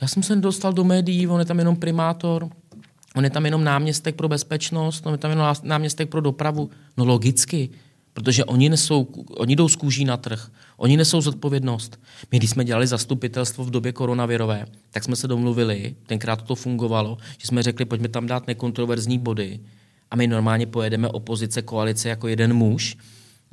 Já 0.02 0.08
jsem 0.08 0.24
se 0.24 0.36
dostal 0.36 0.74
do 0.74 0.84
médií, 0.84 1.28
on 1.28 1.40
je 1.40 1.46
tam 1.46 1.60
jenom 1.60 1.76
primátor, 1.76 2.50
on 3.16 3.24
je 3.24 3.30
tam 3.30 3.46
jenom 3.46 3.64
náměstek 3.64 4.16
pro 4.16 4.28
bezpečnost, 4.28 5.06
on 5.06 5.12
je 5.12 5.18
tam 5.18 5.32
jenom 5.32 5.56
náměstek 5.64 6.10
pro 6.10 6.22
dopravu. 6.22 6.70
No 6.98 7.06
logicky. 7.06 7.70
Protože 8.14 8.46
oni, 8.46 8.70
nesou, 8.70 9.04
oni 9.38 9.56
jdou 9.56 9.70
z 9.70 9.76
kůží 9.76 10.06
na 10.06 10.18
trh, 10.18 10.52
oni 10.82 10.98
nesou 10.98 11.22
zodpovědnost. 11.22 12.00
My, 12.32 12.38
když 12.38 12.50
jsme 12.50 12.66
dělali 12.66 12.88
zastupitelstvo 12.88 13.64
v 13.64 13.70
době 13.70 13.92
koronavirové, 13.92 14.66
tak 14.92 15.04
jsme 15.04 15.16
se 15.16 15.28
domluvili, 15.28 15.96
tenkrát 16.06 16.42
to 16.42 16.56
fungovalo, 16.56 17.18
že 17.38 17.48
jsme 17.48 17.64
řekli, 17.64 17.86
pojďme 17.86 18.08
tam 18.08 18.28
dát 18.28 18.48
nekontroverzní 18.48 19.20
body 19.20 19.60
a 20.12 20.16
my 20.16 20.28
normálně 20.28 20.66
pojedeme 20.66 21.08
opozice, 21.08 21.62
koalice 21.62 22.10
jako 22.10 22.28
jeden 22.28 22.54
muž, 22.54 22.98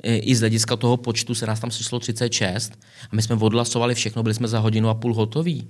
i 0.03 0.35
z 0.35 0.39
hlediska 0.39 0.75
toho 0.75 0.97
počtu 0.97 1.35
se 1.35 1.45
nás 1.45 1.59
tam 1.59 1.71
sešlo 1.71 1.99
36 1.99 2.79
a 3.11 3.15
my 3.15 3.21
jsme 3.21 3.35
odhlasovali 3.35 3.95
všechno, 3.95 4.23
byli 4.23 4.35
jsme 4.35 4.47
za 4.47 4.59
hodinu 4.59 4.89
a 4.89 4.93
půl 4.93 5.13
hotoví. 5.13 5.67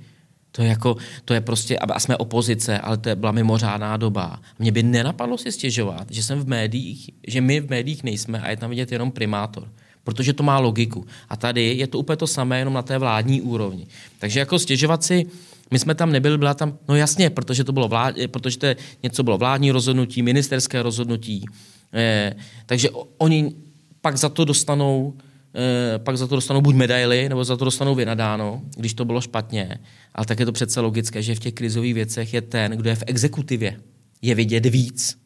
To 0.51 0.61
je, 0.61 0.67
jako, 0.67 0.97
to 1.25 1.33
je 1.33 1.41
prostě, 1.41 1.77
a 1.77 1.99
jsme 1.99 2.17
opozice, 2.17 2.79
ale 2.79 2.97
to 2.97 3.15
byla 3.15 3.31
mimořádná 3.31 3.97
doba. 3.97 4.41
Mě 4.59 4.71
by 4.71 4.83
nenapadlo 4.83 5.37
si 5.37 5.51
stěžovat, 5.51 6.11
že 6.11 6.23
jsem 6.23 6.39
v 6.39 6.47
médiích, 6.47 7.09
že 7.27 7.41
my 7.41 7.59
v 7.59 7.69
médiích 7.69 8.03
nejsme 8.03 8.41
a 8.41 8.49
je 8.49 8.57
tam 8.57 8.69
vidět 8.69 8.91
jenom 8.91 9.11
primátor. 9.11 9.67
Protože 10.03 10.33
to 10.33 10.43
má 10.43 10.59
logiku. 10.59 11.05
A 11.29 11.35
tady 11.35 11.73
je 11.73 11.87
to 11.87 11.99
úplně 11.99 12.17
to 12.17 12.27
samé, 12.27 12.59
jenom 12.59 12.73
na 12.73 12.81
té 12.81 12.97
vládní 12.97 13.41
úrovni. 13.41 13.87
Takže 14.19 14.39
jako 14.39 14.59
stěžovat 14.59 15.03
si, 15.03 15.25
my 15.71 15.79
jsme 15.79 15.95
tam 15.95 16.11
nebyli, 16.11 16.37
byla 16.37 16.53
tam, 16.53 16.77
no 16.87 16.95
jasně, 16.95 17.29
protože 17.29 17.63
to 17.63 17.71
bylo, 17.71 17.87
vlád, 17.87 18.15
protože 18.31 18.57
to 18.57 18.65
je, 18.65 18.75
něco 19.03 19.23
bylo 19.23 19.37
vládní 19.37 19.71
rozhodnutí, 19.71 20.21
ministerské 20.21 20.81
rozhodnutí. 20.81 21.45
Eh, 21.93 22.35
takže 22.65 22.89
oni 23.17 23.53
pak 24.01 24.17
za 24.17 24.29
to 24.29 24.45
dostanou 24.45 25.13
Eh, 25.55 25.99
pak 25.99 26.17
za 26.17 26.27
to 26.27 26.35
dostanou 26.35 26.61
buď 26.61 26.75
medaily, 26.75 27.29
nebo 27.29 27.43
za 27.43 27.57
to 27.57 27.65
dostanou 27.65 27.95
vynadáno, 27.95 28.61
když 28.77 28.93
to 28.93 29.05
bylo 29.05 29.21
špatně. 29.21 29.79
Ale 30.15 30.25
tak 30.25 30.39
je 30.39 30.45
to 30.45 30.51
přece 30.51 30.79
logické, 30.79 31.21
že 31.21 31.35
v 31.35 31.39
těch 31.39 31.53
krizových 31.53 31.93
věcech 31.93 32.33
je 32.33 32.41
ten, 32.41 32.71
kdo 32.71 32.89
je 32.89 32.95
v 32.95 33.03
exekutivě, 33.07 33.79
je 34.21 34.35
vidět 34.35 34.65
víc. 34.65 35.18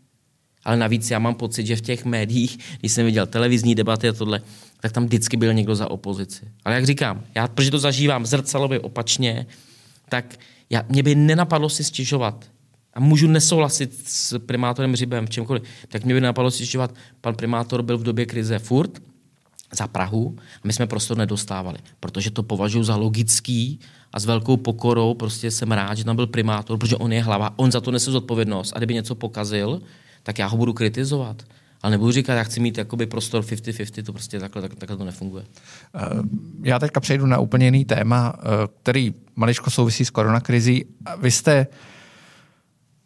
Ale 0.66 0.78
navíc 0.78 1.12
já 1.12 1.20
mám 1.20 1.36
pocit, 1.36 1.66
že 1.66 1.76
v 1.76 1.82
těch 1.82 2.06
médiích, 2.06 2.58
když 2.80 2.92
jsem 2.92 3.06
viděl 3.06 3.28
televizní 3.28 3.76
debaty 3.76 4.10
a 4.10 4.14
tohle, 4.14 4.42
tak 4.80 4.92
tam 4.92 5.06
vždycky 5.06 5.38
byl 5.38 5.54
někdo 5.54 5.76
za 5.76 5.92
opozici. 5.92 6.46
Ale 6.66 6.76
jak 6.76 6.86
říkám, 6.86 7.24
já, 7.36 7.48
protože 7.48 7.72
to 7.72 7.80
zažívám 7.80 8.26
zrcalově 8.26 8.80
opačně, 8.80 9.46
tak 10.10 10.40
já, 10.70 10.86
mě 10.90 11.04
by 11.04 11.16
nenapadlo 11.16 11.70
si 11.70 11.84
stěžovat. 11.84 12.46
A 12.94 13.00
můžu 13.00 13.28
nesouhlasit 13.28 14.00
s 14.06 14.40
primátorem 14.40 14.96
Řibem 14.96 15.26
v 15.26 15.30
čemkoliv. 15.30 15.64
Tak 15.88 16.06
mě 16.06 16.14
by 16.14 16.22
nenapadlo 16.22 16.52
si 16.52 16.58
stěžovat. 16.58 16.96
Pan 17.22 17.36
primátor 17.36 17.82
byl 17.82 17.98
v 17.98 18.04
době 18.04 18.26
krize 18.26 18.60
furt, 18.60 19.02
za 19.76 19.88
Prahu 19.88 20.36
a 20.56 20.62
my 20.64 20.74
jsme 20.74 20.88
prostor 20.88 21.18
nedostávali, 21.18 21.78
protože 22.00 22.32
to 22.32 22.44
považuji 22.44 22.84
za 22.84 22.96
logický 22.96 23.80
a 24.14 24.20
s 24.20 24.26
velkou 24.26 24.58
pokorou 24.58 25.14
prostě 25.14 25.52
jsem 25.52 25.72
rád, 25.72 25.98
že 25.98 26.04
tam 26.04 26.16
byl 26.16 26.28
primátor, 26.28 26.78
protože 26.78 26.96
on 26.96 27.14
je 27.14 27.24
hlava, 27.24 27.54
on 27.56 27.72
za 27.72 27.82
to 27.82 27.92
nese 27.92 28.12
zodpovědnost 28.12 28.74
a 28.76 28.80
kdyby 28.80 28.94
něco 28.94 29.16
pokazil, 29.16 29.82
tak 30.24 30.40
já 30.40 30.48
ho 30.48 30.58
budu 30.58 30.74
kritizovat. 30.74 31.44
Ale 31.82 31.92
nebudu 31.92 32.12
říkat, 32.12 32.34
já 32.34 32.44
chci 32.44 32.60
mít 32.60 32.78
jakoby 32.78 33.06
prostor 33.06 33.44
50-50, 33.44 34.04
to 34.04 34.14
prostě 34.14 34.40
takhle, 34.40 34.62
tak, 34.62 34.76
takhle 34.76 34.98
to 34.98 35.06
nefunguje. 35.06 35.44
Eh, 35.96 36.00
já 36.64 36.80
teďka 36.80 37.00
přejdu 37.00 37.26
na 37.26 37.40
úplně 37.40 37.66
jiný 37.66 37.86
téma, 37.86 38.34
eh, 38.38 38.44
který 38.82 39.14
maličko 39.36 39.70
souvisí 39.70 40.06
s 40.06 40.10
koronakrizí. 40.10 40.86
Vy 41.22 41.32
jste 41.32 41.68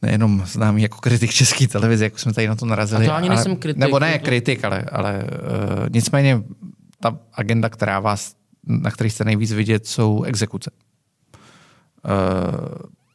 nejenom 0.02 0.44
známý 0.46 0.82
jako 0.82 0.98
kritik 0.98 1.32
české 1.32 1.68
televize, 1.68 2.04
jako 2.04 2.18
jsme 2.18 2.34
tady 2.34 2.48
na 2.48 2.56
to 2.56 2.66
narazili. 2.66 3.06
A 3.06 3.10
to 3.10 3.16
ani 3.16 3.30
ale, 3.30 3.36
nejsem 3.36 3.56
kritik. 3.56 3.80
Nebo 3.80 4.00
ne 4.00 4.20
kritik, 4.20 4.66
ale, 4.66 4.82
ale 4.82 5.24
uh, 5.24 5.30
nicméně 5.94 6.44
ta 7.00 7.20
agenda, 7.34 7.70
která 7.70 8.00
vás, 8.00 8.36
na 8.68 8.92
který 8.92 9.10
jste 9.10 9.24
nejvíc 9.24 9.52
vidět, 9.52 9.88
jsou 9.88 10.24
exekuce. 10.24 10.72
Uh, 12.06 12.12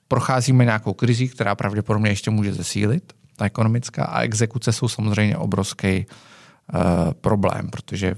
procházíme 0.09 0.65
nějakou 0.65 0.93
krizí, 0.93 1.29
která 1.29 1.55
pravděpodobně 1.55 2.11
ještě 2.11 2.31
může 2.31 2.53
zesílit, 2.53 3.13
ta 3.43 3.47
ekonomická, 3.47 4.05
a 4.05 4.23
exekuce 4.23 4.73
jsou 4.73 4.89
samozřejmě 4.89 5.37
obrovský 5.37 6.07
uh, 6.07 7.13
problém, 7.13 7.71
protože 7.71 8.15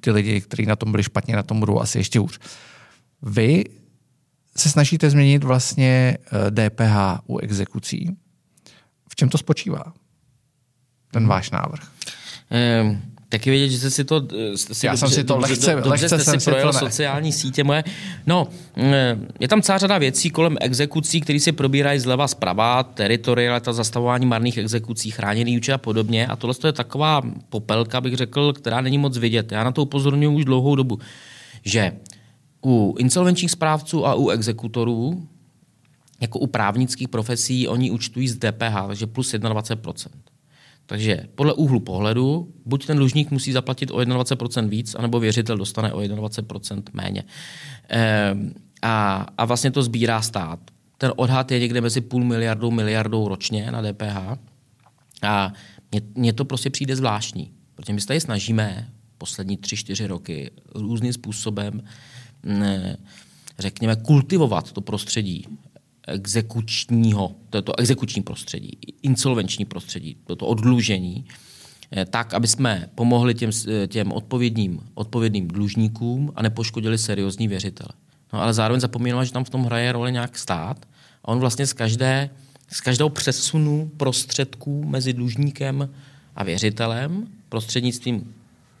ty 0.00 0.10
lidi, 0.10 0.40
kteří 0.40 0.66
na 0.66 0.76
tom 0.76 0.90
byli 0.90 1.02
špatně, 1.02 1.36
na 1.36 1.42
tom 1.42 1.60
budou 1.60 1.80
asi 1.80 1.98
ještě 1.98 2.18
hůř. 2.18 2.38
Vy 3.22 3.64
se 4.56 4.70
snažíte 4.70 5.10
změnit 5.10 5.44
vlastně 5.44 6.18
DPH 6.50 6.96
eh, 6.96 7.18
u 7.26 7.38
exekucí. 7.38 8.16
V 9.08 9.16
čem 9.16 9.28
to 9.28 9.38
spočívá? 9.38 9.84
Ten 11.10 11.22
hmm. 11.22 11.28
váš 11.28 11.50
návrh. 11.50 11.82
Um. 12.82 13.13
Taky 13.34 13.50
vědět, 13.50 13.68
že 13.68 13.78
jste 13.78 13.90
si 13.90 14.04
to... 14.04 14.22
Eh, 14.38 14.56
jste 14.56 14.74
si 14.74 14.86
Já 14.86 14.92
dobře, 14.92 15.06
jsem 15.06 15.14
si 15.14 15.24
to 15.24 15.38
lehce, 15.38 15.74
dobře, 15.74 15.90
lehce 15.90 16.18
jste 16.18 16.40
si 16.40 16.50
projel 16.50 16.72
sociální 16.72 17.32
sítě 17.32 17.64
moje. 17.64 17.84
No, 18.26 18.48
eh, 18.76 19.18
je 19.40 19.48
tam 19.48 19.62
celá 19.62 19.78
řada 19.78 19.98
věcí 19.98 20.30
kolem 20.30 20.56
exekucí, 20.60 21.20
které 21.20 21.40
se 21.40 21.52
probírají 21.52 22.00
zleva 22.00 22.28
zprava, 22.28 22.82
teritorialita, 22.82 23.72
zastavování 23.72 24.26
marných 24.26 24.58
exekucí, 24.58 25.10
chráněný 25.10 25.56
účet 25.56 25.72
a 25.72 25.78
podobně. 25.78 26.26
A 26.26 26.36
tohle 26.36 26.54
je 26.66 26.72
taková 26.72 27.22
popelka, 27.48 28.00
bych 28.00 28.14
řekl, 28.16 28.52
která 28.52 28.80
není 28.80 28.98
moc 28.98 29.18
vidět. 29.18 29.52
Já 29.52 29.64
na 29.64 29.72
to 29.72 29.82
upozorňuji 29.82 30.36
už 30.36 30.44
dlouhou 30.44 30.76
dobu, 30.76 30.98
že 31.64 31.92
u 32.64 32.94
insolvenčních 32.98 33.50
správců 33.50 34.06
a 34.06 34.14
u 34.14 34.28
exekutorů, 34.28 35.28
jako 36.20 36.38
u 36.38 36.46
právnických 36.46 37.08
profesí, 37.08 37.68
oni 37.68 37.90
účtují 37.90 38.28
z 38.28 38.36
DPH, 38.36 38.86
takže 38.86 39.06
plus 39.06 39.34
21%. 39.34 40.33
Takže 40.86 41.24
podle 41.34 41.52
úhlu 41.52 41.80
pohledu, 41.80 42.54
buď 42.64 42.86
ten 42.86 42.96
dlužník 42.96 43.30
musí 43.30 43.52
zaplatit 43.52 43.90
o 43.90 43.96
21% 43.96 44.68
víc, 44.68 44.94
anebo 44.94 45.20
věřitel 45.20 45.56
dostane 45.56 45.92
o 45.92 46.00
21% 46.00 46.82
méně. 46.92 47.24
E, 47.90 48.34
a, 48.82 49.26
a 49.38 49.44
vlastně 49.44 49.70
to 49.70 49.82
sbírá 49.82 50.22
stát. 50.22 50.58
Ten 50.98 51.12
odhad 51.16 51.50
je 51.50 51.60
někde 51.60 51.80
mezi 51.80 52.00
půl 52.00 52.24
miliardou 52.24 52.70
miliardou 52.70 53.28
ročně 53.28 53.70
na 53.70 53.82
DPH. 53.82 54.38
A 55.22 55.52
mně 56.14 56.32
to 56.32 56.44
prostě 56.44 56.70
přijde 56.70 56.96
zvláštní, 56.96 57.50
protože 57.74 57.92
my 57.92 58.00
se 58.00 58.06
tady 58.06 58.20
snažíme 58.20 58.88
poslední 59.18 59.56
tři, 59.56 59.76
čtyři 59.76 60.06
roky 60.06 60.50
různým 60.74 61.12
způsobem 61.12 61.82
řekněme, 63.58 63.96
kultivovat 63.96 64.72
to 64.72 64.80
prostředí 64.80 65.46
exekučního, 66.06 67.32
to, 67.50 67.62
to 67.62 67.78
exekuční 67.78 68.22
prostředí, 68.22 68.78
insolvenční 69.02 69.64
prostředí, 69.64 70.16
to, 70.24 70.36
to 70.36 70.46
odlužení, 70.46 71.24
eh, 71.96 72.04
tak, 72.04 72.34
aby 72.34 72.46
jsme 72.46 72.88
pomohli 72.94 73.34
těm, 73.34 73.50
těm 73.88 74.12
odpovědným, 74.12 74.80
odpovědným 74.94 75.48
dlužníkům 75.48 76.32
a 76.36 76.42
nepoškodili 76.42 76.98
seriózní 76.98 77.48
věřitele. 77.48 77.90
No, 78.32 78.42
ale 78.42 78.54
zároveň 78.54 78.80
zapomínáme, 78.80 79.26
že 79.26 79.32
tam 79.32 79.44
v 79.44 79.50
tom 79.50 79.64
hraje 79.64 79.92
roli 79.92 80.12
nějak 80.12 80.38
stát 80.38 80.86
a 81.24 81.28
on 81.28 81.40
vlastně 81.40 81.66
z, 81.66 81.72
každé, 81.72 82.30
z 82.72 82.80
každého 82.80 83.08
přesunu 83.08 83.90
prostředků 83.96 84.84
mezi 84.84 85.12
dlužníkem 85.12 85.88
a 86.36 86.44
věřitelem 86.44 87.26
prostřednictvím 87.48 88.34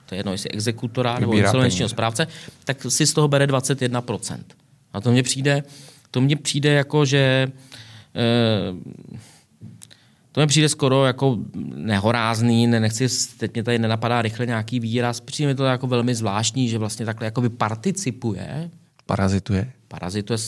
to 0.06 0.14
je 0.14 0.18
jedno, 0.18 0.32
jestli 0.32 0.50
exekutora 0.50 1.18
nebo 1.18 1.32
insolvenčního 1.32 1.88
správce, 1.88 2.26
tak 2.64 2.86
si 2.88 3.06
z 3.06 3.12
toho 3.12 3.28
bere 3.28 3.46
21%. 3.46 4.38
A 4.92 5.00
to 5.00 5.10
mně 5.10 5.22
přijde, 5.22 5.62
to 6.14 6.20
mně 6.20 6.36
přijde 6.36 6.72
jako, 6.72 7.04
že 7.04 7.52
eh, 8.14 8.74
to 10.32 10.40
mi 10.40 10.46
přijde 10.46 10.68
skoro 10.68 11.06
jako 11.06 11.38
nehorázný, 11.74 12.66
ne, 12.66 12.80
nechci, 12.80 13.08
teď 13.38 13.54
mě 13.54 13.62
tady 13.62 13.78
nenapadá 13.78 14.22
rychle 14.22 14.46
nějaký 14.46 14.80
výraz, 14.80 15.20
přijde 15.20 15.48
mi 15.48 15.54
to 15.54 15.64
jako 15.64 15.86
velmi 15.86 16.14
zvláštní, 16.14 16.68
že 16.68 16.78
vlastně 16.78 17.06
takhle 17.06 17.24
jakoby 17.24 17.48
participuje. 17.48 18.70
Parazituje. 19.06 19.72
Parazituje, 19.88 20.38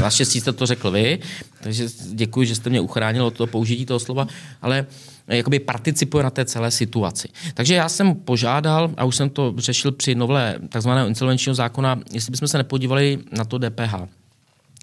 naštěstí 0.00 0.40
jste 0.40 0.52
to 0.52 0.66
řekl 0.66 0.90
vy, 0.90 1.18
takže 1.62 1.88
děkuji, 2.12 2.46
že 2.46 2.54
jste 2.54 2.70
mě 2.70 2.80
uchránil 2.80 3.26
od 3.26 3.34
toho 3.34 3.46
použití 3.46 3.86
toho 3.86 4.00
slova, 4.00 4.26
ale 4.62 4.86
jakoby 5.28 5.58
participuje 5.58 6.24
na 6.24 6.30
té 6.30 6.44
celé 6.44 6.70
situaci. 6.70 7.28
Takže 7.54 7.74
já 7.74 7.88
jsem 7.88 8.14
požádal, 8.14 8.90
a 8.96 9.04
už 9.04 9.16
jsem 9.16 9.30
to 9.30 9.54
řešil 9.58 9.92
při 9.92 10.14
nové 10.14 10.58
takzvaného 10.68 11.08
insolvenčního 11.08 11.54
zákona, 11.54 12.00
jestli 12.12 12.30
bychom 12.30 12.48
se 12.48 12.58
nepodívali 12.58 13.18
na 13.32 13.44
to 13.44 13.58
DPH. 13.58 14.17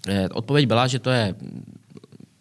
Eh, 0.08 0.28
odpověď 0.28 0.66
byla, 0.66 0.86
že 0.86 0.98
to 0.98 1.10
je, 1.10 1.34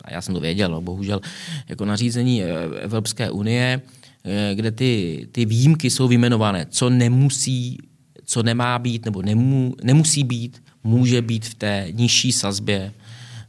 a 0.04 0.14
já 0.14 0.22
jsem 0.22 0.34
to 0.34 0.40
věděl, 0.42 0.70
no, 0.70 0.82
bohužel, 0.82 1.22
jako 1.70 1.86
nařízení 1.86 2.44
eh, 2.44 2.48
Evropské 2.82 3.30
unie, 3.30 3.82
eh, 4.24 4.56
kde 4.56 4.72
ty, 4.72 5.28
ty 5.32 5.46
výjimky 5.46 5.90
jsou 5.90 6.08
vyjmenované, 6.08 6.66
co 6.70 6.90
nemusí, 6.90 7.78
co 8.26 8.44
nemá 8.44 8.80
být, 8.80 9.06
nebo 9.06 9.22
nemů, 9.22 9.76
nemusí 9.84 10.24
být, 10.24 10.64
může 10.84 11.22
být 11.22 11.46
v 11.46 11.56
té 11.56 11.88
nižší 11.92 12.32
sazbě 12.32 12.94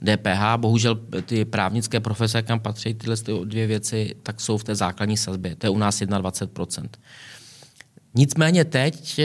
DPH. 0.04 0.56
Bohužel 0.56 1.00
ty 1.26 1.44
právnické 1.44 2.00
profese, 2.00 2.42
kam 2.42 2.60
patří 2.60 2.94
tyhle 2.94 3.16
dvě 3.44 3.66
věci, 3.66 4.14
tak 4.22 4.40
jsou 4.40 4.58
v 4.58 4.64
té 4.64 4.74
základní 4.74 5.16
sazbě. 5.16 5.56
To 5.56 5.66
je 5.66 5.70
u 5.70 5.78
nás 5.78 6.00
21%. 6.00 6.88
Nicméně 8.14 8.64
teď, 8.64 9.20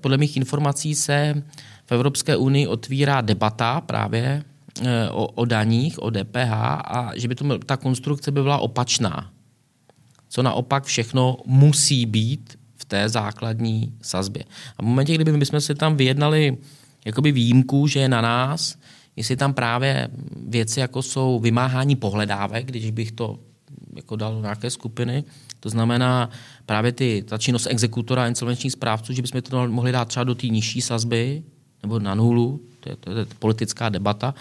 podle 0.00 0.16
mých 0.16 0.36
informací, 0.36 0.94
se 0.94 1.42
v 1.90 1.92
Evropské 1.92 2.36
unii 2.36 2.66
otvírá 2.66 3.20
debata 3.20 3.80
právě 3.80 4.44
eh, 4.82 5.10
o, 5.10 5.26
o 5.26 5.44
daních, 5.44 6.02
o 6.02 6.10
DPH 6.10 6.52
a 6.84 7.12
že 7.14 7.28
by 7.28 7.34
to, 7.34 7.58
ta 7.58 7.76
konstrukce 7.76 8.30
by 8.30 8.42
byla 8.42 8.58
opačná. 8.58 9.30
Co 10.28 10.42
naopak 10.42 10.84
všechno 10.84 11.36
musí 11.46 12.06
být 12.06 12.58
v 12.76 12.84
té 12.84 13.08
základní 13.08 13.92
sazbě. 14.02 14.44
A 14.76 14.82
v 14.82 14.86
momentě, 14.86 15.14
kdyby 15.14 15.32
my 15.32 15.46
jsme 15.46 15.60
si 15.60 15.74
tam 15.74 15.96
vyjednali 15.96 16.58
jakoby 17.04 17.32
výjimku, 17.32 17.86
že 17.86 18.00
je 18.00 18.08
na 18.08 18.20
nás, 18.20 18.76
jestli 19.16 19.36
tam 19.36 19.54
právě 19.54 20.08
věci, 20.48 20.80
jako 20.80 21.02
jsou 21.02 21.40
vymáhání 21.40 21.96
pohledávek, 21.96 22.66
když 22.66 22.90
bych 22.90 23.12
to 23.12 23.38
jako 23.96 24.16
dal 24.16 24.40
nějaké 24.40 24.70
skupiny. 24.70 25.24
To 25.60 25.70
znamená 25.70 26.30
právě 26.66 26.92
ty, 26.92 27.24
ta 27.28 27.38
činnost 27.38 27.66
exekutora 27.70 28.28
insolvenčních 28.28 28.72
správců, 28.72 29.12
že 29.12 29.22
bychom 29.22 29.42
to 29.42 29.68
mohli 29.68 29.92
dát 29.92 30.08
třeba 30.08 30.24
do 30.24 30.34
té 30.34 30.46
nižší 30.46 30.80
sazby 30.80 31.42
nebo 31.82 31.98
na 31.98 32.14
nulu, 32.14 32.60
to 32.80 32.88
je, 32.88 32.96
to 32.96 33.10
je 33.10 33.26
politická 33.38 33.88
debata, 33.88 34.34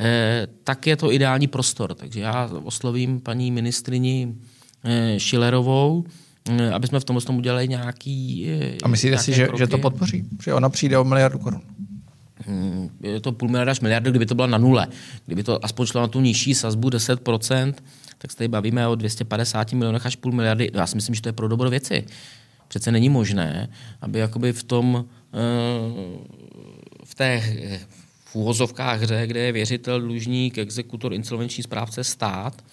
eh, 0.00 0.46
tak 0.64 0.86
je 0.86 0.96
to 0.96 1.12
ideální 1.12 1.46
prostor. 1.46 1.94
Takže 1.94 2.20
já 2.20 2.50
oslovím 2.64 3.20
paní 3.20 3.50
ministrini 3.50 4.34
eh, 4.84 5.14
Šilerovou, 5.20 6.04
eh, 6.50 6.70
aby 6.70 6.86
jsme 6.86 7.00
v 7.00 7.04
tomhle 7.04 7.22
tom 7.22 7.36
udělali 7.36 7.68
nějaký. 7.68 8.46
A 8.82 8.88
myslíte 8.88 9.18
si, 9.18 9.32
že, 9.32 9.48
že 9.58 9.66
to 9.66 9.78
podpoří? 9.78 10.24
Že 10.42 10.54
ona 10.54 10.68
přijde 10.68 10.98
o 10.98 11.04
miliardu 11.04 11.38
korun? 11.38 11.62
Hmm, 12.46 12.90
je 13.02 13.20
to 13.20 13.32
půl 13.32 13.48
miliarda 13.48 13.70
až 13.70 13.80
miliardy, 13.80 14.10
kdyby 14.10 14.26
to 14.26 14.34
bylo 14.34 14.46
na 14.46 14.58
nule. 14.58 14.86
Kdyby 15.26 15.42
to 15.42 15.64
aspoň 15.64 15.86
šlo 15.86 16.00
na 16.00 16.08
tu 16.08 16.20
nižší 16.20 16.54
sazbu 16.54 16.88
10%, 16.88 17.74
tak 18.18 18.30
se 18.30 18.36
tady 18.36 18.48
bavíme 18.48 18.88
o 18.88 18.94
250 18.94 19.72
milionech 19.72 20.06
až 20.06 20.16
půl 20.16 20.32
miliardy. 20.32 20.70
Já 20.74 20.86
si 20.86 20.96
myslím, 20.96 21.14
že 21.14 21.22
to 21.22 21.28
je 21.28 21.32
pro 21.32 21.48
dobro 21.48 21.70
věci. 21.70 22.04
Přece 22.68 22.92
není 22.92 23.08
možné, 23.08 23.68
aby 24.00 24.18
jakoby 24.18 24.52
v 24.52 24.62
tom, 24.62 25.04
eh, 25.04 25.38
té 27.18 27.42
v 28.24 28.34
úhozovkách 28.36 29.00
hře, 29.00 29.26
kde 29.26 29.40
je 29.40 29.52
věřitel, 29.52 30.00
dlužník, 30.00 30.58
exekutor, 30.58 31.14
insolvenční 31.14 31.62
správce, 31.62 32.04
stát, 32.04 32.64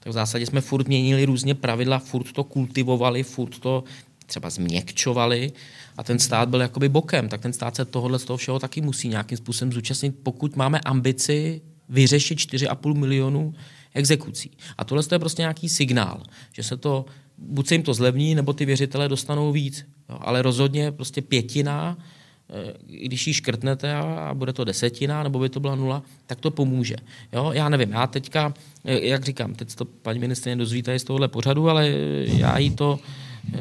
tak 0.00 0.06
v 0.06 0.12
zásadě 0.12 0.46
jsme 0.46 0.60
furt 0.60 0.88
měnili 0.88 1.24
různě 1.24 1.54
pravidla, 1.54 1.98
furt 1.98 2.32
to 2.32 2.44
kultivovali, 2.44 3.22
furt 3.22 3.58
to 3.58 3.84
třeba 4.26 4.50
změkčovali 4.50 5.52
a 5.96 6.02
ten 6.02 6.18
stát 6.18 6.48
byl 6.48 6.60
jakoby 6.60 6.88
bokem, 6.88 7.28
tak 7.28 7.40
ten 7.40 7.52
stát 7.52 7.76
se 7.76 7.84
tohohle 7.84 8.18
z 8.18 8.24
toho 8.24 8.36
všeho 8.36 8.58
taky 8.58 8.80
musí 8.80 9.08
nějakým 9.08 9.38
způsobem 9.38 9.72
zúčastnit, 9.72 10.14
pokud 10.22 10.56
máme 10.56 10.80
ambici 10.80 11.60
vyřešit 11.88 12.38
4,5 12.38 12.94
milionu 12.94 13.54
exekucí. 13.94 14.50
A 14.78 14.84
tohle 14.84 15.04
je 15.12 15.18
prostě 15.18 15.42
nějaký 15.42 15.68
signál, 15.68 16.22
že 16.52 16.62
se 16.62 16.76
to, 16.76 17.04
buď 17.38 17.66
se 17.66 17.74
jim 17.74 17.82
to 17.82 17.94
zlevní, 17.94 18.34
nebo 18.34 18.52
ty 18.52 18.64
věřitelé 18.64 19.08
dostanou 19.08 19.52
víc. 19.52 19.86
Jo, 20.08 20.18
ale 20.20 20.42
rozhodně 20.42 20.92
prostě 20.92 21.22
pětina, 21.22 21.96
eh, 21.98 22.15
když 22.86 23.26
ji 23.26 23.34
škrtnete 23.34 23.94
a 23.94 24.34
bude 24.34 24.52
to 24.52 24.64
desetina, 24.64 25.22
nebo 25.22 25.38
by 25.38 25.48
to 25.48 25.60
byla 25.60 25.74
nula, 25.74 26.02
tak 26.26 26.40
to 26.40 26.50
pomůže. 26.50 26.96
Jo, 27.32 27.50
já 27.52 27.68
nevím, 27.68 27.90
já 27.90 28.06
teďka, 28.06 28.54
eh, 28.84 29.06
jak 29.06 29.24
říkám, 29.24 29.54
teď 29.54 29.74
to 29.74 29.84
paní 29.84 30.18
ministrině 30.18 30.56
dozvíte 30.56 30.98
z 30.98 31.04
tohohle 31.04 31.28
pořadu, 31.28 31.70
ale 31.70 31.88
já 32.24 32.58
jí 32.58 32.70
to 32.70 32.98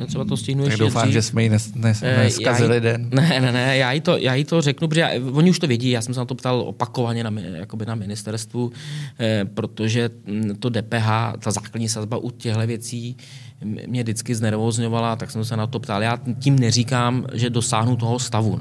třeba 0.07 0.25
to 0.25 0.37
stihnu 0.37 0.63
tak 0.63 0.71
ještě 0.71 0.83
doufám, 0.83 1.03
dřív. 1.03 1.13
že 1.13 1.21
jsme 1.21 1.43
ji 1.43 1.49
nes, 1.49 1.73
nes, 1.75 2.03
eh, 2.03 2.23
neskazili 2.23 2.81
den. 2.81 3.09
Ne, 3.13 3.39
ne, 3.41 3.51
ne, 3.51 3.77
já 3.77 3.91
jí 3.91 4.01
to, 4.01 4.17
já 4.17 4.35
jí 4.35 4.43
to 4.43 4.61
řeknu, 4.61 4.87
protože 4.87 5.01
já, 5.01 5.09
oni 5.31 5.49
už 5.49 5.59
to 5.59 5.67
vědí, 5.67 5.89
já 5.89 6.01
jsem 6.01 6.13
se 6.13 6.19
na 6.19 6.25
to 6.25 6.35
ptal 6.35 6.59
opakovaně 6.59 7.23
na, 7.23 7.31
jakoby 7.41 7.85
na 7.85 7.95
ministerstvu, 7.95 8.71
eh, 9.19 9.45
protože 9.53 10.09
mm, 10.25 10.55
to 10.59 10.69
DPH, 10.69 11.07
ta 11.39 11.51
základní 11.51 11.89
sazba 11.89 12.17
u 12.17 12.31
těchto 12.31 12.67
věcí 12.67 13.17
mě 13.87 14.03
vždycky 14.03 14.35
znervozňovala, 14.35 15.15
tak 15.15 15.31
jsem 15.31 15.45
se 15.45 15.57
na 15.57 15.67
to 15.67 15.79
ptal. 15.79 16.03
Já 16.03 16.19
tím 16.39 16.59
neříkám, 16.59 17.27
že 17.33 17.49
dosáhnu 17.49 17.95
toho 17.95 18.19
stavu. 18.19 18.59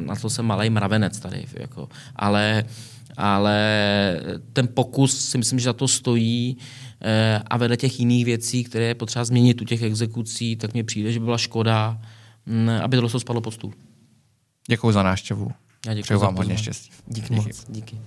Na 0.00 0.16
to 0.16 0.30
jsem 0.30 0.44
malý 0.44 0.70
mravenec 0.70 1.18
tady. 1.18 1.44
Jako. 1.54 1.88
Ale, 2.16 2.64
ale 3.16 3.60
ten 4.52 4.68
pokus 4.74 5.18
si 5.18 5.38
myslím, 5.38 5.58
že 5.58 5.64
za 5.64 5.72
to 5.72 5.88
stojí. 5.88 6.56
Eh, 6.58 6.83
a 7.46 7.56
vedle 7.56 7.76
těch 7.76 8.00
jiných 8.00 8.24
věcí, 8.24 8.64
které 8.64 8.84
je 8.84 8.94
potřeba 8.94 9.24
změnit 9.24 9.60
u 9.60 9.64
těch 9.64 9.82
exekucí, 9.82 10.56
tak 10.56 10.74
mi 10.74 10.84
přijde, 10.84 11.12
že 11.12 11.18
by 11.18 11.24
byla 11.24 11.38
škoda, 11.38 12.00
mm, 12.46 12.68
aby 12.82 12.96
to 12.96 13.20
spadlo 13.20 13.40
pod 13.40 13.54
stůl. 13.54 13.72
Děkuji 14.68 14.92
za 14.92 15.02
návštěvu. 15.02 15.50
Já 15.86 15.94
děkuji 15.94 16.02
Přeju 16.02 16.20
vám 16.20 16.36
hodně 16.36 16.56
štěstí. 16.56 16.90
Díky, 17.06 17.34
díky. 17.34 17.50
díky. 17.68 17.98